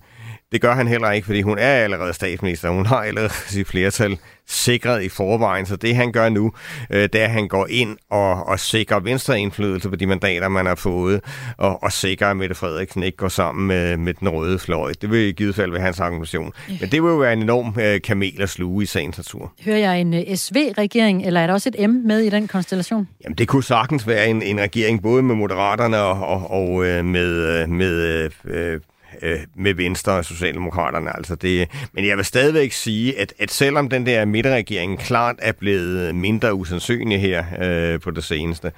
det 0.52 0.60
gør 0.60 0.74
han 0.74 0.88
heller 0.88 1.10
ikke, 1.10 1.26
fordi 1.26 1.42
hun 1.42 1.58
er 1.58 1.72
allerede 1.72 2.12
statsminister. 2.12 2.70
Hun 2.70 2.86
har 2.86 2.96
allerede 2.96 3.32
sit 3.54 3.66
flertal 3.66 4.18
sikret 4.46 5.02
i 5.02 5.08
forvejen, 5.08 5.66
så 5.66 5.76
det 5.76 5.96
han 5.96 6.12
gør 6.12 6.28
nu, 6.28 6.52
øh, 6.90 7.02
det 7.02 7.14
er, 7.14 7.24
at 7.24 7.30
han 7.30 7.48
går 7.48 7.66
ind 7.70 7.96
og, 8.10 8.46
og 8.46 8.60
sikrer 8.60 9.00
venstre 9.00 9.40
indflydelse 9.40 9.90
på 9.90 9.96
de 9.96 10.06
mandater, 10.06 10.48
man 10.48 10.66
har 10.66 10.74
fået, 10.74 11.20
og, 11.56 11.82
og 11.82 11.92
sikrer, 11.92 12.30
at 12.30 12.36
Mette 12.36 12.54
Frederiksen 12.54 13.02
ikke 13.02 13.16
går 13.16 13.28
sammen 13.28 13.66
med, 13.66 13.96
med 13.96 14.14
den 14.14 14.28
røde 14.28 14.58
fløj. 14.58 14.92
Det 15.00 15.10
vil 15.10 15.28
i 15.28 15.32
givet 15.32 15.54
fald 15.54 15.70
være 15.72 15.80
hans 15.80 16.00
argumentation. 16.00 16.52
Men 16.68 16.90
det 16.90 17.02
vil 17.02 17.08
jo 17.08 17.16
være 17.16 17.32
en 17.32 17.42
enorm 17.42 17.74
øh, 17.80 18.00
kamel 18.00 18.42
at 18.42 18.48
sluge 18.48 18.82
i 18.82 18.86
sagens 18.86 19.16
natur. 19.16 19.52
Hører 19.64 19.78
jeg 19.78 20.00
en 20.00 20.14
øh, 20.14 20.36
SV-regering, 20.36 21.26
eller 21.26 21.40
er 21.40 21.46
der 21.46 21.54
også 21.54 21.70
et 21.74 21.90
M 21.90 21.92
med 21.92 22.20
i 22.20 22.30
den 22.30 22.48
konstellation? 22.48 23.08
Jamen, 23.24 23.38
det 23.38 23.48
kunne 23.48 23.64
sagtens 23.64 24.06
være 24.06 24.28
en, 24.28 24.42
en 24.42 24.60
regering, 24.60 25.02
både 25.02 25.22
med 25.22 25.34
Moderaterne 25.34 25.98
og, 25.98 26.26
og, 26.28 26.50
og 26.50 26.86
øh, 26.86 27.04
med, 27.04 27.60
øh, 27.62 27.68
med 27.68 28.30
øh, 28.44 28.80
øh, 29.22 29.40
med 29.54 29.74
Venstre 29.74 30.12
og 30.12 30.24
Socialdemokraterne. 30.24 31.16
Altså 31.16 31.34
det, 31.34 31.68
men 31.92 32.06
jeg 32.06 32.16
vil 32.16 32.24
stadigvæk 32.24 32.72
sige, 32.72 33.18
at, 33.18 33.34
at 33.38 33.50
selvom 33.50 33.88
den 33.88 34.06
der 34.06 34.24
midterregering 34.24 34.98
klart 34.98 35.36
er 35.38 35.52
blevet 35.52 36.14
mindre 36.14 36.54
usandsynlig 36.54 37.20
her 37.20 37.44
øh, 37.60 38.00
på 38.00 38.10
det 38.10 38.24
seneste, 38.24 38.72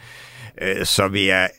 øh, 0.62 0.84
så 0.84 1.08
vil 1.08 1.22
jeg 1.22 1.50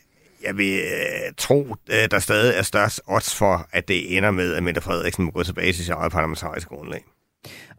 jeg 0.44 0.56
vil 0.56 0.80
øh, 0.80 1.32
tro, 1.36 1.76
at 1.90 2.10
der 2.10 2.18
stadig 2.18 2.54
er 2.58 2.62
størst 2.62 3.00
odds 3.06 3.34
for, 3.34 3.68
at 3.72 3.88
det 3.88 4.16
ender 4.16 4.30
med, 4.30 4.54
at 4.54 4.62
Mette 4.62 4.80
Frederiksen 4.80 5.24
må 5.24 5.30
gå 5.30 5.42
tilbage 5.42 5.72
til 5.72 5.84
sit 5.84 5.94
eget 5.94 6.12
parlamentariske 6.12 6.68
grundlag. 6.68 7.04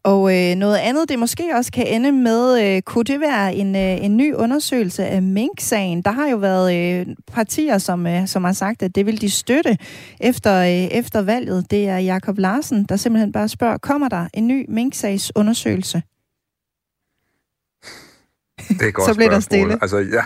Og 0.05 0.35
øh, 0.35 0.55
noget 0.55 0.77
andet, 0.77 1.09
det 1.09 1.19
måske 1.19 1.43
også 1.55 1.71
kan 1.71 1.87
ende 1.87 2.11
med, 2.11 2.61
øh, 2.63 2.81
kunne 2.81 3.03
det 3.03 3.19
være 3.19 3.55
en, 3.55 3.75
øh, 3.75 4.05
en 4.05 4.17
ny 4.17 4.33
undersøgelse 4.33 5.05
af 5.05 5.21
Mink-sagen? 5.21 6.01
Der 6.01 6.11
har 6.11 6.27
jo 6.27 6.37
været 6.37 6.75
øh, 6.75 7.15
partier, 7.27 7.77
som, 7.77 8.07
øh, 8.07 8.27
som 8.27 8.43
har 8.43 8.53
sagt, 8.53 8.83
at 8.83 8.95
det 8.95 9.05
vil 9.05 9.21
de 9.21 9.29
støtte 9.29 9.77
efter, 10.19 10.57
øh, 10.61 10.69
efter 10.69 11.21
valget. 11.21 11.71
Det 11.71 11.87
er 11.87 11.97
Jakob 11.97 12.37
Larsen, 12.37 12.83
der 12.83 12.95
simpelthen 12.95 13.31
bare 13.31 13.47
spørger, 13.47 13.77
kommer 13.77 14.09
der 14.09 14.27
en 14.33 14.47
ny 14.47 14.65
Mink-sags 14.69 15.31
undersøgelse? 15.35 16.01
Det 18.69 18.87
er 18.87 18.91
godt 18.91 19.07
så 19.07 19.15
bliver 19.15 19.29
der 19.29 19.39
stille. 19.39 19.77
Altså, 19.81 19.97
ja, 19.97 20.21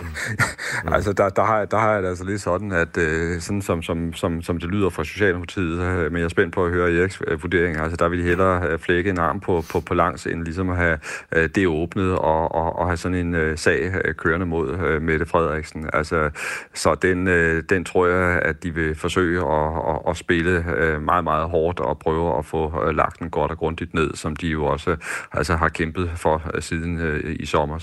mm. 0.84 0.92
altså 0.92 1.12
der, 1.12 1.28
der, 1.28 1.44
har, 1.44 1.64
der 1.64 1.78
har 1.78 1.92
jeg 1.92 2.02
det 2.02 2.08
altså 2.08 2.24
lidt 2.24 2.40
sådan, 2.40 2.72
at 2.72 2.96
øh, 2.96 3.40
sådan 3.40 3.62
som, 3.62 3.82
som, 3.82 4.12
som, 4.14 4.42
som 4.42 4.58
det 4.58 4.68
lyder 4.68 4.90
fra 4.90 5.04
Socialdemokratiet, 5.04 5.80
øh, 5.80 6.12
men 6.12 6.16
jeg 6.18 6.24
er 6.24 6.28
spændt 6.28 6.54
på 6.54 6.64
at 6.64 6.70
høre 6.70 6.92
Eriks 6.92 7.22
øh, 7.26 7.42
vurdering. 7.42 7.76
Altså 7.76 7.96
der 7.96 8.08
vil 8.08 8.18
de 8.18 8.24
hellere 8.24 8.68
øh, 8.68 8.78
flække 8.78 9.10
en 9.10 9.18
arm 9.18 9.40
på, 9.40 9.64
på, 9.72 9.80
på 9.80 9.94
langs, 9.94 10.26
end 10.26 10.44
ligesom 10.44 10.70
at 10.70 10.76
have 10.76 10.98
øh, 11.36 11.48
det 11.54 11.66
åbnet 11.66 12.12
og, 12.12 12.54
og, 12.54 12.78
og 12.78 12.86
have 12.86 12.96
sådan 12.96 13.16
en 13.16 13.34
øh, 13.34 13.58
sag 13.58 13.92
øh, 14.04 14.14
kørende 14.14 14.46
mod 14.46 14.78
øh, 14.78 15.02
Mette 15.02 15.26
Frederiksen. 15.26 15.90
Altså, 15.92 16.30
så 16.74 16.94
den, 16.94 17.28
øh, 17.28 17.62
den 17.70 17.84
tror 17.84 18.06
jeg, 18.06 18.42
at 18.42 18.62
de 18.62 18.74
vil 18.74 18.94
forsøge 18.94 19.40
at, 19.40 19.72
at, 19.88 20.00
at 20.08 20.16
spille 20.16 20.64
øh, 20.76 21.02
meget, 21.02 21.24
meget 21.24 21.48
hårdt 21.48 21.80
og 21.80 21.98
prøve 21.98 22.38
at 22.38 22.44
få 22.44 22.84
øh, 22.86 22.96
lagt 22.96 23.18
den 23.18 23.30
godt 23.30 23.50
og 23.50 23.58
grundigt 23.58 23.94
ned, 23.94 24.14
som 24.14 24.36
de 24.36 24.46
jo 24.46 24.64
også 24.64 24.96
altså, 25.32 25.56
har 25.56 25.68
kæmpet 25.68 26.10
for 26.16 26.42
øh, 26.54 26.62
siden 26.62 26.98
øh, 26.98 27.36
i 27.40 27.46
sommer. 27.46 27.78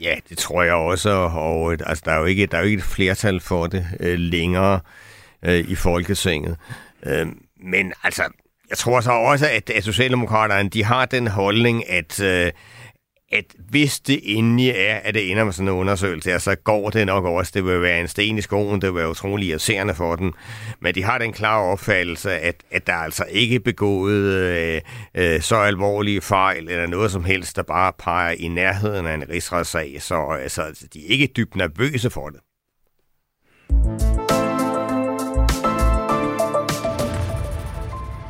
Ja, 0.00 0.14
det 0.28 0.38
tror 0.38 0.62
jeg 0.62 0.74
også, 0.74 1.10
og 1.10 1.72
øh, 1.72 1.78
altså, 1.86 2.02
der, 2.06 2.12
er 2.12 2.18
jo 2.18 2.24
ikke, 2.24 2.46
der 2.46 2.56
er 2.56 2.60
jo 2.60 2.66
ikke 2.66 2.78
et 2.80 2.84
flertal 2.84 3.40
for 3.40 3.66
det 3.66 3.86
øh, 4.00 4.18
længere 4.18 4.80
øh, 5.42 5.58
i 5.68 5.74
Folketinget. 5.74 6.56
Øh, 7.06 7.26
men 7.62 7.92
altså, 8.02 8.22
jeg 8.70 8.78
tror 8.78 9.00
så 9.00 9.10
også, 9.12 9.48
at, 9.48 9.70
at 9.70 9.84
Socialdemokraterne 9.84 10.68
de 10.68 10.84
har 10.84 11.06
den 11.06 11.26
holdning, 11.26 11.90
at, 11.90 12.20
øh, 12.20 12.52
at 13.32 13.44
hvis 13.70 14.00
det 14.00 14.20
endelig 14.38 14.70
er, 14.70 14.96
at 14.96 15.14
det 15.14 15.30
ender 15.30 15.44
med 15.44 15.52
sådan 15.52 15.68
en 15.68 15.74
undersøgelse, 15.74 16.38
så 16.38 16.54
går 16.54 16.90
det 16.90 17.06
nok 17.06 17.24
også. 17.24 17.52
Det 17.54 17.64
vil 17.64 17.82
være 17.82 18.00
en 18.00 18.08
sten 18.08 18.38
i 18.38 18.40
skoen, 18.40 18.80
det 18.80 18.88
vil 18.88 19.00
være 19.00 19.10
utrolig 19.10 19.48
irriterende 19.48 19.94
for 19.94 20.16
den. 20.16 20.32
Men 20.80 20.94
de 20.94 21.02
har 21.02 21.18
den 21.18 21.32
klare 21.32 21.62
opfattelse, 21.62 22.30
at, 22.30 22.62
at 22.70 22.86
der 22.86 22.94
altså 22.94 23.24
ikke 23.30 23.54
er 23.54 23.60
begået 23.60 24.34
øh, 24.34 24.80
øh, 25.14 25.40
så 25.40 25.56
alvorlige 25.56 26.20
fejl, 26.20 26.68
eller 26.68 26.86
noget 26.86 27.10
som 27.10 27.24
helst, 27.24 27.56
der 27.56 27.62
bare 27.62 27.92
peger 27.98 28.30
i 28.38 28.48
nærheden 28.48 29.06
af 29.06 29.14
en 29.14 29.28
rigsretssag. 29.28 29.96
Så 30.02 30.14
øh, 30.14 30.42
altså, 30.42 30.88
de 30.94 31.06
er 31.06 31.08
ikke 31.08 31.26
dybt 31.36 31.56
nervøse 31.56 32.10
for 32.10 32.28
det. 32.28 32.40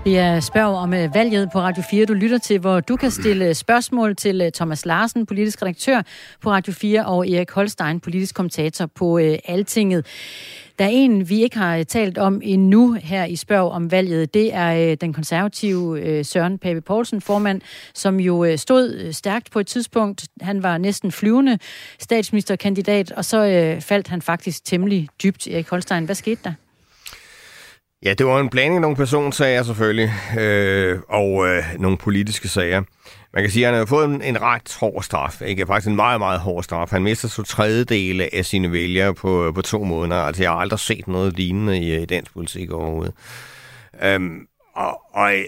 Det 0.06 0.18
er 0.18 0.40
spørg 0.40 0.66
om 0.66 0.94
øh, 0.94 1.14
valget 1.14 1.48
på 1.52 1.60
Radio 1.60 1.82
4, 1.90 2.06
du 2.06 2.14
lytter 2.14 2.38
til, 2.38 2.58
hvor 2.58 2.80
du 2.80 2.96
kan 2.96 3.10
stille 3.10 3.48
øh, 3.48 3.54
spørgsmål 3.54 4.16
til 4.16 4.40
øh, 4.40 4.52
Thomas 4.52 4.86
Larsen, 4.86 5.26
politisk 5.26 5.62
redaktør 5.62 6.02
på 6.40 6.50
Radio 6.50 6.72
4, 6.72 7.06
og 7.06 7.28
Erik 7.28 7.50
Holstein, 7.50 8.00
politisk 8.00 8.34
kommentator 8.34 8.86
på 8.86 9.18
Altinget. 9.44 10.06
Der 10.78 10.84
er 10.84 10.88
en, 10.88 11.28
vi 11.28 11.42
ikke 11.42 11.58
har 11.58 11.82
talt 11.82 12.18
om 12.18 12.40
endnu 12.44 12.92
her 12.92 13.24
i 13.24 13.36
spørg 13.36 13.70
om 13.70 13.90
valget. 13.90 14.34
Det 14.34 14.54
er 14.54 14.94
den 14.94 15.12
konservative 15.12 16.24
Søren 16.24 16.58
Pape 16.58 16.80
Poulsen, 16.80 17.20
formand, 17.20 17.60
som 17.94 18.20
jo 18.20 18.56
stod 18.56 19.12
stærkt 19.12 19.50
på 19.50 19.60
et 19.60 19.66
tidspunkt. 19.66 20.26
Han 20.40 20.62
var 20.62 20.78
næsten 20.78 21.12
flyvende 21.12 21.58
statsministerkandidat, 21.98 23.12
og 23.12 23.24
så 23.24 23.38
faldt 23.80 24.08
han 24.08 24.22
faktisk 24.22 24.64
temmelig 24.64 25.08
dybt. 25.22 25.46
Erik 25.46 25.68
Holstein, 25.68 26.04
hvad 26.04 26.14
skete 26.14 26.40
der? 26.44 26.52
Ja, 28.04 28.14
det 28.14 28.26
var 28.26 28.40
en 28.40 28.48
blanding 28.48 28.74
af 28.74 28.80
nogle 28.80 28.96
personsager 28.96 29.62
selvfølgelig, 29.62 30.12
øh, 30.38 31.00
og 31.08 31.48
øh, 31.48 31.64
nogle 31.78 31.96
politiske 31.96 32.48
sager. 32.48 32.82
Man 33.34 33.42
kan 33.42 33.50
sige, 33.50 33.66
at 33.66 33.72
han 33.72 33.78
har 33.78 33.86
fået 33.86 34.04
en, 34.04 34.22
en 34.22 34.42
ret 34.42 34.76
hård 34.80 35.02
straf. 35.02 35.42
Ikke? 35.42 35.66
Faktisk 35.66 35.88
en 35.88 35.96
meget, 35.96 36.20
meget 36.20 36.40
hård 36.40 36.62
straf. 36.62 36.90
Han 36.90 37.02
mister 37.02 37.28
så 37.28 37.42
tredjedele 37.42 38.34
af 38.34 38.44
sine 38.44 38.72
vælgere 38.72 39.14
på, 39.14 39.46
øh, 39.46 39.54
på 39.54 39.62
to 39.62 39.84
måneder. 39.84 40.20
Altså, 40.20 40.42
jeg 40.42 40.50
har 40.50 40.58
aldrig 40.58 40.78
set 40.78 41.08
noget 41.08 41.36
lignende 41.36 41.78
i, 41.78 42.02
i 42.02 42.04
dansk 42.04 42.32
politik 42.32 42.70
overhovedet. 42.70 43.14
Øhm, 44.02 44.46
og, 44.74 45.00
og 45.14 45.34
øh, 45.34 45.44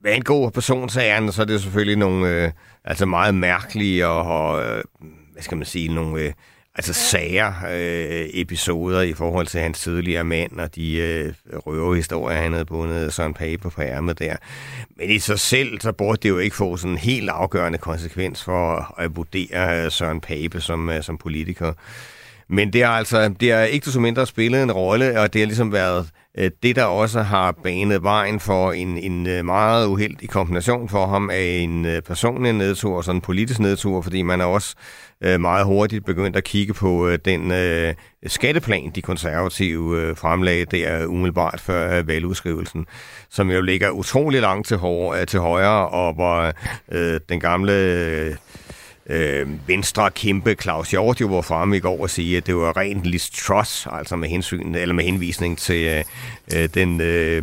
hvad 0.00 0.12
angår 0.12 0.50
personsagerne, 0.50 1.32
så 1.32 1.42
er 1.42 1.46
det 1.46 1.62
selvfølgelig 1.62 1.96
nogle 1.96 2.28
øh, 2.28 2.50
altså 2.84 3.06
meget 3.06 3.34
mærkelige 3.34 4.06
og, 4.06 4.22
og 4.22 4.64
øh, 4.64 4.84
hvad 5.32 5.42
skal 5.42 5.56
man 5.56 5.66
sige, 5.66 5.94
nogle... 5.94 6.22
Øh, 6.22 6.32
altså 6.76 6.92
sager, 6.92 7.52
øh, 7.70 8.26
episoder 8.32 9.00
i 9.00 9.12
forhold 9.12 9.46
til 9.46 9.60
hans 9.60 9.80
tidligere 9.80 10.24
mænd 10.24 10.60
og 10.60 10.74
de 10.74 10.96
øh, 10.96 11.32
røverhistorier, 11.66 12.40
han 12.40 12.52
havde 12.52 12.64
bundet 12.64 13.12
Søren 13.12 13.34
Pape 13.34 13.70
på 13.70 13.82
ærmet 13.82 14.18
der. 14.18 14.36
Men 14.96 15.10
i 15.10 15.18
sig 15.18 15.40
selv, 15.40 15.80
så 15.80 15.92
burde 15.92 16.18
det 16.22 16.28
jo 16.28 16.38
ikke 16.38 16.56
få 16.56 16.76
sådan 16.76 16.92
en 16.92 16.98
helt 16.98 17.30
afgørende 17.30 17.78
konsekvens 17.78 18.44
for 18.44 18.94
at 18.98 19.16
vurdere 19.16 19.84
øh, 19.84 19.90
Søren 19.90 20.20
Pape 20.20 20.60
som, 20.60 20.90
øh, 20.90 21.02
som 21.02 21.18
politiker. 21.18 21.72
Men 22.48 22.72
det 22.72 22.84
har 22.84 22.92
altså, 22.92 23.28
det 23.40 23.52
har 23.52 23.60
ikke 23.62 23.90
så 23.90 24.00
mindre 24.00 24.26
spillet 24.26 24.62
en 24.62 24.72
rolle, 24.72 25.20
og 25.20 25.32
det 25.32 25.40
har 25.40 25.46
ligesom 25.46 25.72
været 25.72 26.08
Øh, 26.38 26.50
det, 26.62 26.76
der 26.76 26.84
også 26.84 27.22
har 27.22 27.52
banet 27.62 28.02
vejen 28.02 28.40
for 28.40 28.72
en, 28.72 28.98
en 28.98 29.26
øh, 29.26 29.44
meget 29.44 29.86
uheldig 29.86 30.28
kombination 30.28 30.88
for 30.88 31.06
ham 31.06 31.30
af 31.30 31.58
en 31.62 31.84
øh, 31.84 32.02
personlig 32.02 32.52
nedtur 32.52 32.96
og 32.96 33.04
sådan 33.04 33.16
en 33.16 33.20
politisk 33.20 33.60
nedtur, 33.60 34.02
fordi 34.02 34.22
man 34.22 34.40
er 34.40 34.44
også 34.44 34.74
meget 35.38 35.66
hurtigt 35.66 36.04
begyndt 36.04 36.36
at 36.36 36.44
kigge 36.44 36.74
på 36.74 37.10
den 37.24 37.50
øh, 37.50 37.94
skatteplan, 38.26 38.90
de 38.94 39.02
konservative 39.02 40.00
øh, 40.00 40.16
fremlagde 40.16 40.64
der 40.64 41.06
umiddelbart 41.06 41.60
før 41.60 41.98
øh, 41.98 42.08
valgudskrivelsen, 42.08 42.86
som 43.30 43.50
jo 43.50 43.60
ligger 43.60 43.90
utrolig 43.90 44.40
langt 44.40 44.68
til, 44.68 44.76
hår, 44.76 45.24
til 45.24 45.40
højre, 45.40 45.88
og 45.88 46.14
hvor 46.14 46.52
øh, 46.92 47.20
den 47.28 47.40
gamle... 47.40 47.72
Øh, 47.72 48.36
øh, 49.10 49.48
venstre 49.66 50.10
kæmpe 50.10 50.54
Claus 50.62 50.90
Hjort 50.90 51.20
jo 51.20 51.26
var 51.26 51.40
fremme 51.40 51.76
i 51.76 51.80
går 51.80 52.02
og 52.02 52.10
sige, 52.10 52.36
at 52.36 52.46
det 52.46 52.56
var 52.56 52.76
rent 52.76 53.04
Liz 53.04 53.30
Truss, 53.30 53.86
altså 53.92 54.16
med 54.16 54.28
hensyn 54.28 54.74
eller 54.74 54.94
med 54.94 55.04
henvisning 55.04 55.58
til 55.58 55.86
øh, 55.86 56.04
øh 56.54 56.68
den 56.74 57.00
øh, 57.00 57.42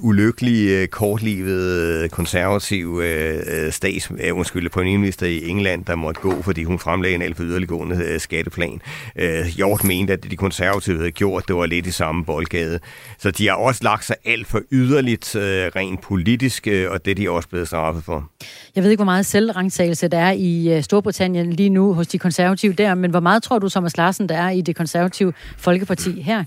ulykkelige, 0.00 0.82
øh, 0.82 0.88
kortlivede, 0.88 2.08
konservative 2.08 3.06
øh, 3.06 3.72
stats, 3.72 4.10
øh, 4.18 4.36
undskyld, 4.36 4.70
premierminister 4.70 5.26
i 5.26 5.48
England, 5.48 5.84
der 5.84 5.94
måtte 5.94 6.20
gå, 6.20 6.42
fordi 6.42 6.64
hun 6.64 6.78
fremlagde 6.78 7.14
en 7.14 7.22
alt 7.22 7.36
for 7.36 7.44
yderliggående 7.44 8.04
øh, 8.04 8.20
skatteplan. 8.20 8.80
Øh, 9.16 9.46
Hjort 9.46 9.84
mente, 9.84 10.12
at 10.12 10.22
det 10.22 10.30
de 10.30 10.36
konservative 10.36 10.96
havde 10.96 11.10
gjort, 11.10 11.48
det 11.48 11.56
var 11.56 11.66
lidt 11.66 11.86
i 11.86 11.90
samme 11.90 12.24
boldgade. 12.24 12.80
Så 13.18 13.30
de 13.30 13.48
har 13.48 13.54
også 13.54 13.84
lagt 13.84 14.04
sig 14.04 14.16
alt 14.24 14.46
for 14.46 14.60
yderligt 14.72 15.36
øh, 15.36 15.42
rent 15.76 16.00
politisk, 16.00 16.66
øh, 16.66 16.90
og 16.90 17.04
det 17.04 17.10
er 17.10 17.14
de 17.14 17.30
også 17.30 17.48
blevet 17.48 17.66
straffet 17.66 18.04
for. 18.04 18.30
Jeg 18.76 18.84
ved 18.84 18.90
ikke, 18.90 18.98
hvor 18.98 19.12
meget 19.12 19.26
selvrangtagelse 19.26 20.08
der 20.08 20.18
er 20.18 20.32
i 20.32 20.76
uh, 20.76 20.82
Storbritannien 21.00 21.52
lige 21.52 21.70
nu 21.70 21.94
hos 21.94 22.06
de 22.06 22.18
konservative 22.18 22.72
der, 22.72 22.94
men 22.94 23.10
hvor 23.10 23.20
meget 23.20 23.42
tror 23.42 23.58
du, 23.58 23.68
Thomas 23.68 23.96
Larsen, 23.96 24.28
der 24.28 24.36
er 24.36 24.50
i 24.50 24.60
det 24.60 24.76
konservative 24.76 25.32
Folkeparti 25.56 26.20
her? 26.20 26.44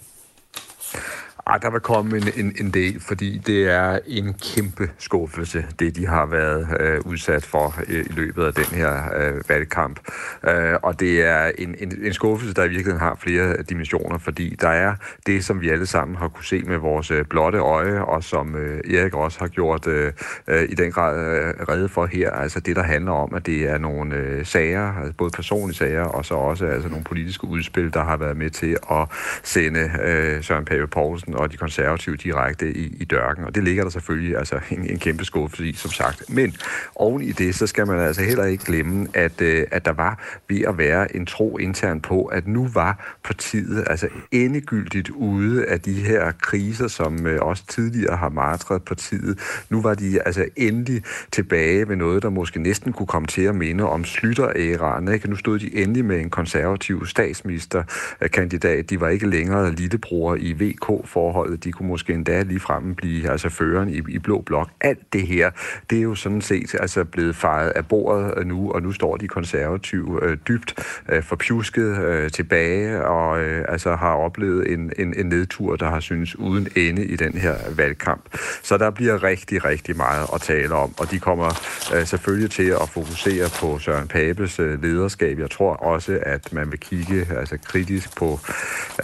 Ej, 1.47 1.57
der 1.57 1.71
vil 1.71 1.79
komme 1.79 2.17
en, 2.17 2.23
en, 2.35 2.55
en 2.59 2.71
del, 2.71 2.99
fordi 2.99 3.37
det 3.37 3.69
er 3.69 3.99
en 4.07 4.33
kæmpe 4.33 4.89
skuffelse, 4.97 5.65
det 5.79 5.95
de 5.95 6.07
har 6.07 6.25
været 6.25 6.67
øh, 6.79 6.99
udsat 7.05 7.45
for 7.45 7.75
øh, 7.87 8.05
i 8.05 8.13
løbet 8.13 8.43
af 8.43 8.53
den 8.53 8.65
her 8.65 8.93
øh, 9.15 9.49
valgkamp. 9.49 9.99
Øh, 10.47 10.73
og 10.83 10.99
det 10.99 11.23
er 11.23 11.51
en, 11.57 11.75
en, 11.79 12.05
en 12.05 12.13
skuffelse, 12.13 12.53
der 12.53 12.63
i 12.63 12.67
virkeligheden 12.67 12.99
har 12.99 13.15
flere 13.15 13.63
dimensioner, 13.63 14.17
fordi 14.17 14.55
der 14.61 14.69
er 14.69 14.95
det, 15.27 15.45
som 15.45 15.61
vi 15.61 15.69
alle 15.69 15.85
sammen 15.85 16.15
har 16.15 16.27
kunne 16.27 16.45
se 16.45 16.61
med 16.61 16.77
vores 16.77 17.11
øh, 17.11 17.25
blotte 17.25 17.57
øje, 17.57 18.01
og 18.01 18.23
som 18.23 18.55
øh, 18.55 18.93
Erik 18.93 19.13
også 19.13 19.39
har 19.39 19.47
gjort 19.47 19.87
øh, 19.87 20.11
øh, 20.47 20.63
i 20.69 20.75
den 20.75 20.91
grad 20.91 21.19
øh, 21.19 21.53
redde 21.69 21.89
for 21.89 22.05
her, 22.05 22.31
altså 22.31 22.59
det, 22.59 22.75
der 22.75 22.83
handler 22.83 23.11
om, 23.11 23.33
at 23.35 23.45
det 23.45 23.69
er 23.69 23.77
nogle 23.77 24.15
øh, 24.15 24.45
sager, 24.45 24.93
altså 24.97 25.13
både 25.17 25.31
personlige 25.31 25.77
sager, 25.77 26.03
og 26.03 26.25
så 26.25 26.33
også 26.33 26.65
altså 26.65 26.89
nogle 26.89 27.03
politiske 27.03 27.47
udspil, 27.47 27.93
der 27.93 28.03
har 28.03 28.17
været 28.17 28.37
med 28.37 28.49
til 28.49 28.77
at 28.91 29.07
sende 29.43 29.91
øh, 30.03 30.43
Søren 30.43 30.65
Pape 30.65 30.87
Poulsen 30.87 31.32
og 31.35 31.51
de 31.51 31.57
konservative 31.57 32.15
direkte 32.15 32.73
i, 32.73 32.97
i 32.99 33.05
dørken. 33.05 33.45
Og 33.45 33.55
det 33.55 33.63
ligger 33.63 33.83
der 33.83 33.89
selvfølgelig 33.89 34.37
altså 34.37 34.59
en, 34.71 34.89
en 34.89 34.99
kæmpe 34.99 35.25
skuffelse 35.25 35.67
i, 35.67 35.73
som 35.73 35.91
sagt. 35.91 36.29
Men 36.29 36.55
oven 36.95 37.21
i 37.21 37.31
det, 37.31 37.55
så 37.55 37.67
skal 37.67 37.87
man 37.87 37.99
altså 37.99 38.21
heller 38.21 38.45
ikke 38.45 38.65
glemme, 38.65 39.07
at, 39.13 39.41
øh, 39.41 39.67
at 39.71 39.85
der 39.85 39.93
var 39.93 40.39
ved 40.49 40.61
at 40.61 40.77
være 40.77 41.15
en 41.15 41.25
tro 41.25 41.57
intern 41.57 42.01
på, 42.01 42.25
at 42.25 42.47
nu 42.47 42.67
var 42.73 43.17
partiet 43.23 43.83
altså 43.87 44.07
endegyldigt 44.31 45.09
ude 45.09 45.65
af 45.65 45.81
de 45.81 45.93
her 45.93 46.31
kriser, 46.31 46.87
som 46.87 47.27
øh, 47.27 47.41
også 47.41 47.63
tidligere 47.67 48.17
har 48.17 48.29
martret 48.29 48.83
partiet. 48.83 49.39
Nu 49.69 49.81
var 49.81 49.93
de 49.93 50.21
altså 50.21 50.45
endelig 50.55 51.03
tilbage 51.31 51.89
ved 51.89 51.95
noget, 51.95 52.23
der 52.23 52.29
måske 52.29 52.59
næsten 52.59 52.93
kunne 52.93 53.07
komme 53.07 53.27
til 53.27 53.41
at 53.41 53.55
minde 53.55 53.89
om 53.89 54.03
Slytter-æraen. 54.05 55.07
Ikke? 55.13 55.29
Nu 55.29 55.35
stod 55.35 55.59
de 55.59 55.75
endelig 55.83 56.05
med 56.05 56.19
en 56.19 56.29
konservativ 56.29 57.05
statsministerkandidat. 57.05 58.89
De 58.89 59.01
var 59.01 59.09
ikke 59.09 59.29
længere 59.29 59.71
lillebror 59.71 60.35
i 60.35 60.53
VK 60.53 60.85
for 61.05 61.22
forholdet, 61.23 61.63
de 61.63 61.71
kunne 61.71 61.89
måske 61.89 62.13
endda 62.13 62.41
lige 62.41 62.59
fremme 62.59 62.95
blive 62.95 63.29
altså 63.29 63.49
føreren 63.49 63.89
i, 63.89 64.01
i 64.07 64.19
blå 64.19 64.41
blok. 64.41 64.69
Alt 64.81 65.13
det 65.13 65.27
her, 65.27 65.51
det 65.89 65.97
er 65.97 66.01
jo 66.01 66.15
sådan 66.15 66.41
set 66.41 66.75
altså 66.79 67.03
blevet 67.03 67.35
fejret 67.35 67.69
af 67.69 67.87
bordet 67.87 68.33
øh, 68.37 68.45
nu, 68.45 68.71
og 68.71 68.81
nu 68.81 68.91
står 68.91 69.17
de 69.17 69.27
konservative 69.27 70.19
øh, 70.23 70.37
dybt 70.47 70.73
øh, 71.09 71.23
forpjusket 71.23 71.97
øh, 71.97 72.29
tilbage, 72.31 73.05
og 73.05 73.41
øh, 73.41 73.65
altså 73.67 73.95
har 73.95 74.13
oplevet 74.13 74.73
en, 74.73 74.91
en, 74.97 75.13
en 75.17 75.25
nedtur, 75.25 75.75
der 75.75 75.89
har 75.89 75.99
synes 75.99 76.35
uden 76.35 76.67
ende 76.75 77.05
i 77.05 77.15
den 77.15 77.33
her 77.33 77.55
valgkamp. 77.75 78.21
Så 78.63 78.77
der 78.77 78.89
bliver 78.89 79.23
rigtig, 79.23 79.65
rigtig 79.65 79.97
meget 79.97 80.27
at 80.33 80.41
tale 80.41 80.73
om, 80.75 80.93
og 80.97 81.11
de 81.11 81.19
kommer 81.19 81.49
øh, 81.95 82.05
selvfølgelig 82.05 82.51
til 82.51 82.69
at 82.81 82.89
fokusere 82.89 83.49
på 83.59 83.79
Søren 83.79 84.07
Papes 84.07 84.59
øh, 84.59 84.83
lederskab. 84.83 85.39
Jeg 85.39 85.49
tror 85.49 85.73
også, 85.73 86.19
at 86.21 86.53
man 86.53 86.71
vil 86.71 86.79
kigge 86.79 87.27
altså 87.39 87.57
kritisk 87.65 88.17
på 88.17 88.39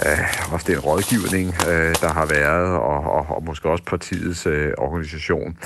øh, 0.05 0.53
også 0.53 0.65
den 0.67 0.79
rådgivning, 0.79 1.47
øh, 1.69 1.95
der 2.01 2.08
har 2.13 2.25
været, 2.25 2.77
og, 2.77 3.03
og, 3.03 3.25
og 3.35 3.43
måske 3.43 3.69
også 3.69 3.83
partiets 3.83 4.45
øh, 4.45 4.73
organisation. 4.77 5.57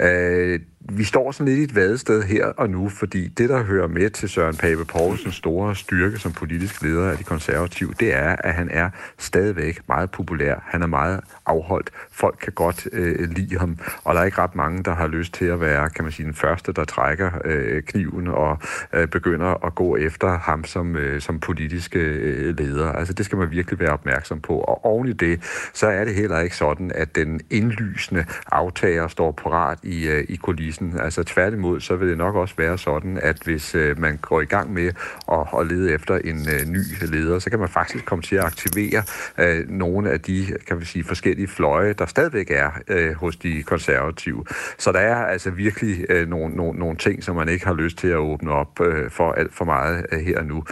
Øh, 0.00 0.60
vi 0.92 1.04
står 1.04 1.32
sådan 1.32 1.46
lidt 1.46 1.58
i 1.58 1.62
et 1.62 1.74
vadested 1.74 2.22
her 2.22 2.46
og 2.46 2.70
nu, 2.70 2.88
fordi 2.88 3.28
det, 3.28 3.48
der 3.48 3.62
hører 3.62 3.88
med 3.88 4.10
til 4.10 4.28
Søren 4.28 4.56
Pape 4.56 4.84
Poulsens 4.84 5.34
store 5.34 5.76
styrke 5.76 6.18
som 6.18 6.32
politisk 6.32 6.82
leder 6.82 7.10
af 7.10 7.16
de 7.16 7.24
konservative, 7.24 7.94
det 8.00 8.14
er, 8.14 8.36
at 8.38 8.54
han 8.54 8.68
er 8.70 8.90
stadigvæk 9.18 9.80
meget 9.88 10.10
populær. 10.10 10.54
Han 10.66 10.82
er 10.82 10.86
meget 10.86 11.20
afholdt. 11.46 11.90
Folk 12.12 12.38
kan 12.42 12.52
godt 12.52 12.88
øh, 12.92 13.30
lide 13.30 13.58
ham, 13.58 13.78
og 14.04 14.14
der 14.14 14.20
er 14.20 14.24
ikke 14.24 14.38
ret 14.38 14.54
mange, 14.54 14.82
der 14.82 14.94
har 14.94 15.06
lyst 15.06 15.32
til 15.34 15.44
at 15.44 15.60
være, 15.60 15.90
kan 15.90 16.04
man 16.04 16.12
sige, 16.12 16.26
den 16.26 16.34
første, 16.34 16.72
der 16.72 16.84
trækker 16.84 17.30
øh, 17.44 17.82
kniven 17.82 18.28
og 18.28 18.58
øh, 18.92 19.08
begynder 19.08 19.66
at 19.66 19.74
gå 19.74 19.96
efter 19.96 20.38
ham 20.38 20.64
som, 20.64 20.96
øh, 20.96 21.20
som 21.20 21.40
politiske 21.40 21.98
øh, 21.98 22.58
leder. 22.58 22.92
Altså, 22.92 23.14
det 23.14 23.26
skal 23.26 23.38
man 23.38 23.50
virkelig 23.50 23.80
være 23.80 23.92
opmærksom 23.92 24.40
på. 24.40 24.58
Og 24.58 24.84
oven 24.84 25.08
i 25.08 25.12
det, 25.12 25.42
så 25.74 25.86
er 25.86 26.04
det 26.04 26.14
heller 26.14 26.38
ikke 26.38 26.56
sådan, 26.56 26.92
at 26.94 27.16
den 27.16 27.40
indlysende 27.50 28.24
aftager 28.52 29.08
står 29.08 29.32
parat 29.32 29.78
i, 29.82 30.08
øh, 30.08 30.24
i 30.28 30.36
kulissen 30.36 30.79
processen. 30.80 31.00
Altså 31.00 31.22
tværtimod, 31.22 31.80
så 31.80 31.96
vil 31.96 32.08
det 32.08 32.18
nok 32.18 32.34
også 32.34 32.54
være 32.58 32.78
sådan, 32.78 33.18
at 33.22 33.36
hvis 33.44 33.74
øh, 33.74 34.00
man 34.00 34.16
går 34.16 34.40
i 34.40 34.44
gang 34.44 34.72
med 34.72 34.92
at, 35.32 35.60
at 35.60 35.66
lede 35.66 35.92
efter 35.92 36.14
en 36.14 36.48
øh, 36.48 36.66
ny 36.66 36.82
leder, 37.02 37.38
så 37.38 37.50
kan 37.50 37.58
man 37.58 37.68
faktisk 37.68 38.04
komme 38.04 38.22
til 38.22 38.36
at 38.36 38.44
aktivere 38.44 39.02
øh, 39.38 39.68
nogle 39.68 40.10
af 40.10 40.20
de 40.20 40.46
kan 40.66 40.80
vi 40.80 40.84
sige, 40.84 41.04
forskellige 41.04 41.48
fløje, 41.48 41.92
der 41.92 42.06
stadigvæk 42.06 42.50
er 42.50 42.70
øh, 42.88 43.14
hos 43.14 43.36
de 43.36 43.62
konservative. 43.62 44.44
Så 44.78 44.92
der 44.92 45.00
er 45.00 45.16
altså 45.16 45.50
virkelig 45.50 46.06
øh, 46.08 46.28
nogle, 46.28 46.56
nogle, 46.56 46.78
nogle 46.78 46.96
ting, 46.96 47.24
som 47.24 47.36
man 47.36 47.48
ikke 47.48 47.66
har 47.66 47.74
lyst 47.74 47.98
til 47.98 48.08
at 48.08 48.16
åbne 48.16 48.50
op 48.50 48.80
øh, 48.80 49.10
for 49.10 49.32
alt 49.32 49.54
for 49.54 49.64
meget 49.64 50.06
øh, 50.12 50.20
her 50.20 50.38
og 50.38 50.46
nu. 50.46 50.64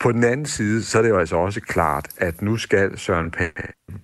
På 0.00 0.12
den 0.12 0.24
anden 0.24 0.46
side, 0.46 0.82
så 0.82 0.98
er 0.98 1.02
det 1.02 1.08
jo 1.08 1.18
altså 1.18 1.36
også 1.36 1.60
klart, 1.60 2.08
at 2.18 2.42
nu 2.42 2.56
skal 2.56 2.98
Søren 2.98 3.34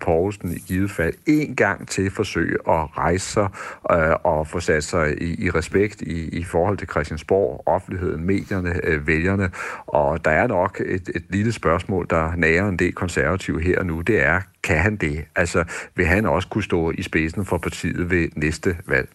Poulsen 0.00 0.52
i 0.52 0.58
givet 0.58 0.90
fald 0.90 1.14
en 1.26 1.56
gang 1.56 1.88
til 1.88 2.10
forsøge 2.10 2.54
at 2.68 2.98
rejse 2.98 3.26
sig 3.26 3.48
øh, 3.92 4.14
og 4.24 4.46
få 4.46 4.60
sat 4.60 4.84
sig 4.84 5.22
i, 5.22 5.39
i 5.40 5.50
respekt 5.50 6.02
i, 6.02 6.28
i 6.28 6.44
forhold 6.44 6.78
til 6.78 6.88
Christiansborg, 6.88 7.62
offentligheden, 7.66 8.24
medierne, 8.24 8.80
øh, 8.84 9.06
vælgerne. 9.06 9.50
Og 9.86 10.24
der 10.24 10.30
er 10.30 10.46
nok 10.46 10.80
et, 10.86 11.10
et 11.14 11.24
lille 11.30 11.52
spørgsmål, 11.52 12.06
der 12.10 12.36
nærer 12.36 12.68
en 12.68 12.78
del 12.78 12.92
konservative 12.92 13.62
her 13.62 13.78
og 13.78 13.86
nu. 13.86 14.00
Det 14.00 14.22
er, 14.22 14.40
kan 14.62 14.78
han 14.78 14.96
det? 14.96 15.24
Altså, 15.36 15.64
vil 15.94 16.06
han 16.06 16.26
også 16.26 16.48
kunne 16.48 16.64
stå 16.64 16.90
i 16.90 17.02
spidsen 17.02 17.44
for 17.44 17.58
partiet 17.58 18.10
ved 18.10 18.28
næste 18.36 18.76
valg? 18.86 19.08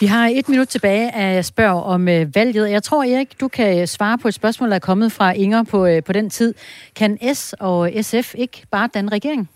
Vi 0.00 0.06
har 0.06 0.28
et 0.28 0.48
minut 0.48 0.68
tilbage 0.68 1.14
af 1.14 1.44
spørg 1.44 1.82
om 1.82 2.08
øh, 2.08 2.34
valget. 2.34 2.70
Jeg 2.70 2.82
tror, 2.82 3.04
Erik, 3.04 3.40
du 3.40 3.48
kan 3.48 3.86
svare 3.86 4.18
på 4.18 4.28
et 4.28 4.34
spørgsmål, 4.34 4.68
der 4.68 4.74
er 4.74 4.80
kommet 4.80 5.12
fra 5.12 5.32
Inger 5.32 5.62
på, 5.62 5.86
øh, 5.86 6.02
på 6.02 6.12
den 6.12 6.30
tid. 6.30 6.54
Kan 6.96 7.34
S 7.34 7.54
og 7.60 7.90
SF 8.02 8.34
ikke 8.34 8.62
bare 8.70 8.88
danne 8.94 9.10
regering? 9.10 9.48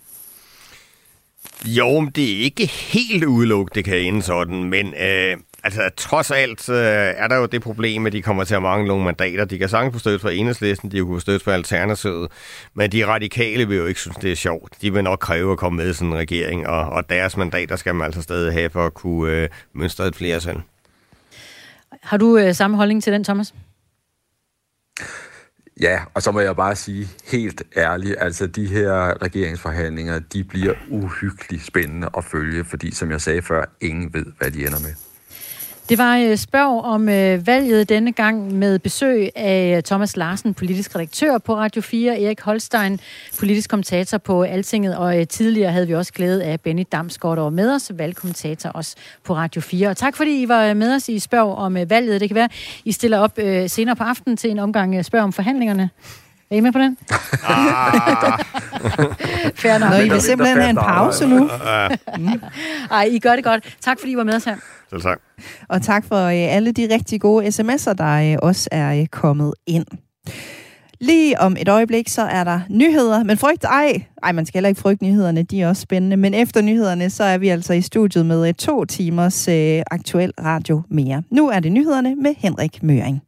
Jo, 1.65 1.99
men 1.99 2.11
det 2.15 2.23
er 2.23 2.43
ikke 2.43 2.65
helt 2.65 3.23
udelukket, 3.23 3.75
det 3.75 3.85
kan 3.85 3.97
ende 3.97 4.21
sådan, 4.21 4.63
men 4.63 4.93
øh, 4.93 5.37
altså, 5.63 5.89
trods 5.97 6.31
alt 6.31 6.69
øh, 6.69 6.75
er 7.17 7.27
der 7.27 7.35
jo 7.35 7.45
det 7.45 7.61
problem, 7.61 8.05
at 8.05 8.13
de 8.13 8.21
kommer 8.21 8.43
til 8.43 8.55
at 8.55 8.61
mangle 8.61 8.87
nogle 8.87 9.05
mandater. 9.05 9.45
De 9.45 9.57
kan 9.57 9.69
sagtens 9.69 9.93
få 9.93 9.99
støtte 9.99 10.19
fra 10.19 10.31
enhedslisten, 10.31 10.91
de 10.91 10.97
kan 10.97 11.07
få 11.07 11.19
støtte 11.19 11.43
fra 11.43 11.51
Alternativet, 11.51 12.31
men 12.73 12.91
de 12.91 13.07
radikale 13.07 13.67
vil 13.67 13.77
jo 13.77 13.85
ikke 13.85 13.99
synes, 13.99 14.17
det 14.17 14.31
er 14.31 14.35
sjovt. 14.35 14.73
De 14.81 14.93
vil 14.93 15.03
nok 15.03 15.19
kræve 15.19 15.51
at 15.51 15.57
komme 15.57 15.77
med 15.77 15.89
i 15.89 15.93
sådan 15.93 16.07
en 16.07 16.17
regering, 16.17 16.67
og, 16.67 16.89
og 16.89 17.09
deres 17.09 17.37
mandater 17.37 17.75
skal 17.75 17.95
man 17.95 18.05
altså 18.05 18.21
stadig 18.21 18.53
have 18.53 18.69
for 18.69 18.85
at 18.85 18.93
kunne 18.93 19.31
øh, 19.31 19.49
mønstre 19.73 20.07
et 20.07 20.15
flere 20.15 20.41
selv. 20.41 20.59
Har 22.01 22.17
du 22.17 22.37
øh, 22.37 22.55
samme 22.55 22.77
holdning 22.77 23.03
til 23.03 23.13
den, 23.13 23.23
Thomas? 23.23 23.53
Ja, 25.81 25.99
og 26.13 26.21
så 26.21 26.31
må 26.31 26.39
jeg 26.39 26.55
bare 26.55 26.75
sige 26.75 27.07
helt 27.31 27.63
ærligt, 27.77 28.15
altså 28.19 28.47
de 28.47 28.67
her 28.67 29.21
regeringsforhandlinger, 29.21 30.19
de 30.19 30.43
bliver 30.43 30.73
uhyggeligt 30.89 31.65
spændende 31.65 32.09
at 32.17 32.25
følge, 32.25 32.65
fordi 32.65 32.91
som 32.91 33.11
jeg 33.11 33.21
sagde 33.21 33.41
før, 33.41 33.65
ingen 33.81 34.13
ved, 34.13 34.25
hvad 34.37 34.51
de 34.51 34.59
ender 34.59 34.79
med. 34.79 35.06
Det 35.89 35.97
var 35.97 36.17
øh, 36.17 36.37
spørg 36.37 36.83
om 36.83 37.09
øh, 37.09 37.47
valget 37.47 37.89
denne 37.89 38.11
gang 38.11 38.53
med 38.53 38.79
besøg 38.79 39.29
af 39.35 39.83
Thomas 39.83 40.17
Larsen, 40.17 40.53
politisk 40.53 40.95
redaktør 40.95 41.37
på 41.37 41.55
Radio 41.55 41.81
4, 41.81 42.21
Erik 42.21 42.41
Holstein, 42.41 42.99
politisk 43.39 43.69
kommentator 43.69 44.17
på 44.17 44.43
Altinget, 44.43 44.97
og 44.97 45.19
øh, 45.19 45.27
tidligere 45.27 45.71
havde 45.71 45.87
vi 45.87 45.95
også 45.95 46.13
glæde 46.13 46.43
af 46.43 46.61
Benny 46.61 46.83
Damsgaard 46.91 47.37
over 47.37 47.49
med 47.49 47.75
os, 47.75 47.91
valgkommentator 47.93 48.69
også 48.69 48.95
på 49.23 49.35
Radio 49.35 49.61
4. 49.61 49.89
Og 49.89 49.97
tak 49.97 50.15
fordi 50.15 50.41
I 50.41 50.47
var 50.47 50.65
øh, 50.65 50.77
med 50.77 50.95
os 50.95 51.09
i 51.09 51.19
spørg 51.19 51.55
om 51.55 51.77
øh, 51.77 51.89
valget. 51.89 52.21
Det 52.21 52.29
kan 52.29 52.35
være, 52.35 52.49
I 52.85 52.91
stiller 52.91 53.17
op 53.17 53.39
senere 53.67 53.95
på 53.95 54.03
aftenen 54.03 54.37
til 54.37 54.51
en 54.51 54.59
omgang 54.59 55.05
spørg 55.05 55.21
om 55.21 55.33
forhandlingerne. 55.33 55.89
Er 56.51 56.55
I 56.55 56.59
med 56.59 56.71
på 56.71 56.79
den? 56.79 56.97
Ah. 57.47 58.39
Fair 59.55 59.77
nok. 59.77 59.89
Nå, 59.89 59.95
I 59.95 60.09
vil 60.09 60.21
simpelthen 60.21 60.57
have 60.57 60.69
en 60.69 60.75
pause 60.75 61.27
nu. 61.27 61.49
mm. 62.17 62.41
Ej, 62.91 63.03
I 63.11 63.19
gør 63.19 63.35
det 63.35 63.43
godt. 63.43 63.77
Tak 63.81 63.99
fordi 63.99 64.11
I 64.11 64.17
var 64.17 64.23
med 64.23 64.33
os 64.35 64.43
her. 64.43 64.55
Selv 64.89 65.01
tak. 65.01 65.19
Og 65.69 65.81
tak 65.81 66.05
for 66.05 66.25
øh, 66.25 66.33
alle 66.55 66.71
de 66.71 66.87
rigtig 66.93 67.21
gode 67.21 67.47
sms'er, 67.47 67.93
der 67.93 68.31
øh, 68.33 68.37
også 68.41 68.69
er 68.71 68.99
øh, 68.99 69.07
kommet 69.07 69.53
ind. 69.67 69.85
Lige 71.01 71.39
om 71.39 71.55
et 71.59 71.69
øjeblik, 71.69 72.07
så 72.09 72.21
er 72.21 72.43
der 72.43 72.59
nyheder, 72.69 73.23
men 73.23 73.37
frygt 73.37 73.63
ej. 73.63 74.01
Ej, 74.23 74.31
man 74.31 74.45
skal 74.45 74.57
heller 74.57 74.69
ikke 74.69 74.81
frygte 74.81 75.05
nyhederne, 75.05 75.43
de 75.43 75.61
er 75.61 75.67
også 75.69 75.81
spændende. 75.81 76.17
Men 76.17 76.33
efter 76.33 76.61
nyhederne, 76.61 77.09
så 77.09 77.23
er 77.23 77.37
vi 77.37 77.49
altså 77.49 77.73
i 77.73 77.81
studiet 77.81 78.25
med 78.25 78.53
to 78.53 78.85
timers 78.85 79.47
øh, 79.47 79.81
aktuel 79.91 80.31
radio 80.43 80.81
mere. 80.89 81.23
Nu 81.31 81.49
er 81.49 81.59
det 81.59 81.71
nyhederne 81.71 82.15
med 82.15 82.35
Henrik 82.37 82.83
Møring. 82.83 83.21